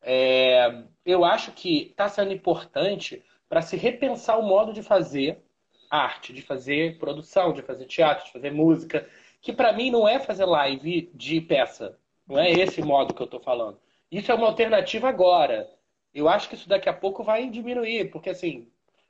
É, 0.01 0.83
eu 1.05 1.23
acho 1.23 1.51
que 1.51 1.89
está 1.89 2.09
sendo 2.09 2.33
importante 2.33 3.23
para 3.47 3.61
se 3.61 3.77
repensar 3.77 4.39
o 4.39 4.43
modo 4.43 4.73
de 4.73 4.81
fazer 4.81 5.43
arte, 5.89 6.33
de 6.33 6.41
fazer 6.41 6.97
produção, 6.97 7.53
de 7.53 7.61
fazer 7.61 7.85
teatro, 7.85 8.25
de 8.25 8.31
fazer 8.31 8.51
música, 8.51 9.07
que 9.41 9.51
para 9.51 9.73
mim 9.73 9.91
não 9.91 10.07
é 10.07 10.19
fazer 10.19 10.45
live 10.45 11.11
de 11.13 11.41
peça. 11.41 11.97
Não 12.27 12.39
é 12.39 12.49
esse 12.49 12.81
modo 12.81 13.13
que 13.13 13.21
eu 13.21 13.25
estou 13.25 13.41
falando. 13.41 13.77
Isso 14.11 14.31
é 14.31 14.35
uma 14.35 14.47
alternativa 14.47 15.09
agora. 15.09 15.69
Eu 16.13 16.27
acho 16.27 16.49
que 16.49 16.55
isso 16.55 16.67
daqui 16.67 16.89
a 16.89 16.93
pouco 16.93 17.23
vai 17.23 17.49
diminuir, 17.49 18.11
porque 18.11 18.29
assim, 18.29 18.67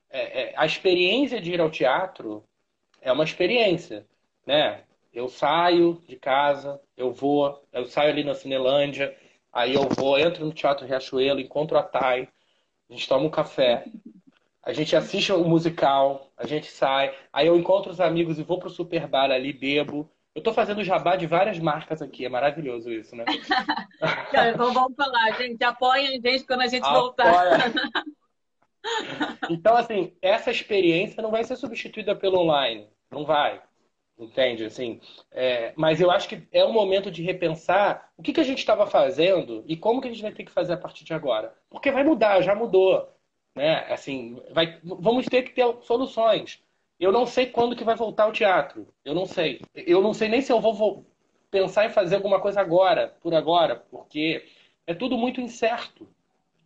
é, 0.09 0.41
é, 0.41 0.53
a 0.55 0.65
experiência 0.65 1.41
de 1.41 1.53
ir 1.53 1.61
ao 1.61 1.71
teatro 1.71 2.43
é 3.01 3.11
uma 3.11 3.23
experiência, 3.23 4.05
né? 4.45 4.83
Eu 5.13 5.27
saio 5.27 6.01
de 6.07 6.15
casa, 6.15 6.79
eu 6.95 7.11
vou, 7.11 7.61
eu 7.73 7.85
saio 7.85 8.11
ali 8.11 8.23
na 8.23 8.33
Cinelândia, 8.33 9.15
aí 9.51 9.73
eu 9.73 9.89
vou, 9.89 10.17
entro 10.17 10.45
no 10.45 10.53
Teatro 10.53 10.85
Riachuelo, 10.85 11.39
encontro 11.39 11.77
a 11.77 11.83
Thay, 11.83 12.29
a 12.89 12.93
gente 12.93 13.07
toma 13.07 13.25
um 13.25 13.29
café, 13.29 13.85
a 14.63 14.71
gente 14.73 14.95
assiste 14.95 15.31
o 15.31 15.37
um 15.37 15.49
musical, 15.49 16.29
a 16.37 16.45
gente 16.45 16.67
sai, 16.67 17.13
aí 17.33 17.47
eu 17.47 17.57
encontro 17.57 17.91
os 17.91 17.99
amigos 17.99 18.39
e 18.39 18.43
vou 18.43 18.59
pro 18.59 18.69
super 18.69 19.07
bar 19.07 19.31
ali, 19.31 19.51
bebo, 19.51 20.09
eu 20.33 20.41
tô 20.41 20.53
fazendo 20.53 20.83
jabá 20.83 21.15
de 21.15 21.27
várias 21.27 21.59
marcas 21.59 22.01
aqui, 22.01 22.25
é 22.25 22.29
maravilhoso 22.29 22.91
isso, 22.91 23.15
né? 23.15 23.25
então 24.53 24.73
vamos 24.73 24.95
falar, 24.95 25.31
gente. 25.37 25.61
Apoiem 25.63 26.07
a 26.07 26.29
gente 26.29 26.45
quando 26.45 26.61
a 26.61 26.67
gente 26.67 26.85
Apoia. 26.85 27.01
voltar. 27.01 27.73
então, 29.49 29.75
assim, 29.75 30.15
essa 30.21 30.49
experiência 30.49 31.21
não 31.21 31.31
vai 31.31 31.43
ser 31.43 31.55
substituída 31.57 32.15
pelo 32.15 32.39
online. 32.39 32.87
Não 33.11 33.25
vai. 33.25 33.61
Entende? 34.17 34.63
Assim, 34.65 35.01
é, 35.31 35.73
mas 35.75 35.99
eu 35.99 36.11
acho 36.11 36.29
que 36.29 36.47
é 36.51 36.63
um 36.63 36.71
momento 36.71 37.09
de 37.09 37.23
repensar 37.23 38.11
o 38.15 38.21
que, 38.21 38.31
que 38.31 38.39
a 38.39 38.43
gente 38.43 38.59
estava 38.59 38.85
fazendo 38.85 39.63
e 39.67 39.75
como 39.75 39.99
que 39.99 40.07
a 40.07 40.11
gente 40.11 40.21
vai 40.21 40.31
ter 40.31 40.43
que 40.45 40.51
fazer 40.51 40.73
a 40.73 40.77
partir 40.77 41.03
de 41.03 41.13
agora. 41.13 41.53
Porque 41.69 41.91
vai 41.91 42.03
mudar, 42.03 42.41
já 42.41 42.55
mudou. 42.55 43.11
Né? 43.55 43.79
Assim, 43.91 44.41
vai, 44.51 44.79
vamos 44.83 45.25
ter 45.25 45.41
que 45.43 45.51
ter 45.51 45.65
soluções. 45.81 46.61
Eu 47.01 47.11
não 47.11 47.25
sei 47.25 47.47
quando 47.47 47.75
que 47.75 47.83
vai 47.83 47.95
voltar 47.95 48.27
o 48.27 48.31
teatro. 48.31 48.87
Eu 49.03 49.15
não 49.15 49.25
sei. 49.25 49.59
Eu 49.73 50.03
não 50.03 50.13
sei 50.13 50.29
nem 50.29 50.39
se 50.39 50.51
eu 50.51 50.61
vou 50.61 51.03
pensar 51.49 51.87
em 51.87 51.89
fazer 51.89 52.15
alguma 52.15 52.39
coisa 52.39 52.61
agora, 52.61 53.17
por 53.21 53.33
agora, 53.33 53.75
porque 53.89 54.45
é 54.85 54.93
tudo 54.93 55.17
muito 55.17 55.41
incerto. 55.41 56.07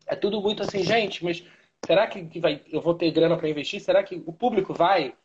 É 0.06 0.14
tudo 0.14 0.42
muito 0.42 0.62
assim, 0.62 0.84
gente, 0.84 1.24
mas 1.24 1.42
será 1.86 2.06
que 2.06 2.38
vai, 2.38 2.62
eu 2.68 2.82
vou 2.82 2.94
ter 2.94 3.12
grana 3.12 3.38
para 3.38 3.50
investir? 3.50 3.80
Será 3.80 4.04
que 4.04 4.22
o 4.26 4.34
público 4.34 4.74
vai? 4.74 5.16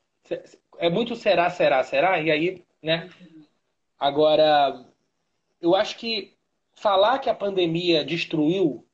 É 0.79 0.89
muito 0.89 1.17
será, 1.17 1.51
será, 1.51 1.83
será? 1.83 2.21
E 2.21 2.31
aí, 2.31 2.65
né? 2.81 3.11
Agora, 3.99 4.87
eu 5.61 5.75
acho 5.75 5.99
que 5.99 6.37
falar 6.73 7.19
que 7.19 7.29
a 7.29 7.35
pandemia 7.35 8.05
destruiu 8.05 8.87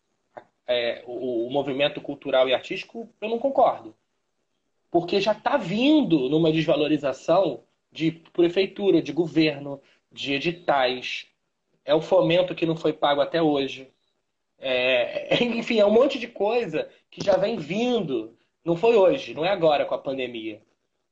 é, 0.66 1.05
o, 1.07 1.46
o 1.46 1.50
movimento 1.50 2.00
cultural 2.00 2.48
e 2.48 2.55
artístico, 2.55 3.07
eu 3.20 3.29
não 3.29 3.38
concordo 3.38 3.94
porque 4.96 5.20
já 5.20 5.32
está 5.32 5.59
vindo 5.59 6.26
numa 6.30 6.51
desvalorização 6.51 7.64
de 7.92 8.12
prefeitura, 8.32 9.03
de 9.03 9.12
governo, 9.12 9.78
de 10.11 10.32
editais. 10.32 11.26
É 11.84 11.94
o 11.94 12.01
fomento 12.01 12.55
que 12.55 12.64
não 12.64 12.74
foi 12.74 12.94
pago 12.94 13.20
até 13.20 13.42
hoje. 13.42 13.92
É, 14.59 15.36
enfim, 15.44 15.78
é 15.80 15.84
um 15.84 15.90
monte 15.90 16.18
de 16.18 16.26
coisa 16.26 16.88
que 17.11 17.22
já 17.22 17.36
vem 17.36 17.59
vindo. 17.59 18.38
Não 18.64 18.74
foi 18.74 18.97
hoje, 18.97 19.34
não 19.34 19.44
é 19.44 19.51
agora 19.51 19.84
com 19.84 19.94
a 19.94 19.99
pandemia. 19.99 20.62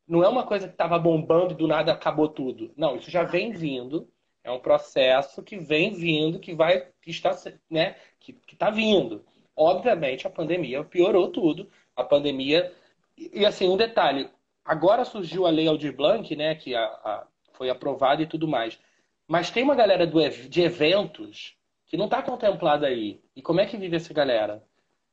Não 0.09 0.25
é 0.25 0.29
uma 0.31 0.47
coisa 0.47 0.67
que 0.67 0.73
estava 0.73 0.99
bombando 0.99 1.53
e 1.53 1.57
do 1.59 1.69
nada 1.69 1.93
acabou 1.93 2.31
tudo. 2.31 2.73
Não, 2.79 2.97
isso 2.97 3.11
já 3.11 3.23
vem 3.23 3.53
vindo. 3.53 4.09
É 4.43 4.51
um 4.51 4.61
processo 4.61 5.43
que 5.43 5.59
vem 5.59 5.93
vindo, 5.93 6.41
que 6.41 6.55
vai, 6.55 6.89
que 7.03 7.11
está, 7.11 7.37
né, 7.69 7.97
que 8.19 8.35
está 8.51 8.71
vindo. 8.71 9.27
Obviamente, 9.55 10.27
a 10.27 10.31
pandemia 10.31 10.83
piorou 10.85 11.29
tudo. 11.29 11.69
A 11.95 12.03
pandemia 12.03 12.73
e, 13.17 13.45
assim, 13.47 13.69
um 13.69 13.77
detalhe. 13.77 14.29
Agora 14.65 15.05
surgiu 15.05 15.47
a 15.47 15.51
lei 15.51 15.67
Aldir 15.69 15.95
Blanc, 15.95 16.35
né? 16.35 16.55
Que 16.55 16.75
a, 16.75 16.85
a, 16.85 17.27
foi 17.53 17.71
aprovada 17.71 18.23
e 18.23 18.27
tudo 18.27 18.49
mais. 18.49 18.79
Mas 19.27 19.51
tem 19.51 19.63
uma 19.63 19.75
galera 19.75 20.07
do, 20.07 20.21
de 20.29 20.63
eventos 20.63 21.57
que 21.87 21.97
não 21.97 22.07
está 22.07 22.23
contemplada 22.23 22.87
aí. 22.87 23.21
E 23.37 23.43
como 23.43 23.61
é 23.61 23.67
que 23.67 23.77
vive 23.77 23.97
essa 23.97 24.13
galera? 24.13 24.63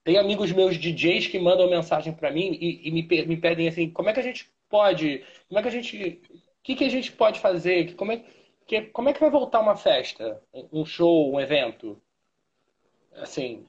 Tem 0.04 0.18
amigos 0.18 0.52
meus 0.52 0.78
DJs 0.78 1.28
que 1.28 1.40
mandam 1.40 1.70
mensagem 1.70 2.14
para 2.14 2.32
mim 2.32 2.58
e, 2.60 2.88
e 2.88 2.92
me, 2.92 3.04
me, 3.26 3.38
pedem 3.38 3.68
assim, 3.68 3.90
como 3.90 4.10
é 4.10 4.14
que 4.14 4.20
a 4.20 4.24
gente 4.24 4.52
pode, 4.68 5.24
como 5.48 5.60
é 5.60 5.62
que 5.62 5.68
a 5.68 5.72
gente, 5.72 6.22
o 6.32 6.64
que, 6.64 6.76
que 6.76 6.84
a 6.84 6.90
gente 6.90 7.12
pode 7.12 7.40
fazer? 7.40 7.94
Como 7.96 8.12
é, 8.12 8.24
que, 8.66 8.82
como 8.84 9.10
é 9.10 9.14
que 9.14 9.20
vai 9.20 9.30
voltar 9.30 9.60
uma 9.60 9.76
festa, 9.76 10.42
um 10.74 10.84
show, 10.84 11.32
um 11.32 11.40
evento? 11.40 12.02
Assim, 13.14 13.68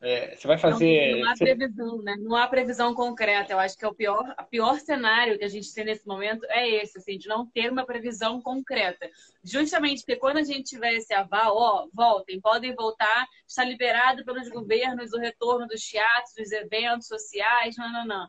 é, 0.00 0.36
você 0.36 0.46
vai 0.46 0.56
fazer. 0.56 1.12
Não, 1.12 1.18
não 1.20 1.30
há 1.30 1.36
você... 1.36 1.44
previsão, 1.44 2.02
né? 2.02 2.16
Não 2.20 2.36
há 2.36 2.46
previsão 2.46 2.94
concreta. 2.94 3.52
Eu 3.52 3.58
acho 3.58 3.76
que 3.76 3.84
é 3.84 3.88
o 3.88 3.94
pior, 3.94 4.34
o 4.38 4.44
pior 4.44 4.78
cenário 4.78 5.36
que 5.36 5.44
a 5.44 5.48
gente 5.48 5.72
tem 5.74 5.84
nesse 5.84 6.06
momento 6.06 6.46
é 6.50 6.68
esse, 6.68 6.98
assim, 6.98 7.18
de 7.18 7.26
não 7.26 7.44
ter 7.46 7.70
uma 7.72 7.84
previsão 7.84 8.40
concreta. 8.40 9.10
Justamente 9.42 10.00
porque 10.00 10.16
quando 10.16 10.36
a 10.36 10.44
gente 10.44 10.70
tiver 10.70 10.94
esse 10.94 11.12
aval, 11.12 11.56
ó, 11.56 11.88
voltem, 11.92 12.40
podem 12.40 12.74
voltar, 12.74 13.26
está 13.46 13.64
liberado 13.64 14.24
pelos 14.24 14.48
governos 14.48 15.12
o 15.12 15.18
retorno 15.18 15.66
dos 15.66 15.82
teatros, 15.82 16.34
dos 16.36 16.52
eventos 16.52 17.08
sociais, 17.08 17.76
não, 17.76 17.92
não, 17.92 18.06
não. 18.06 18.28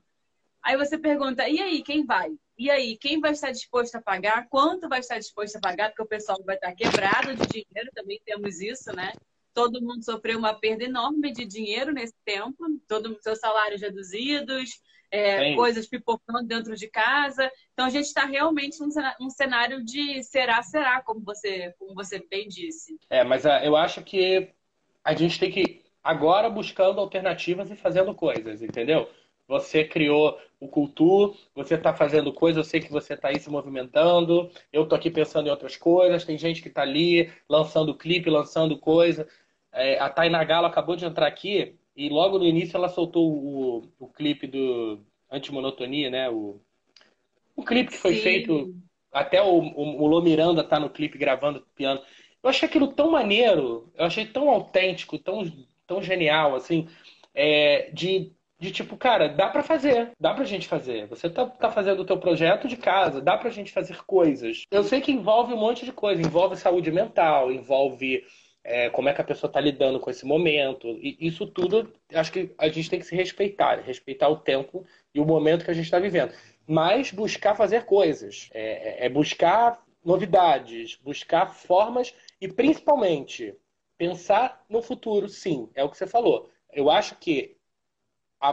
Aí 0.63 0.75
você 0.75 0.97
pergunta, 0.97 1.47
e 1.47 1.61
aí, 1.61 1.83
quem 1.83 2.03
vai? 2.03 2.31
E 2.57 2.69
aí, 2.69 2.97
quem 2.97 3.21
vai 3.21 3.31
estar 3.31 3.51
disposto 3.51 3.95
a 3.95 4.01
pagar? 4.01 4.47
Quanto 4.49 4.89
vai 4.89 4.99
estar 4.99 5.17
disposto 5.19 5.55
a 5.55 5.61
pagar? 5.61 5.89
Porque 5.89 6.01
o 6.01 6.07
pessoal 6.07 6.41
vai 6.43 6.55
estar 6.55 6.73
quebrado 6.73 7.33
de 7.35 7.47
dinheiro, 7.47 7.91
também 7.93 8.19
temos 8.25 8.59
isso, 8.59 8.91
né? 8.93 9.13
Todo 9.53 9.81
mundo 9.81 10.03
sofreu 10.03 10.37
uma 10.37 10.53
perda 10.53 10.83
enorme 10.83 11.31
de 11.31 11.45
dinheiro 11.45 11.91
nesse 11.91 12.15
tempo, 12.23 12.57
todos 12.87 13.11
os 13.11 13.23
seus 13.23 13.39
salários 13.39 13.81
reduzidos, 13.81 14.69
é, 15.11 15.55
coisas 15.55 15.87
pipocando 15.87 16.47
dentro 16.47 16.75
de 16.75 16.87
casa. 16.87 17.51
Então 17.73 17.85
a 17.85 17.89
gente 17.89 18.05
está 18.05 18.25
realmente 18.25 18.77
num 19.19 19.29
cenário 19.29 19.83
de 19.83 20.23
será, 20.23 20.61
será, 20.61 21.01
como 21.01 21.21
você, 21.21 21.73
como 21.79 21.93
você 21.93 22.23
bem 22.29 22.47
disse. 22.47 22.97
É, 23.09 23.23
mas 23.23 23.45
uh, 23.45 23.63
eu 23.63 23.75
acho 23.75 24.03
que 24.03 24.49
a 25.03 25.13
gente 25.13 25.39
tem 25.39 25.51
que 25.51 25.81
agora 26.03 26.49
buscando 26.49 26.99
alternativas 26.99 27.69
e 27.71 27.75
fazendo 27.75 28.13
coisas, 28.13 28.61
entendeu? 28.61 29.09
Você 29.49 29.83
criou 29.83 30.39
o 30.59 30.67
Cultur, 30.67 31.35
você 31.55 31.73
está 31.73 31.91
fazendo 31.91 32.31
coisa, 32.31 32.59
eu 32.59 32.63
sei 32.63 32.79
que 32.79 32.91
você 32.91 33.15
está 33.15 33.29
aí 33.29 33.39
se 33.39 33.49
movimentando, 33.49 34.47
eu 34.71 34.83
estou 34.83 34.95
aqui 34.95 35.09
pensando 35.09 35.47
em 35.47 35.49
outras 35.49 35.75
coisas, 35.75 36.23
tem 36.23 36.37
gente 36.37 36.61
que 36.61 36.67
está 36.67 36.83
ali 36.83 37.33
lançando 37.49 37.97
clipe, 37.97 38.29
lançando 38.29 38.77
coisa. 38.77 39.27
É, 39.73 39.97
a 39.97 40.07
Tainá 40.07 40.43
Galo 40.43 40.67
acabou 40.67 40.95
de 40.95 41.03
entrar 41.03 41.25
aqui 41.25 41.75
e 41.95 42.09
logo 42.09 42.37
no 42.37 42.45
início 42.45 42.77
ela 42.77 42.89
soltou 42.89 43.27
o, 43.27 43.91
o 43.97 44.07
clipe 44.07 44.45
do 44.45 45.03
Antimonotonia, 45.31 46.11
né? 46.11 46.29
O, 46.29 46.61
o 47.55 47.63
clipe 47.65 47.91
que 47.91 47.97
foi 47.97 48.13
Sim. 48.13 48.21
feito, 48.21 48.75
até 49.11 49.41
o, 49.41 49.47
o, 49.47 50.03
o 50.03 50.05
Lô 50.05 50.21
Miranda 50.21 50.63
tá 50.63 50.79
no 50.79 50.91
clipe 50.91 51.17
gravando 51.17 51.65
piano. 51.73 51.99
Eu 52.43 52.51
achei 52.51 52.69
aquilo 52.69 52.93
tão 52.93 53.09
maneiro, 53.09 53.91
eu 53.95 54.05
achei 54.05 54.27
tão 54.27 54.47
autêntico, 54.47 55.17
tão, 55.17 55.43
tão 55.87 56.03
genial, 56.03 56.53
assim, 56.53 56.87
é, 57.33 57.89
de 57.91 58.31
de 58.59 58.71
tipo, 58.71 58.97
cara, 58.97 59.29
dá 59.29 59.47
para 59.47 59.63
fazer, 59.63 60.11
dá 60.19 60.33
pra 60.33 60.43
gente 60.43 60.67
fazer. 60.67 61.07
Você 61.07 61.29
tá, 61.29 61.45
tá 61.45 61.71
fazendo 61.71 62.01
o 62.01 62.05
teu 62.05 62.17
projeto 62.17 62.67
de 62.67 62.75
casa, 62.75 63.21
dá 63.21 63.37
pra 63.37 63.49
gente 63.49 63.71
fazer 63.71 64.03
coisas. 64.03 64.65
Eu 64.69 64.83
sei 64.83 64.99
que 64.99 65.11
envolve 65.11 65.53
um 65.53 65.57
monte 65.57 65.85
de 65.85 65.93
coisa, 65.93 66.21
envolve 66.21 66.57
saúde 66.57 66.91
mental, 66.91 67.51
envolve 67.51 68.23
é, 68.61 68.89
como 68.89 69.07
é 69.07 69.13
que 69.13 69.21
a 69.21 69.25
pessoa 69.25 69.51
tá 69.51 69.61
lidando 69.61 69.99
com 69.99 70.09
esse 70.09 70.25
momento. 70.25 70.87
E 71.01 71.17
isso 71.21 71.47
tudo, 71.47 71.91
acho 72.13 72.31
que 72.33 72.53
a 72.57 72.67
gente 72.67 72.89
tem 72.89 72.99
que 72.99 73.05
se 73.05 73.15
respeitar, 73.15 73.79
respeitar 73.79 74.27
o 74.27 74.37
tempo 74.37 74.85
e 75.15 75.21
o 75.21 75.25
momento 75.25 75.63
que 75.63 75.71
a 75.71 75.73
gente 75.73 75.85
está 75.85 75.99
vivendo. 75.99 76.33
Mas 76.67 77.11
buscar 77.11 77.55
fazer 77.55 77.85
coisas, 77.85 78.49
é, 78.53 79.05
é 79.05 79.09
buscar 79.09 79.81
novidades, 80.03 80.99
buscar 81.01 81.47
formas 81.47 82.13
e 82.41 82.47
principalmente 82.47 83.55
pensar 83.97 84.63
no 84.69 84.81
futuro, 84.81 85.29
sim, 85.29 85.69
é 85.75 85.83
o 85.83 85.89
que 85.89 85.97
você 85.97 86.07
falou. 86.07 86.49
Eu 86.71 86.89
acho 86.89 87.15
que 87.15 87.57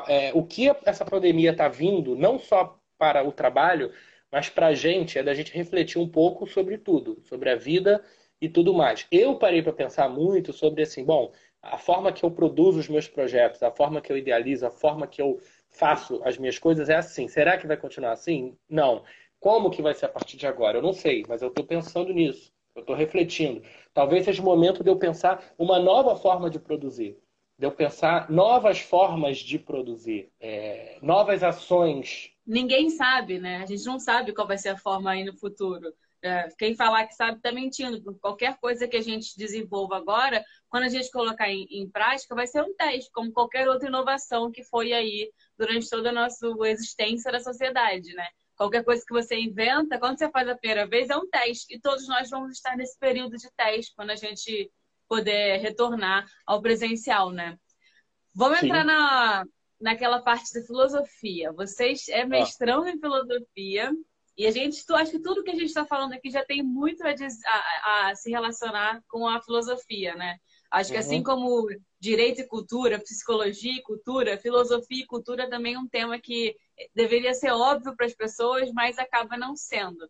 é, 0.08 0.32
o 0.34 0.44
que 0.44 0.68
essa 0.84 1.04
pandemia 1.04 1.52
está 1.52 1.68
vindo, 1.68 2.16
não 2.16 2.38
só 2.38 2.78
para 2.98 3.26
o 3.26 3.32
trabalho, 3.32 3.92
mas 4.30 4.48
para 4.48 4.68
a 4.68 4.74
gente, 4.74 5.18
é 5.18 5.22
da 5.22 5.34
gente 5.34 5.52
refletir 5.52 5.98
um 5.98 6.08
pouco 6.08 6.46
sobre 6.46 6.78
tudo, 6.78 7.20
sobre 7.24 7.50
a 7.50 7.56
vida 7.56 8.04
e 8.40 8.48
tudo 8.48 8.74
mais. 8.74 9.06
Eu 9.10 9.38
parei 9.38 9.62
para 9.62 9.72
pensar 9.72 10.08
muito 10.08 10.52
sobre 10.52 10.82
assim, 10.82 11.04
bom, 11.04 11.32
a 11.62 11.78
forma 11.78 12.12
que 12.12 12.24
eu 12.24 12.30
produzo 12.30 12.78
os 12.80 12.88
meus 12.88 13.08
projetos, 13.08 13.62
a 13.62 13.70
forma 13.70 14.00
que 14.00 14.12
eu 14.12 14.16
idealizo, 14.16 14.66
a 14.66 14.70
forma 14.70 15.06
que 15.06 15.20
eu 15.20 15.40
faço 15.70 16.20
as 16.24 16.38
minhas 16.38 16.58
coisas 16.58 16.88
é 16.88 16.96
assim. 16.96 17.28
Será 17.28 17.58
que 17.58 17.66
vai 17.66 17.76
continuar 17.76 18.12
assim? 18.12 18.56
Não. 18.68 19.04
Como 19.38 19.70
que 19.70 19.82
vai 19.82 19.94
ser 19.94 20.06
a 20.06 20.08
partir 20.08 20.36
de 20.36 20.46
agora? 20.46 20.78
Eu 20.78 20.82
não 20.82 20.92
sei, 20.92 21.24
mas 21.28 21.42
eu 21.42 21.48
estou 21.48 21.64
pensando 21.64 22.12
nisso. 22.12 22.52
Eu 22.74 22.80
estou 22.80 22.94
refletindo. 22.94 23.62
Talvez 23.94 24.24
seja 24.24 24.42
o 24.42 24.44
momento 24.44 24.82
de 24.82 24.90
eu 24.90 24.96
pensar 24.96 25.42
uma 25.58 25.78
nova 25.78 26.16
forma 26.16 26.50
de 26.50 26.58
produzir 26.58 27.18
de 27.58 27.66
eu 27.66 27.72
pensar 27.72 28.30
novas 28.30 28.80
formas 28.80 29.38
de 29.38 29.58
produzir, 29.58 30.30
é, 30.38 30.98
novas 31.00 31.42
ações. 31.42 32.30
Ninguém 32.46 32.90
sabe, 32.90 33.38
né? 33.38 33.58
A 33.58 33.66
gente 33.66 33.84
não 33.84 33.98
sabe 33.98 34.34
qual 34.34 34.46
vai 34.46 34.58
ser 34.58 34.70
a 34.70 34.78
forma 34.78 35.10
aí 35.10 35.24
no 35.24 35.36
futuro. 35.36 35.92
É, 36.22 36.48
quem 36.58 36.74
falar 36.74 37.06
que 37.06 37.14
sabe 37.14 37.36
está 37.36 37.52
mentindo, 37.52 38.02
qualquer 38.20 38.58
coisa 38.58 38.88
que 38.88 38.96
a 38.96 39.02
gente 39.02 39.36
desenvolva 39.38 39.96
agora, 39.96 40.44
quando 40.68 40.84
a 40.84 40.88
gente 40.88 41.10
colocar 41.10 41.48
em, 41.48 41.66
em, 41.70 41.88
prática, 41.88 42.34
vai 42.34 42.46
ser 42.46 42.62
um 42.62 42.74
teste, 42.74 43.10
como 43.12 43.32
qualquer 43.32 43.68
outra 43.68 43.88
inovação 43.88 44.50
que 44.50 44.64
foi 44.64 44.92
aí 44.92 45.30
durante 45.58 45.88
toda 45.88 46.10
a 46.10 46.12
nossa 46.12 46.46
existência 46.64 47.30
da 47.30 47.40
sociedade, 47.40 48.12
né? 48.14 48.26
Qualquer 48.56 48.82
coisa 48.84 49.04
que 49.06 49.12
você 49.12 49.38
inventa, 49.38 49.98
quando 49.98 50.18
você 50.18 50.30
faz 50.30 50.48
a 50.48 50.56
primeira 50.56 50.86
vez, 50.86 51.10
é 51.10 51.16
um 51.16 51.28
teste. 51.28 51.74
E 51.74 51.80
todos 51.80 52.08
nós 52.08 52.30
vamos 52.30 52.52
estar 52.52 52.76
nesse 52.76 52.98
período 52.98 53.36
de 53.36 53.50
teste, 53.54 53.94
quando 53.94 54.10
a 54.10 54.16
gente 54.16 54.70
poder 55.08 55.58
retornar 55.58 56.26
ao 56.46 56.60
presencial, 56.60 57.30
né? 57.30 57.58
Vamos 58.34 58.58
Sim. 58.60 58.66
entrar 58.66 58.84
na, 58.84 59.44
naquela 59.80 60.20
parte 60.20 60.52
da 60.52 60.62
filosofia. 60.62 61.52
Vocês 61.52 62.08
é 62.08 62.24
mestrão 62.24 62.82
ah. 62.82 62.90
em 62.90 62.98
filosofia 62.98 63.92
e 64.36 64.46
a 64.46 64.50
gente, 64.50 64.84
tu, 64.84 64.94
acho 64.94 65.12
que 65.12 65.22
tudo 65.22 65.42
que 65.42 65.50
a 65.50 65.54
gente 65.54 65.66
está 65.66 65.86
falando 65.86 66.12
aqui 66.12 66.30
já 66.30 66.44
tem 66.44 66.62
muito 66.62 67.02
a, 67.02 67.08
a, 67.10 68.08
a, 68.08 68.14
se 68.14 68.30
relacionar 68.30 69.02
com 69.08 69.26
a 69.26 69.40
filosofia, 69.40 70.14
né? 70.14 70.36
Acho 70.70 70.90
que 70.90 70.98
assim 70.98 71.18
uhum. 71.18 71.22
como 71.22 71.68
direito 71.98 72.40
e 72.42 72.46
cultura, 72.46 73.00
psicologia 73.00 73.72
e 73.72 73.82
cultura, 73.82 74.36
filosofia 74.36 75.02
e 75.02 75.06
cultura 75.06 75.48
também 75.48 75.74
é 75.74 75.78
um 75.78 75.88
tema 75.88 76.18
que 76.18 76.54
deveria 76.94 77.32
ser 77.32 77.50
óbvio 77.50 77.96
para 77.96 78.04
as 78.04 78.14
pessoas, 78.14 78.70
mas 78.72 78.98
acaba 78.98 79.38
não 79.38 79.56
sendo. 79.56 80.06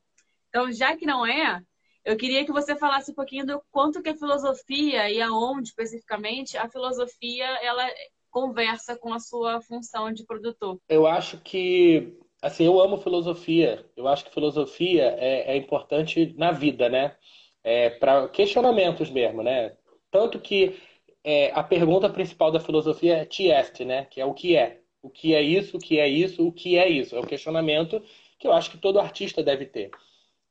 Então, 0.48 0.72
já 0.72 0.96
que 0.96 1.06
não 1.06 1.24
é, 1.24 1.62
eu 2.06 2.16
queria 2.16 2.44
que 2.44 2.52
você 2.52 2.76
falasse 2.76 3.10
um 3.10 3.14
pouquinho 3.14 3.44
do 3.44 3.60
quanto 3.72 4.00
que 4.00 4.08
a 4.08 4.16
filosofia 4.16 5.10
e 5.10 5.20
aonde 5.20 5.70
especificamente 5.70 6.56
a 6.56 6.68
filosofia 6.68 7.44
ela 7.60 7.84
conversa 8.30 8.96
com 8.96 9.12
a 9.12 9.18
sua 9.18 9.60
função 9.60 10.12
de 10.12 10.24
produtor. 10.24 10.78
Eu 10.88 11.04
acho 11.04 11.38
que 11.38 12.16
assim 12.40 12.64
eu 12.64 12.80
amo 12.80 12.98
filosofia. 12.98 13.84
Eu 13.96 14.06
acho 14.06 14.24
que 14.24 14.32
filosofia 14.32 15.16
é, 15.18 15.52
é 15.52 15.56
importante 15.56 16.32
na 16.38 16.52
vida, 16.52 16.88
né? 16.88 17.16
É, 17.64 17.90
para 17.90 18.28
questionamentos 18.28 19.10
mesmo, 19.10 19.42
né? 19.42 19.76
Tanto 20.08 20.38
que 20.38 20.78
é, 21.24 21.50
a 21.50 21.64
pergunta 21.64 22.08
principal 22.08 22.52
da 22.52 22.60
filosofia 22.60 23.16
é 23.16 23.24
tieste, 23.24 23.84
né? 23.84 24.04
Que 24.04 24.20
é 24.20 24.24
o 24.24 24.32
que 24.32 24.54
é. 24.56 24.80
O 25.02 25.10
que 25.10 25.34
é 25.34 25.42
isso? 25.42 25.76
O 25.76 25.80
que 25.80 25.98
é 25.98 26.08
isso? 26.08 26.46
O 26.46 26.52
que 26.52 26.78
é 26.78 26.88
isso? 26.88 27.16
É 27.16 27.18
o 27.18 27.26
questionamento 27.26 28.00
que 28.38 28.46
eu 28.46 28.52
acho 28.52 28.70
que 28.70 28.78
todo 28.78 29.00
artista 29.00 29.42
deve 29.42 29.66
ter 29.66 29.90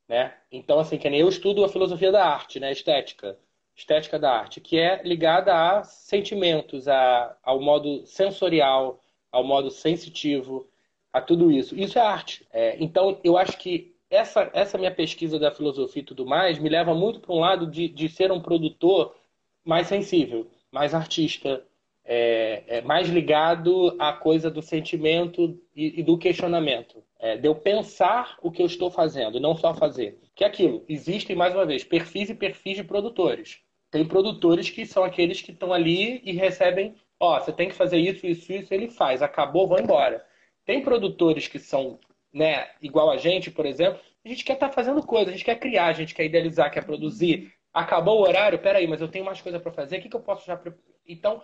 né? 0.07 0.33
Então, 0.51 0.79
assim, 0.79 0.97
que 0.97 1.09
nem 1.09 1.21
eu 1.21 1.29
estudo 1.29 1.63
a 1.63 1.69
filosofia 1.69 2.11
da 2.11 2.25
arte, 2.25 2.59
né? 2.59 2.71
Estética. 2.71 3.37
Estética 3.75 4.17
da 4.17 4.31
arte, 4.31 4.61
que 4.61 4.77
é 4.79 5.03
ligada 5.03 5.53
a 5.53 5.83
sentimentos, 5.83 6.87
a, 6.87 7.35
ao 7.43 7.59
modo 7.59 8.05
sensorial, 8.05 9.01
ao 9.31 9.43
modo 9.43 9.69
sensitivo, 9.69 10.65
a 11.11 11.19
tudo 11.21 11.51
isso. 11.51 11.75
Isso 11.75 11.99
é 11.99 12.01
arte. 12.01 12.47
É, 12.53 12.77
então, 12.81 13.19
eu 13.23 13.37
acho 13.37 13.57
que 13.57 13.93
essa, 14.09 14.49
essa 14.53 14.77
minha 14.77 14.93
pesquisa 14.93 15.37
da 15.37 15.51
filosofia 15.51 16.01
e 16.01 16.05
tudo 16.05 16.25
mais 16.25 16.59
me 16.59 16.69
leva 16.69 16.93
muito 16.93 17.19
para 17.19 17.33
um 17.33 17.39
lado 17.39 17.67
de, 17.67 17.87
de 17.89 18.07
ser 18.07 18.31
um 18.31 18.41
produtor 18.41 19.15
mais 19.63 19.87
sensível, 19.87 20.47
mais 20.71 20.93
artista, 20.93 21.63
é, 22.05 22.63
é 22.67 22.81
mais 22.81 23.09
ligado 23.09 23.95
à 23.99 24.13
coisa 24.13 24.49
do 24.51 24.61
sentimento 24.61 25.59
e, 25.75 25.99
e 25.99 26.03
do 26.03 26.17
questionamento 26.17 27.03
é, 27.19 27.37
de 27.37 27.47
eu 27.47 27.55
pensar 27.55 28.37
o 28.41 28.51
que 28.51 28.61
eu 28.61 28.67
estou 28.67 28.91
fazendo, 28.91 29.39
não 29.39 29.55
só 29.55 29.73
fazer. 29.73 30.19
Que 30.35 30.43
é 30.43 30.47
aquilo, 30.47 30.85
existem, 30.87 31.35
mais 31.35 31.53
uma 31.53 31.65
vez, 31.65 31.83
perfis 31.83 32.29
e 32.29 32.35
perfis 32.35 32.77
de 32.77 32.83
produtores. 32.83 33.59
Tem 33.89 34.05
produtores 34.05 34.69
que 34.69 34.85
são 34.85 35.03
aqueles 35.03 35.41
que 35.41 35.51
estão 35.51 35.73
ali 35.73 36.21
e 36.23 36.33
recebem, 36.33 36.95
ó, 37.19 37.39
você 37.39 37.51
tem 37.51 37.69
que 37.69 37.75
fazer 37.75 37.97
isso, 37.97 38.27
isso, 38.27 38.51
isso, 38.51 38.73
ele 38.73 38.89
faz, 38.89 39.21
acabou, 39.21 39.67
vou 39.67 39.79
embora. 39.79 40.23
Tem 40.65 40.83
produtores 40.83 41.47
que 41.47 41.57
são, 41.57 41.99
né, 42.33 42.67
igual 42.81 43.09
a 43.09 43.17
gente, 43.17 43.49
por 43.49 43.65
exemplo, 43.65 43.99
a 44.23 44.29
gente 44.29 44.43
quer 44.43 44.53
estar 44.53 44.67
tá 44.69 44.73
fazendo 44.73 45.01
coisa, 45.03 45.29
a 45.29 45.33
gente 45.33 45.45
quer 45.45 45.59
criar, 45.59 45.87
a 45.87 45.93
gente 45.93 46.13
quer 46.13 46.25
idealizar, 46.25 46.71
quer 46.71 46.85
produzir. 46.85 47.53
Acabou 47.73 48.19
o 48.19 48.27
horário, 48.27 48.59
peraí, 48.59 48.87
mas 48.87 49.01
eu 49.01 49.07
tenho 49.07 49.25
mais 49.25 49.41
coisa 49.41 49.59
para 49.59 49.71
fazer, 49.71 49.97
o 49.97 50.01
que, 50.01 50.09
que 50.09 50.15
eu 50.15 50.21
posso 50.21 50.45
já... 50.45 50.59
Então, 51.07 51.41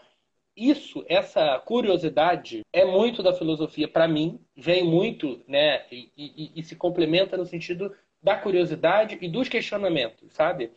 isso, 0.56 1.04
essa 1.08 1.60
curiosidade 1.60 2.62
é 2.74 2.86
muito 2.86 3.24
da 3.24 3.34
filosofia 3.34 3.88
para 3.88 4.08
mim, 4.08 4.40
vem 4.56 4.84
muito, 4.84 5.44
né, 5.48 5.86
e, 5.92 6.12
e, 6.18 6.52
e, 6.56 6.64
se 6.64 6.76
complementa 6.76 7.38
no 7.38 7.46
sentido 7.46 7.96
da 8.22 8.36
curiosidade 8.36 9.18
e 9.22 9.30
dos 9.30 9.50
questionamentos, 9.50 10.34
sabe? 10.34 10.72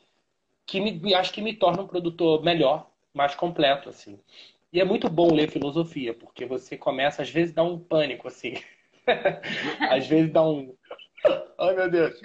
Que 0.66 0.80
me, 0.80 1.14
acho 1.14 1.32
que 1.32 1.42
me 1.42 1.54
torna 1.54 1.82
um 1.82 1.86
produtor 1.86 2.42
melhor, 2.42 2.90
mais 3.12 3.34
completo, 3.34 3.88
assim. 3.88 4.18
E 4.72 4.80
é 4.80 4.84
muito 4.84 5.08
bom 5.08 5.32
ler 5.32 5.50
filosofia, 5.50 6.14
porque 6.14 6.46
você 6.46 6.76
começa, 6.76 7.22
às 7.22 7.30
vezes, 7.30 7.54
dar 7.54 7.64
um 7.64 7.78
pânico, 7.78 8.26
assim. 8.26 8.54
Às 9.90 10.06
vezes 10.06 10.32
dá 10.32 10.42
um. 10.42 10.74
Ai, 11.58 11.76
meu 11.76 11.90
Deus. 11.90 12.20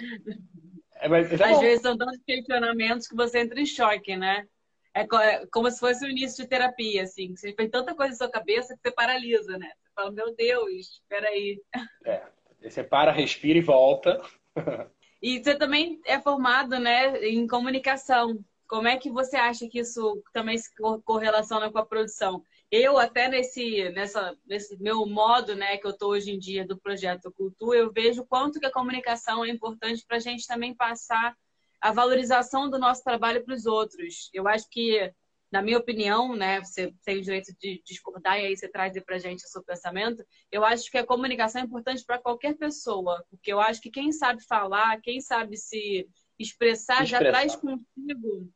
É, 0.96 1.08
mas, 1.08 1.30
é 1.30 1.34
Às 1.34 1.50
bom. 1.52 1.60
vezes 1.60 1.82
são 1.82 1.96
tantos 1.96 2.18
questionamentos 2.26 3.06
que 3.06 3.14
você 3.14 3.40
entra 3.40 3.60
em 3.60 3.66
choque, 3.66 4.16
né? 4.16 4.46
É, 4.94 5.02
é 5.02 5.46
como 5.46 5.70
se 5.70 5.78
fosse 5.78 6.04
o 6.04 6.08
início 6.08 6.42
de 6.42 6.48
terapia, 6.48 7.02
assim. 7.02 7.34
Você 7.34 7.52
fez 7.52 7.70
tanta 7.70 7.94
coisa 7.94 8.10
na 8.10 8.16
sua 8.16 8.30
cabeça 8.30 8.74
que 8.74 8.80
você 8.82 8.90
paralisa, 8.92 9.56
né? 9.58 9.70
Você 9.78 9.90
fala, 9.94 10.10
meu 10.10 10.34
Deus, 10.34 11.00
espera 11.00 11.28
aí. 11.28 11.62
É. 12.04 12.22
Você 12.62 12.84
para, 12.84 13.10
respira 13.10 13.58
e 13.58 13.62
volta. 13.62 14.20
E 15.22 15.38
você 15.38 15.54
também 15.54 16.00
é 16.06 16.18
formado, 16.18 16.78
né, 16.78 17.22
em 17.26 17.46
comunicação. 17.46 18.42
Como 18.66 18.88
é 18.88 18.96
que 18.96 19.10
você 19.10 19.36
acha 19.36 19.68
que 19.68 19.80
isso 19.80 20.22
também 20.32 20.56
se 20.56 20.70
correlaciona 21.04 21.70
com 21.70 21.76
a 21.78 21.84
produção? 21.84 22.42
Eu 22.70 22.96
até 22.98 23.28
nesse, 23.28 23.90
nessa, 23.90 24.34
nesse 24.46 24.80
meu 24.80 25.04
modo, 25.04 25.54
né, 25.54 25.76
que 25.76 25.86
eu 25.86 25.90
estou 25.90 26.12
hoje 26.12 26.30
em 26.30 26.38
dia 26.38 26.66
do 26.66 26.78
projeto 26.78 27.30
Cultura, 27.32 27.78
eu 27.78 27.92
vejo 27.92 28.24
quanto 28.24 28.58
que 28.58 28.64
a 28.64 28.72
comunicação 28.72 29.44
é 29.44 29.50
importante 29.50 30.04
para 30.06 30.16
a 30.16 30.20
gente 30.20 30.46
também 30.46 30.74
passar 30.74 31.36
a 31.80 31.92
valorização 31.92 32.68
do 32.68 32.78
nosso 32.78 33.02
trabalho 33.02 33.44
para 33.44 33.54
os 33.54 33.66
outros. 33.66 34.28
Eu 34.34 34.46
acho 34.46 34.68
que, 34.68 35.12
na 35.50 35.62
minha 35.62 35.78
opinião, 35.78 36.36
né, 36.36 36.60
você 36.60 36.94
tem 37.04 37.18
o 37.18 37.22
direito 37.22 37.52
de 37.58 37.82
discordar 37.84 38.38
e 38.38 38.46
aí 38.46 38.56
você 38.56 38.68
traz 38.68 38.92
para 39.02 39.16
a 39.16 39.18
gente 39.18 39.44
o 39.44 39.48
seu 39.48 39.62
pensamento. 39.62 40.24
Eu 40.52 40.64
acho 40.64 40.90
que 40.90 40.98
a 40.98 41.06
comunicação 41.06 41.62
é 41.62 41.64
importante 41.64 42.04
para 42.04 42.18
qualquer 42.18 42.56
pessoa, 42.56 43.24
porque 43.30 43.52
eu 43.52 43.60
acho 43.60 43.80
que 43.80 43.90
quem 43.90 44.12
sabe 44.12 44.44
falar, 44.44 45.00
quem 45.00 45.20
sabe 45.20 45.56
se 45.56 46.08
expressar, 46.38 47.02
expressar. 47.02 47.04
já 47.04 47.18
traz 47.18 47.56
consigo 47.56 48.50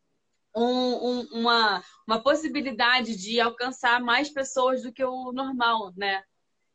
um, 0.55 0.62
um, 0.62 1.20
uma, 1.33 1.83
uma 2.07 2.22
possibilidade 2.22 3.16
de 3.16 3.41
alcançar 3.41 4.01
mais 4.01 4.31
pessoas 4.31 4.83
do 4.83 4.93
que 4.93 5.05
o 5.05 5.33
normal, 5.33 5.93
né? 5.97 6.22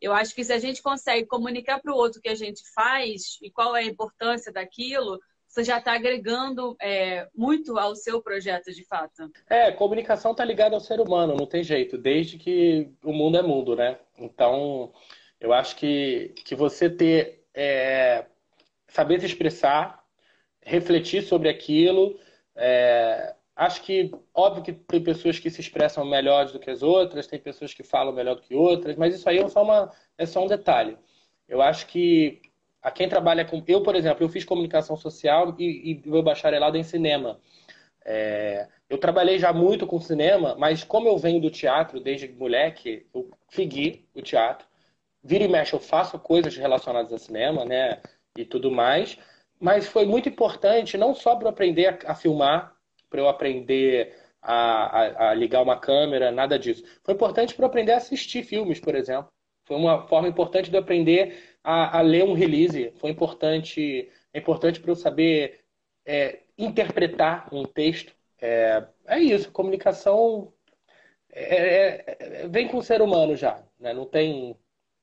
Eu 0.01 0.13
acho 0.13 0.33
que 0.33 0.43
se 0.43 0.53
a 0.53 0.59
gente 0.59 0.81
consegue 0.81 1.27
comunicar 1.27 1.79
para 1.79 1.91
o 1.91 1.95
outro 1.95 2.19
o 2.19 2.21
que 2.21 2.29
a 2.29 2.35
gente 2.35 2.61
faz 2.73 3.37
e 3.41 3.51
qual 3.51 3.75
é 3.75 3.81
a 3.81 3.85
importância 3.85 4.51
daquilo, 4.51 5.19
você 5.49 5.63
já 5.63 5.79
está 5.79 5.93
agregando 5.93 6.77
é, 6.79 7.27
muito 7.35 7.77
ao 7.77 7.95
seu 7.95 8.21
projeto 8.21 8.71
de 8.71 8.85
fato. 8.85 9.29
É, 9.49 9.71
comunicação 9.71 10.31
está 10.31 10.45
ligada 10.45 10.75
ao 10.75 10.79
ser 10.79 11.01
humano, 11.01 11.35
não 11.35 11.47
tem 11.47 11.63
jeito, 11.63 11.97
desde 11.97 12.37
que 12.37 12.91
o 13.03 13.11
mundo 13.11 13.37
é 13.37 13.41
mundo, 13.41 13.75
né? 13.75 13.97
Então, 14.17 14.93
eu 15.39 15.51
acho 15.51 15.75
que, 15.75 16.33
que 16.45 16.55
você 16.55 16.89
ter. 16.89 17.43
É, 17.53 18.25
saber 18.87 19.19
se 19.19 19.25
expressar, 19.25 20.03
refletir 20.61 21.23
sobre 21.23 21.49
aquilo, 21.49 22.17
é, 22.55 23.35
Acho 23.59 23.81
que, 23.81 24.09
óbvio 24.33 24.63
que 24.63 24.71
tem 24.71 25.03
pessoas 25.03 25.37
que 25.37 25.49
se 25.49 25.59
expressam 25.59 26.05
melhor 26.05 26.49
do 26.49 26.59
que 26.59 26.69
as 26.69 26.81
outras, 26.81 27.27
tem 27.27 27.37
pessoas 27.37 27.73
que 27.73 27.83
falam 27.83 28.13
melhor 28.13 28.35
do 28.35 28.41
que 28.41 28.55
outras, 28.55 28.95
mas 28.95 29.13
isso 29.13 29.27
aí 29.27 29.37
é 29.37 29.49
só, 29.49 29.63
uma, 29.63 29.91
é 30.17 30.25
só 30.25 30.41
um 30.45 30.47
detalhe. 30.47 30.97
Eu 31.45 31.61
acho 31.61 31.85
que 31.87 32.41
a 32.81 32.91
quem 32.91 33.09
trabalha 33.09 33.45
com. 33.45 33.63
Eu, 33.67 33.83
por 33.83 33.95
exemplo, 33.95 34.23
eu 34.23 34.29
fiz 34.29 34.45
comunicação 34.45 34.95
social 34.95 35.55
e, 35.57 35.91
e 35.91 36.09
meu 36.09 36.23
bacharelado 36.23 36.77
em 36.77 36.83
cinema. 36.83 37.39
É, 38.05 38.67
eu 38.89 38.97
trabalhei 38.97 39.37
já 39.37 39.53
muito 39.53 39.85
com 39.85 39.99
cinema, 39.99 40.55
mas 40.57 40.83
como 40.83 41.07
eu 41.07 41.17
venho 41.17 41.41
do 41.41 41.51
teatro 41.51 41.99
desde 41.99 42.27
moleque, 42.29 43.05
eu 43.13 43.29
segui 43.49 44.07
o 44.15 44.21
teatro. 44.21 44.67
Vira 45.23 45.43
e 45.43 45.47
mexe, 45.47 45.73
eu 45.73 45.79
faço 45.79 46.17
coisas 46.17 46.55
relacionadas 46.55 47.11
a 47.11 47.17
cinema, 47.17 47.65
né? 47.65 48.01
E 48.37 48.45
tudo 48.45 48.71
mais. 48.71 49.17
Mas 49.59 49.87
foi 49.87 50.05
muito 50.05 50.29
importante, 50.29 50.97
não 50.97 51.13
só 51.13 51.35
para 51.35 51.49
aprender 51.49 51.87
a, 51.87 52.11
a 52.11 52.15
filmar, 52.15 52.73
para 53.09 53.19
eu 53.19 53.27
aprender 53.27 54.15
a, 54.41 54.55
a, 54.55 55.29
a, 55.29 55.33
ligar 55.33 55.61
uma 55.61 55.77
câmera, 55.77 56.31
nada 56.31 56.57
disso. 56.57 56.83
Foi 57.03 57.13
importante 57.13 57.53
para 57.53 57.65
aprender 57.65 57.91
a 57.91 57.97
assistir 57.97 58.43
filmes, 58.43 58.79
por 58.79 58.95
exemplo. 58.95 59.29
Foi 59.65 59.75
uma 59.75 60.07
forma 60.07 60.27
importante 60.27 60.69
de 60.71 60.77
eu 60.77 60.81
aprender 60.81 61.48
a, 61.63 61.99
a 61.99 62.01
ler 62.01 62.23
um 62.23 62.33
release. 62.33 62.91
Foi 62.97 63.09
importante, 63.09 64.09
é 64.33 64.39
importante 64.39 64.79
para 64.79 64.91
eu 64.91 64.95
saber 64.95 65.61
é, 66.05 66.41
interpretar 66.57 67.47
um 67.53 67.63
texto. 67.65 68.13
É, 68.41 68.85
é 69.05 69.19
isso, 69.19 69.51
comunicação 69.51 70.53
é, 71.31 71.55
é, 71.55 72.17
é, 72.19 72.47
vem 72.47 72.67
com 72.67 72.77
o 72.77 72.83
ser 72.83 73.01
humano 73.01 73.35
já, 73.35 73.63
né? 73.79 73.93
Não 73.93 74.05
tem 74.05 74.57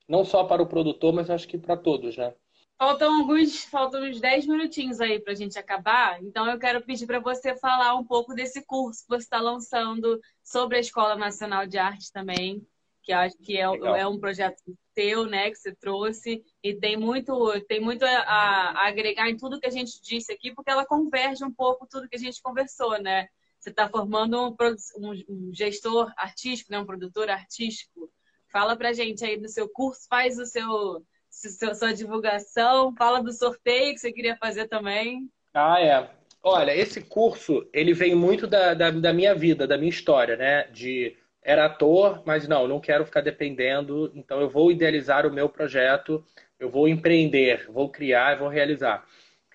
não 0.08 0.24
só 0.24 0.44
para 0.44 0.62
o 0.62 0.66
produtor, 0.66 1.12
mas 1.12 1.30
acho 1.30 1.48
que 1.48 1.58
para 1.58 1.76
todos, 1.76 2.16
né? 2.16 2.34
Faltam 2.78 3.20
alguns, 3.20 3.64
faltam 3.64 4.02
uns 4.02 4.20
10 4.20 4.46
minutinhos 4.46 5.00
aí 5.00 5.18
para 5.18 5.32
a 5.32 5.36
gente 5.36 5.58
acabar. 5.58 6.22
Então 6.22 6.46
eu 6.46 6.58
quero 6.58 6.82
pedir 6.82 7.06
para 7.06 7.18
você 7.18 7.56
falar 7.56 7.94
um 7.94 8.04
pouco 8.04 8.34
desse 8.34 8.64
curso 8.66 9.02
que 9.02 9.08
você 9.08 9.24
está 9.24 9.40
lançando 9.40 10.20
sobre 10.42 10.76
a 10.76 10.80
Escola 10.80 11.16
Nacional 11.16 11.66
de 11.66 11.78
Arte 11.78 12.12
também, 12.12 12.66
que 13.06 13.12
acho 13.12 13.38
que 13.38 13.56
é, 13.56 13.62
é, 13.62 14.06
um 14.08 14.18
projeto 14.18 14.60
teu, 14.92 15.26
né, 15.26 15.48
que 15.48 15.56
você 15.56 15.72
trouxe 15.72 16.44
e 16.60 16.74
tem 16.74 16.96
muito, 16.96 17.60
tem 17.68 17.80
muito 17.80 18.04
a, 18.04 18.08
a, 18.08 18.88
agregar 18.88 19.30
em 19.30 19.36
tudo 19.36 19.60
que 19.60 19.66
a 19.66 19.70
gente 19.70 20.02
disse 20.02 20.32
aqui, 20.32 20.52
porque 20.52 20.70
ela 20.72 20.84
converge 20.84 21.44
um 21.44 21.52
pouco 21.52 21.86
tudo 21.88 22.08
que 22.08 22.16
a 22.16 22.18
gente 22.18 22.42
conversou, 22.42 23.00
né? 23.00 23.28
Você 23.60 23.70
está 23.70 23.88
formando 23.88 24.36
um, 24.48 24.56
um, 24.98 25.12
um, 25.28 25.50
gestor 25.54 26.12
artístico, 26.16 26.72
né, 26.72 26.80
um 26.80 26.86
produtor 26.86 27.30
artístico. 27.30 28.10
Fala 28.50 28.76
para 28.76 28.92
gente 28.92 29.24
aí 29.24 29.38
do 29.38 29.48
seu 29.48 29.68
curso, 29.68 30.06
faz 30.08 30.36
o 30.38 30.44
seu 30.44 31.04
sua 31.74 31.92
divulgação, 31.92 32.94
fala 32.96 33.22
do 33.22 33.32
sorteio 33.32 33.92
que 33.92 34.00
você 34.00 34.10
queria 34.10 34.36
fazer 34.36 34.66
também. 34.68 35.30
Ah, 35.52 35.80
é. 35.80 36.10
Olha, 36.42 36.74
esse 36.74 37.02
curso, 37.02 37.68
ele 37.72 37.92
vem 37.92 38.14
muito 38.14 38.46
da, 38.46 38.72
da, 38.72 38.90
da 38.90 39.12
minha 39.12 39.34
vida, 39.34 39.66
da 39.66 39.76
minha 39.76 39.90
história, 39.90 40.36
né? 40.36 40.64
De 40.68 41.16
era 41.46 41.66
ator, 41.66 42.22
mas 42.26 42.48
não, 42.48 42.66
não 42.66 42.80
quero 42.80 43.06
ficar 43.06 43.20
dependendo, 43.20 44.10
então 44.16 44.40
eu 44.40 44.50
vou 44.50 44.72
idealizar 44.72 45.24
o 45.24 45.32
meu 45.32 45.48
projeto, 45.48 46.24
eu 46.58 46.68
vou 46.68 46.88
empreender, 46.88 47.70
vou 47.70 47.88
criar, 47.88 48.36
vou 48.36 48.48
realizar. 48.48 49.06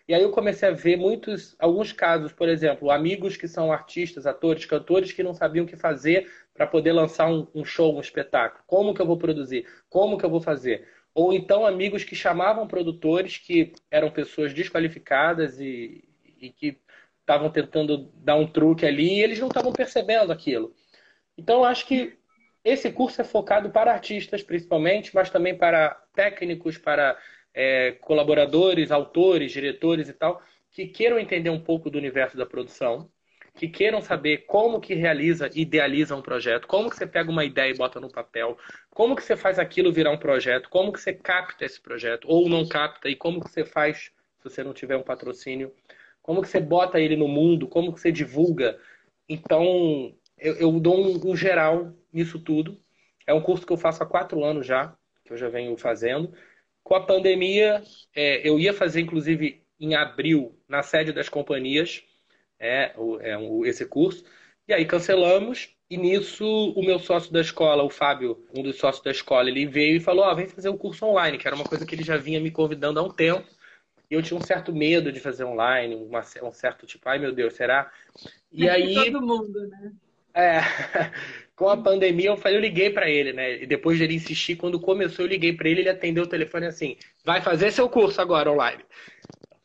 E 0.08 0.14
aí 0.14 0.22
eu 0.22 0.32
comecei 0.32 0.70
a 0.70 0.72
ver 0.72 0.96
muitos, 0.96 1.54
alguns 1.60 1.92
casos, 1.92 2.32
por 2.32 2.48
exemplo, 2.48 2.90
amigos 2.90 3.36
que 3.36 3.48
são 3.48 3.74
artistas, 3.74 4.26
atores, 4.26 4.66
cantores 4.66 5.12
que 5.12 5.22
não 5.22 5.34
sabiam 5.34 5.66
o 5.66 5.68
que 5.68 5.76
fazer 5.76 6.32
para 6.54 6.66
poder 6.66 6.94
lançar 6.94 7.30
um, 7.30 7.46
um 7.54 7.66
show, 7.66 7.94
um 7.94 8.00
espetáculo. 8.00 8.64
Como 8.66 8.94
que 8.94 9.02
eu 9.02 9.06
vou 9.06 9.18
produzir? 9.18 9.68
Como 9.90 10.18
que 10.18 10.26
eu 10.26 10.30
vou 10.30 10.42
fazer? 10.42 10.88
ou 11.14 11.34
então 11.34 11.66
amigos 11.66 12.04
que 12.06 12.16
chamavam 12.16 12.68
produtores 12.68 13.38
que 13.38 13.74
eram 13.90 14.10
pessoas 14.10 14.54
desqualificadas 14.54 15.60
e, 15.60 16.04
e 16.40 16.50
que 16.50 16.78
estavam 17.20 17.50
tentando 17.50 18.10
dar 18.16 18.36
um 18.36 18.48
truque 18.48 18.86
ali 18.86 19.16
e 19.16 19.22
eles 19.22 19.40
não 19.40 19.48
estavam 19.48 19.74
percebendo 19.74 20.32
aquilo. 20.32 20.74
Então, 21.38 21.64
acho 21.64 21.86
que 21.86 22.18
esse 22.64 22.92
curso 22.92 23.22
é 23.22 23.24
focado 23.24 23.70
para 23.70 23.92
artistas, 23.92 24.44
principalmente, 24.44 25.14
mas 25.16 25.30
também 25.30 25.58
para 25.58 26.02
técnicos, 26.14 26.78
para 26.78 27.18
é, 27.54 27.94
colaboradores, 28.02 28.92
autores, 28.92 29.52
diretores 29.52 30.10
e 30.10 30.14
tal, 30.14 30.42
que 30.72 30.88
queiram 30.88 31.20
entender 31.20 31.50
um 31.50 31.60
pouco 31.60 31.90
do 31.90 31.98
universo 31.98 32.38
da 32.38 32.46
produção 32.46 33.10
que 33.54 33.68
queiram 33.68 34.02
saber 34.02 34.46
como 34.46 34.80
que 34.80 34.94
realiza, 34.94 35.50
idealiza 35.54 36.16
um 36.16 36.22
projeto, 36.22 36.68
como 36.68 36.90
que 36.90 36.96
você 36.96 37.06
pega 37.06 37.30
uma 37.30 37.44
ideia 37.44 37.72
e 37.72 37.78
bota 37.78 38.00
no 38.00 38.10
papel, 38.10 38.58
como 38.90 39.16
que 39.16 39.24
você 39.24 39.36
faz 39.36 39.60
aquilo 39.60 39.92
virar 39.92 40.12
um 40.12 40.18
projeto, 40.18 40.70
como 40.70 40.92
que 40.92 41.00
você 41.00 41.14
capta 41.14 41.66
esse 41.66 41.80
projeto 41.80 42.26
ou 42.28 42.48
não 42.48 42.68
capta 42.68 43.10
e 43.10 43.16
como 43.16 43.44
que 43.44 43.50
você 43.50 43.66
faz 43.66 44.12
se 44.38 44.44
você 44.44 44.64
não 44.64 44.74
tiver 44.74 44.98
um 44.98 45.04
patrocínio, 45.04 45.74
como 46.22 46.42
que 46.42 46.48
você 46.48 46.60
bota 46.60 47.00
ele 47.00 47.16
no 47.16 47.28
mundo, 47.28 47.68
como 47.68 47.94
que 47.94 48.00
você 48.00 48.12
divulga. 48.12 48.80
Então, 49.28 50.16
eu, 50.42 50.56
eu 50.56 50.80
dou 50.80 51.00
um, 51.00 51.32
um 51.32 51.36
geral 51.36 51.94
nisso 52.12 52.40
tudo. 52.40 52.78
É 53.26 53.34
um 53.34 53.42
curso 53.42 53.66
que 53.66 53.72
eu 53.72 53.78
faço 53.78 54.02
há 54.02 54.06
quatro 54.06 54.44
anos 54.44 54.66
já, 54.66 54.94
que 55.24 55.32
eu 55.32 55.38
já 55.38 55.48
venho 55.48 55.78
fazendo. 55.78 56.34
Com 56.84 56.96
a 56.96 57.06
pandemia, 57.06 57.84
é, 58.14 58.48
eu 58.48 58.60
ia 58.60 58.74
fazer, 58.74 59.02
inclusive, 59.02 59.64
em 59.80 59.94
abril, 59.96 60.60
na 60.68 60.82
sede 60.82 61.14
das 61.14 61.30
companhias, 61.30 62.04
é, 62.60 62.94
é 63.22 63.38
um, 63.38 63.64
esse 63.64 63.86
curso. 63.86 64.26
E 64.68 64.74
aí 64.74 64.86
cancelamos, 64.86 65.70
e 65.90 65.98
nisso 65.98 66.46
o 66.46 66.84
meu 66.84 66.98
sócio 66.98 67.32
da 67.32 67.42
escola, 67.42 67.84
o 67.84 67.90
Fábio, 67.90 68.46
um 68.56 68.64
dos 68.64 68.78
sócios 68.78 69.04
da 69.04 69.12
escola, 69.12 69.50
ele 69.50 69.66
veio 69.66 69.98
e 69.98 70.00
falou: 70.00 70.26
Ó, 70.26 70.32
oh, 70.32 70.36
vem 70.36 70.48
fazer 70.48 70.70
um 70.70 70.78
curso 70.78 71.06
online, 71.06 71.38
que 71.38 71.48
era 71.48 71.56
uma 71.56 71.66
coisa 71.66 71.86
que 71.86 71.94
ele 71.94 72.04
já 72.04 72.18
vinha 72.18 72.40
me 72.40 72.50
convidando 72.50 73.00
há 73.00 73.04
um 73.04 73.12
tempo. 73.12 73.48
E 74.10 74.14
eu 74.14 74.22
tinha 74.22 74.38
um 74.38 74.44
certo 74.44 74.74
medo 74.74 75.12
de 75.12 75.20
fazer 75.20 75.46
online, 75.46 75.96
uma, 75.96 76.22
um 76.44 76.52
certo 76.52 76.86
tipo, 76.86 77.08
ai 77.08 77.18
meu 77.18 77.32
Deus, 77.32 77.54
será? 77.54 77.92
E 78.52 78.68
é 78.68 78.72
aí. 78.72 78.94
Todo 78.94 79.22
mundo, 79.22 79.68
né? 79.68 79.94
É, 80.34 80.60
com 81.56 81.70
a 81.70 81.78
pandemia 81.78 82.30
eu 82.30 82.38
falei, 82.38 82.58
eu 82.58 82.62
liguei 82.62 82.90
para 82.90 83.10
ele, 83.10 83.34
né? 83.34 83.62
E 83.62 83.66
depois 83.66 83.98
de 83.98 84.04
ele 84.04 84.16
insistir, 84.16 84.56
quando 84.56 84.80
começou, 84.80 85.26
eu 85.26 85.30
liguei 85.30 85.54
para 85.54 85.70
ele, 85.70 85.82
ele 85.82 85.90
atendeu 85.90 86.24
o 86.24 86.28
telefone 86.28 86.66
assim: 86.66 86.98
vai 87.24 87.42
fazer 87.42 87.72
seu 87.72 87.90
curso 87.90 88.22
agora 88.22 88.52
online. 88.52 88.84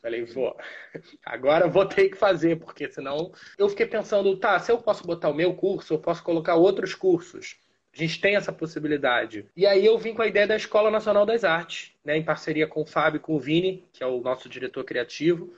Falei, 0.01 0.23
vou. 0.23 0.55
Agora 1.25 1.67
vou 1.67 1.85
ter 1.85 2.07
que 2.09 2.15
fazer, 2.15 2.57
porque 2.59 2.89
senão. 2.89 3.31
Eu 3.57 3.67
fiquei 3.67 3.85
pensando, 3.85 4.37
tá, 4.37 4.57
se 4.59 4.71
eu 4.71 4.77
posso 4.77 5.05
botar 5.05 5.29
o 5.29 5.33
meu 5.33 5.53
curso, 5.53 5.93
eu 5.93 5.99
posso 5.99 6.23
colocar 6.23 6.55
outros 6.55 6.95
cursos. 6.95 7.57
A 7.93 7.97
gente 7.97 8.21
tem 8.21 8.35
essa 8.35 8.53
possibilidade. 8.53 9.45
E 9.55 9.65
aí 9.65 9.85
eu 9.85 9.97
vim 9.97 10.13
com 10.13 10.21
a 10.21 10.27
ideia 10.27 10.47
da 10.47 10.55
Escola 10.55 10.91
Nacional 10.91 11.25
das 11.25 11.43
Artes, 11.43 11.91
né, 12.05 12.15
em 12.15 12.23
parceria 12.23 12.67
com 12.67 12.83
o 12.83 12.85
Fábio 12.85 13.17
e 13.17 13.21
com 13.21 13.35
o 13.35 13.39
Vini, 13.39 13.83
que 13.91 14.03
é 14.03 14.07
o 14.07 14.21
nosso 14.21 14.47
diretor 14.47 14.83
criativo. 14.85 15.53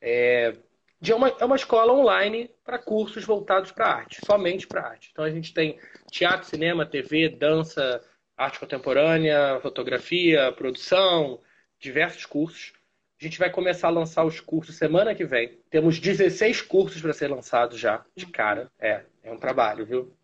É, 0.00 0.54
de 1.02 1.12
uma, 1.12 1.30
é 1.40 1.44
uma 1.44 1.56
escola 1.56 1.92
online 1.92 2.48
para 2.64 2.78
cursos 2.78 3.24
voltados 3.24 3.72
para 3.72 3.88
arte, 3.88 4.24
somente 4.24 4.68
para 4.68 4.86
arte. 4.86 5.08
Então 5.10 5.24
a 5.24 5.30
gente 5.30 5.52
tem 5.52 5.76
teatro, 6.08 6.46
cinema, 6.48 6.86
TV, 6.86 7.28
dança, 7.28 8.00
arte 8.36 8.60
contemporânea, 8.60 9.58
fotografia, 9.60 10.52
produção, 10.52 11.40
diversos 11.76 12.24
cursos. 12.24 12.72
A 13.20 13.24
gente 13.24 13.36
vai 13.36 13.50
começar 13.50 13.88
a 13.88 13.90
lançar 13.90 14.24
os 14.24 14.38
cursos 14.38 14.76
semana 14.76 15.12
que 15.12 15.24
vem. 15.24 15.58
Temos 15.68 15.98
16 15.98 16.62
cursos 16.62 17.02
para 17.02 17.12
ser 17.12 17.26
lançados 17.26 17.80
já, 17.80 18.06
de 18.14 18.26
cara. 18.26 18.70
É, 18.78 19.02
é 19.24 19.32
um 19.32 19.38
trabalho, 19.38 19.84
viu? 19.84 20.16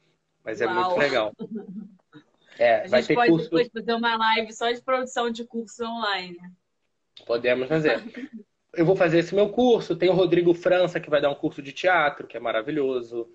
Mas 0.44 0.60
é 0.60 0.66
Uau. 0.66 0.74
muito 0.76 0.96
legal. 0.96 1.32
É, 2.60 2.80
a 2.80 3.00
gente 3.00 3.14
pode 3.14 3.30
curso... 3.30 3.44
depois 3.44 3.68
fazer 3.68 3.94
uma 3.94 4.16
live 4.16 4.52
só 4.52 4.72
de 4.72 4.82
produção 4.82 5.30
de 5.30 5.44
curso 5.44 5.84
online. 5.84 6.36
Podemos 7.24 7.68
fazer. 7.68 8.02
Eu 8.78 8.86
vou 8.86 8.94
fazer 8.94 9.18
esse 9.18 9.34
meu 9.34 9.48
curso. 9.48 9.96
Tem 9.96 10.08
o 10.08 10.12
Rodrigo 10.12 10.54
França, 10.54 11.00
que 11.00 11.10
vai 11.10 11.20
dar 11.20 11.30
um 11.30 11.34
curso 11.34 11.60
de 11.60 11.72
teatro, 11.72 12.28
que 12.28 12.36
é 12.36 12.40
maravilhoso. 12.40 13.28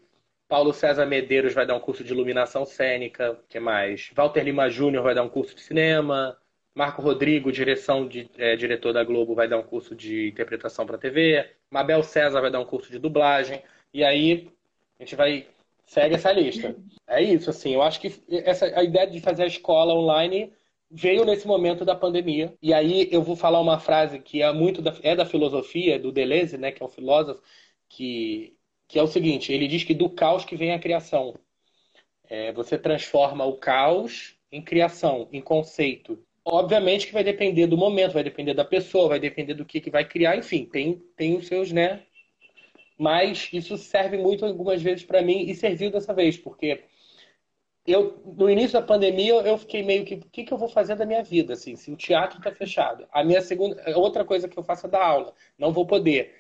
Paulo 0.48 0.72
César 0.72 1.06
Medeiros 1.06 1.54
vai 1.54 1.66
dar 1.66 1.76
um 1.76 1.82
curso 1.82 2.02
de 2.02 2.14
iluminação 2.14 2.66
cênica, 2.66 3.38
que 3.50 3.58
é 3.58 3.60
mais. 3.60 4.10
Walter 4.16 4.42
Lima 4.42 4.70
Júnior 4.70 5.04
vai 5.04 5.14
dar 5.14 5.22
um 5.22 5.28
curso 5.28 5.54
de 5.54 5.60
cinema. 5.60 6.38
Marco 6.74 7.02
Rodrigo, 7.02 7.52
direção 7.52 8.08
de, 8.08 8.32
é, 8.38 8.56
diretor 8.56 8.94
da 8.94 9.04
Globo, 9.04 9.36
vai 9.36 9.50
dar 9.50 9.58
um 9.58 9.64
curso 9.64 9.94
de 9.94 10.30
interpretação 10.30 10.86
para 10.86 10.98
TV. 10.98 11.46
Mabel 11.70 12.04
César 12.04 12.40
vai 12.40 12.50
dar 12.50 12.62
um 12.62 12.66
curso 12.66 12.90
de 12.90 12.98
dublagem. 12.98 13.62
E 13.94 14.02
aí 14.02 14.50
a 14.98 15.04
gente 15.04 15.14
vai 15.18 15.46
segue 15.86 16.16
essa 16.16 16.32
lista. 16.32 16.74
É 17.06 17.22
isso, 17.22 17.50
assim. 17.50 17.74
Eu 17.74 17.82
acho 17.82 18.00
que 18.00 18.24
essa, 18.30 18.66
a 18.80 18.82
ideia 18.82 19.08
de 19.08 19.20
fazer 19.20 19.44
a 19.44 19.48
escola 19.48 19.94
online 19.94 20.54
veio 20.94 21.26
nesse 21.26 21.48
momento 21.48 21.84
da 21.84 21.96
pandemia. 21.96 22.54
E 22.62 22.74
aí 22.74 23.10
eu 23.12 23.24
vou 23.24 23.36
falar 23.36 23.60
uma 23.60 23.80
frase 23.80 24.20
que 24.20 24.44
é 24.44 24.54
muito 24.54 24.82
da, 24.82 24.96
é 25.02 25.16
da 25.16 25.26
filosofia 25.26 25.98
do 25.98 26.12
Deleuze, 26.12 26.58
né, 26.58 26.72
que 26.72 26.84
é 26.84 26.86
um 26.86 26.90
filósofo 26.90 27.42
que 27.90 28.56
que 28.88 29.00
é 29.00 29.04
o 29.04 29.08
seguinte: 29.08 29.52
ele 29.52 29.68
diz 29.68 29.84
que 29.84 29.94
do 29.94 30.10
caos 30.10 30.46
que 30.46 30.56
vem 30.56 30.72
a 30.72 30.80
criação. 30.80 31.34
É, 32.30 32.52
você 32.54 32.78
transforma 32.78 33.44
o 33.46 33.58
caos 33.58 34.36
em 34.52 34.62
criação, 34.62 35.28
em 35.32 35.42
conceito. 35.42 36.24
Obviamente 36.46 37.08
que 37.08 37.14
vai 37.14 37.24
depender 37.24 37.68
do 37.68 37.78
momento, 37.78 38.14
vai 38.14 38.24
depender 38.24 38.54
da 38.54 38.66
pessoa, 38.66 39.10
vai 39.10 39.20
depender 39.20 39.56
do 39.56 39.66
que, 39.66 39.82
que 39.82 39.90
vai 39.90 40.06
criar, 40.06 40.38
enfim, 40.38 40.66
tem, 40.66 41.02
tem 41.16 41.38
os 41.38 41.48
seus, 41.48 41.72
né, 41.72 42.04
mas 42.98 43.50
isso 43.52 43.78
serve 43.78 44.18
muito 44.18 44.46
algumas 44.46 44.82
vezes 44.82 45.04
para 45.04 45.22
mim 45.22 45.50
e 45.50 45.56
serviu 45.56 45.90
dessa 45.90 46.14
vez, 46.14 46.38
porque 46.38 46.84
eu 47.86 48.22
no 48.38 48.50
início 48.50 48.80
da 48.80 48.86
pandemia 48.86 49.34
eu 49.34 49.58
fiquei 49.58 49.84
meio 49.84 50.06
que 50.06 50.16
o 50.16 50.20
que, 50.30 50.44
que 50.44 50.54
eu 50.54 50.58
vou 50.58 50.70
fazer 50.70 50.96
da 50.96 51.06
minha 51.06 51.24
vida 51.24 51.54
assim 51.54 51.76
se 51.76 51.92
o 51.92 51.98
teatro 51.98 52.38
está 52.38 52.52
fechado? 52.52 53.08
A 53.12 53.24
minha 53.24 53.42
segunda 53.42 53.82
outra 53.98 54.24
coisa 54.24 54.48
que 54.48 54.58
eu 54.58 54.64
faço 54.64 54.88
é 54.88 54.90
dar 54.90 55.06
aula. 55.06 55.34
Não 55.58 55.74
vou 55.74 55.86
poder. 55.86 56.34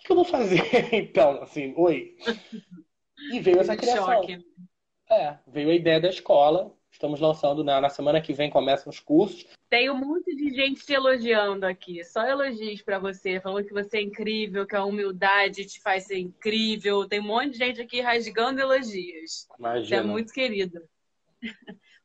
O 0.00 0.04
que 0.04 0.12
eu 0.12 0.16
vou 0.16 0.24
fazer 0.24 0.62
então 0.92 1.42
assim 1.42 1.72
oi? 1.76 2.16
E 3.32 3.40
veio 3.40 3.60
essa 3.60 3.76
criação. 3.76 4.22
é 5.10 5.38
veio 5.46 5.70
a 5.70 5.74
ideia 5.74 6.00
da 6.00 6.08
escola. 6.08 6.74
Estamos 6.90 7.20
lançando 7.20 7.62
na, 7.62 7.80
na 7.80 7.88
semana 7.88 8.20
que 8.20 8.32
vem 8.32 8.50
começam 8.50 8.90
os 8.90 8.98
cursos. 8.98 9.46
Tem 9.68 9.90
um 9.90 9.96
monte 9.96 10.34
de 10.34 10.50
gente 10.50 10.84
te 10.84 10.94
elogiando 10.94 11.66
aqui, 11.66 12.02
só 12.02 12.26
elogios 12.26 12.80
para 12.80 12.98
você, 12.98 13.38
falando 13.38 13.66
que 13.66 13.72
você 13.72 13.98
é 13.98 14.02
incrível, 14.02 14.66
que 14.66 14.74
a 14.74 14.84
humildade 14.84 15.66
te 15.66 15.80
faz 15.80 16.04
ser 16.04 16.18
incrível. 16.18 17.06
Tem 17.06 17.20
um 17.20 17.26
monte 17.26 17.50
de 17.50 17.58
gente 17.58 17.80
aqui 17.80 18.00
rasgando 18.00 18.60
elogios. 18.60 19.46
Imagina. 19.58 19.86
Você 19.86 19.94
é 19.94 20.02
muito 20.02 20.32
querido. 20.32 20.80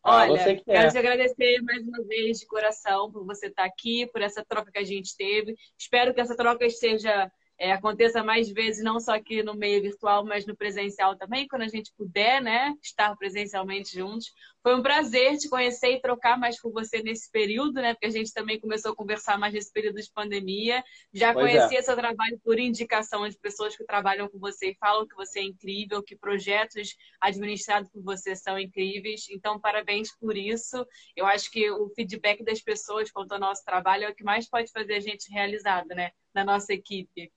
Ah, 0.05 0.27
Olha, 0.29 0.57
que 0.57 0.65
quero 0.65 0.87
é. 0.87 0.91
te 0.91 0.97
agradecer 0.97 1.61
mais 1.61 1.81
uma 1.87 2.03
vez 2.03 2.37
de 2.37 2.45
coração 2.45 3.09
por 3.09 3.25
você 3.25 3.47
estar 3.47 3.63
aqui, 3.63 4.05
por 4.07 4.21
essa 4.21 4.43
troca 4.43 4.69
que 4.69 4.79
a 4.79 4.83
gente 4.83 5.15
teve. 5.15 5.55
Espero 5.79 6.13
que 6.13 6.19
essa 6.19 6.35
troca 6.35 6.65
esteja 6.65 7.31
é, 7.57 7.71
aconteça 7.71 8.21
mais 8.21 8.49
vezes, 8.49 8.83
não 8.83 8.99
só 8.99 9.13
aqui 9.13 9.41
no 9.41 9.53
meio 9.53 9.81
virtual, 9.81 10.25
mas 10.25 10.45
no 10.45 10.55
presencial 10.57 11.15
também, 11.15 11.47
quando 11.47 11.61
a 11.61 11.67
gente 11.69 11.93
puder, 11.95 12.41
né, 12.41 12.75
estar 12.81 13.15
presencialmente 13.15 13.93
juntos. 13.93 14.33
Foi 14.63 14.73
um 14.75 14.81
prazer 14.81 15.37
te 15.37 15.49
conhecer 15.49 15.91
e 15.91 15.99
trocar 16.01 16.39
mais 16.39 16.57
com 16.57 16.71
você 16.71 17.03
nesse 17.03 17.29
período, 17.29 17.73
né, 17.73 17.93
porque 17.93 18.05
a 18.05 18.09
gente 18.09 18.31
também 18.31 18.57
começou 18.57 18.93
a 18.93 18.95
conversar 18.95 19.37
mais 19.37 19.53
nesse 19.53 19.69
período 19.69 20.01
de 20.01 20.09
pandemia. 20.09 20.81
Já 21.13 21.33
pois 21.33 21.51
conheci 21.51 21.75
é. 21.75 21.81
seu 21.81 21.97
trabalho 21.97 22.39
por 22.41 22.57
indicação 22.57 23.27
de 23.27 23.37
pessoas 23.37 23.75
que 23.75 23.83
trabalham 23.83 24.29
com 24.29 24.39
você 24.39 24.71
e 24.71 24.75
falam 24.75 25.05
que 25.05 25.15
você 25.15 25.41
é 25.41 25.43
incrível, 25.43 26.01
que 26.01 26.15
projetos 26.15 26.95
administrados 27.19 27.89
por 27.89 28.01
você 28.01 28.37
são 28.37 28.57
incríveis. 28.57 29.25
Então, 29.29 29.59
parabéns 29.59 30.15
por 30.17 30.37
isso. 30.37 30.87
Eu 31.13 31.25
acho 31.25 31.51
que 31.51 31.69
o 31.69 31.89
feedback 31.89 32.41
das 32.41 32.61
pessoas 32.61 33.11
quanto 33.11 33.33
ao 33.33 33.39
nosso 33.41 33.65
trabalho 33.65 34.05
é 34.05 34.09
o 34.09 34.15
que 34.15 34.23
mais 34.23 34.49
pode 34.49 34.71
fazer 34.71 34.93
a 34.93 35.01
gente 35.01 35.29
realizado, 35.29 35.87
né, 35.89 36.11
na 36.33 36.45
nossa 36.45 36.71
equipe. 36.73 37.29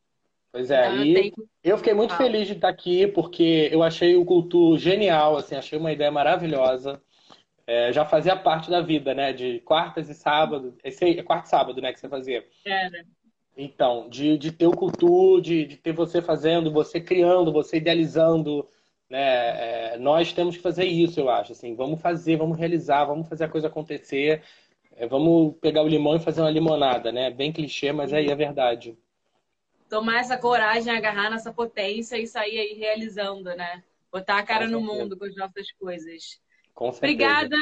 Pois 0.53 0.71
é, 0.71 0.87
então, 0.87 1.05
e 1.05 1.11
eu, 1.11 1.21
tenho... 1.21 1.49
eu 1.65 1.79
fiquei 1.79 1.93
muito 1.93 2.15
ah. 2.15 2.17
feliz 2.17 2.47
de 2.47 2.55
estar 2.55 2.69
aqui, 2.69 3.07
porque 3.09 3.69
eu 3.73 3.83
achei 3.83 4.17
o 4.17 4.25
Cultu 4.25 4.79
genial, 4.79 5.37
assim, 5.37 5.57
achei 5.57 5.77
uma 5.77 5.93
ideia 5.93 6.11
maravilhosa. 6.11 7.03
É, 7.67 7.93
já 7.93 8.05
fazia 8.05 8.37
parte 8.37 8.71
da 8.71 8.81
vida, 8.81 9.13
né? 9.15 9.33
De 9.33 9.61
quartas 9.61 10.09
e 10.09 10.15
sábados. 10.15 10.75
Esse 10.85 11.19
é 11.19 11.23
quarto 11.23 11.47
e 11.47 11.49
sábado, 11.49 11.81
né, 11.81 11.93
que 11.93 11.99
você 11.99 12.09
fazia. 12.09 12.47
Era. 12.65 13.05
Então, 13.57 14.09
de, 14.09 14.37
de 14.39 14.53
ter 14.53 14.67
o 14.67 14.77
Cultu, 14.77 15.41
de, 15.41 15.65
de 15.65 15.77
ter 15.77 15.93
você 15.93 16.21
fazendo, 16.21 16.71
você 16.71 17.01
criando, 17.01 17.53
você 17.53 17.79
idealizando, 17.79 18.67
né? 19.09 19.95
É, 19.95 19.99
nós 19.99 20.33
temos 20.33 20.57
que 20.57 20.63
fazer 20.63 20.85
isso, 20.85 21.19
eu 21.19 21.29
acho. 21.29 21.53
Assim, 21.53 21.75
vamos 21.75 22.01
fazer, 22.01 22.37
vamos 22.37 22.59
realizar, 22.59 23.05
vamos 23.05 23.29
fazer 23.29 23.45
a 23.45 23.49
coisa 23.49 23.67
acontecer. 23.69 24.43
É, 24.95 25.07
vamos 25.07 25.57
pegar 25.61 25.83
o 25.83 25.89
limão 25.89 26.17
e 26.17 26.21
fazer 26.21 26.43
uma 26.43 26.51
limonada, 26.51 27.11
né? 27.11 27.31
Bem 27.31 27.53
clichê, 27.53 27.93
mas 27.93 28.13
aí 28.13 28.27
é 28.27 28.35
verdade 28.35 28.97
tomar 29.89 30.21
essa 30.21 30.37
coragem, 30.37 30.93
agarrar 30.93 31.31
nessa 31.31 31.53
potência 31.53 32.19
e 32.19 32.27
sair 32.27 32.59
aí 32.59 32.73
realizando, 32.75 33.55
né? 33.55 33.83
Botar 34.11 34.39
a 34.39 34.43
cara 34.43 34.67
no 34.67 34.81
mundo 34.81 35.17
com 35.17 35.25
as 35.25 35.37
nossas 35.37 35.71
coisas. 35.73 36.41
Com 36.77 36.91
obrigada, 36.91 37.57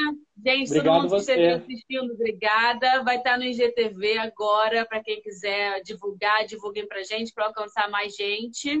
gente. 0.45 0.67
Obrigado 0.67 0.83
todo 0.83 1.01
mundo 1.03 1.09
que 1.11 1.15
esteve 1.21 1.47
assistindo, 1.47 2.13
obrigada. 2.13 3.01
Vai 3.01 3.15
estar 3.15 3.37
no 3.37 3.45
IGTV 3.45 4.17
agora, 4.17 4.85
para 4.85 5.01
quem 5.01 5.21
quiser 5.21 5.81
divulgar, 5.83 6.45
divulguem 6.45 6.85
pra 6.85 7.01
gente, 7.01 7.31
para 7.33 7.45
alcançar 7.45 7.89
mais 7.89 8.13
gente. 8.13 8.77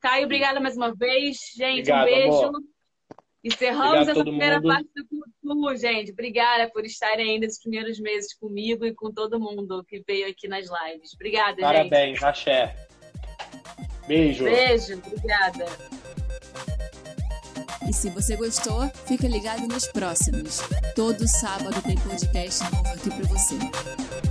Caio, 0.00 0.24
obrigada 0.24 0.58
mais 0.58 0.76
uma 0.76 0.92
vez. 0.92 1.36
Gente, 1.56 1.92
Obrigado, 1.92 2.02
um 2.02 2.04
beijo. 2.06 2.44
Amor. 2.46 2.60
Encerramos 3.44 4.08
essa 4.08 4.20
primeira 4.20 4.56
mundo. 4.56 4.68
parte 4.68 4.88
do 4.96 5.06
Cultura, 5.06 5.76
gente. 5.76 6.10
Obrigada 6.10 6.68
por 6.72 6.84
estarem 6.84 7.34
ainda 7.34 7.46
esses 7.46 7.62
primeiros 7.62 8.00
meses 8.00 8.34
comigo 8.34 8.84
e 8.84 8.92
com 8.92 9.12
todo 9.12 9.38
mundo 9.38 9.84
que 9.84 10.02
veio 10.04 10.28
aqui 10.28 10.48
nas 10.48 10.66
lives. 10.66 11.14
Obrigada, 11.14 11.60
Parabéns, 11.60 12.18
gente. 12.18 12.20
Parabéns, 12.20 12.22
axé. 12.24 12.88
Beijo. 14.08 14.42
Beijo, 14.42 14.94
obrigada. 14.94 15.97
E 17.88 17.92
se 17.92 18.10
você 18.10 18.36
gostou, 18.36 18.90
fica 19.06 19.26
ligado 19.26 19.66
nos 19.66 19.86
próximos. 19.86 20.60
Todo 20.94 21.26
sábado 21.26 21.80
tem 21.80 21.96
podcast 21.96 22.62
novo 22.64 22.88
aqui 22.88 23.08
para 23.08 23.26
você. 23.26 24.27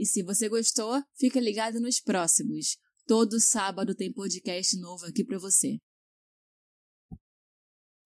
E 0.00 0.06
se 0.06 0.22
você 0.22 0.48
gostou, 0.48 1.02
fica 1.14 1.38
ligado 1.38 1.78
nos 1.78 2.00
próximos. 2.00 2.78
Todo 3.06 3.38
sábado 3.38 3.94
tem 3.94 4.10
podcast 4.10 4.74
novo 4.80 5.04
aqui 5.04 5.22
para 5.22 5.38
você. 5.38 5.76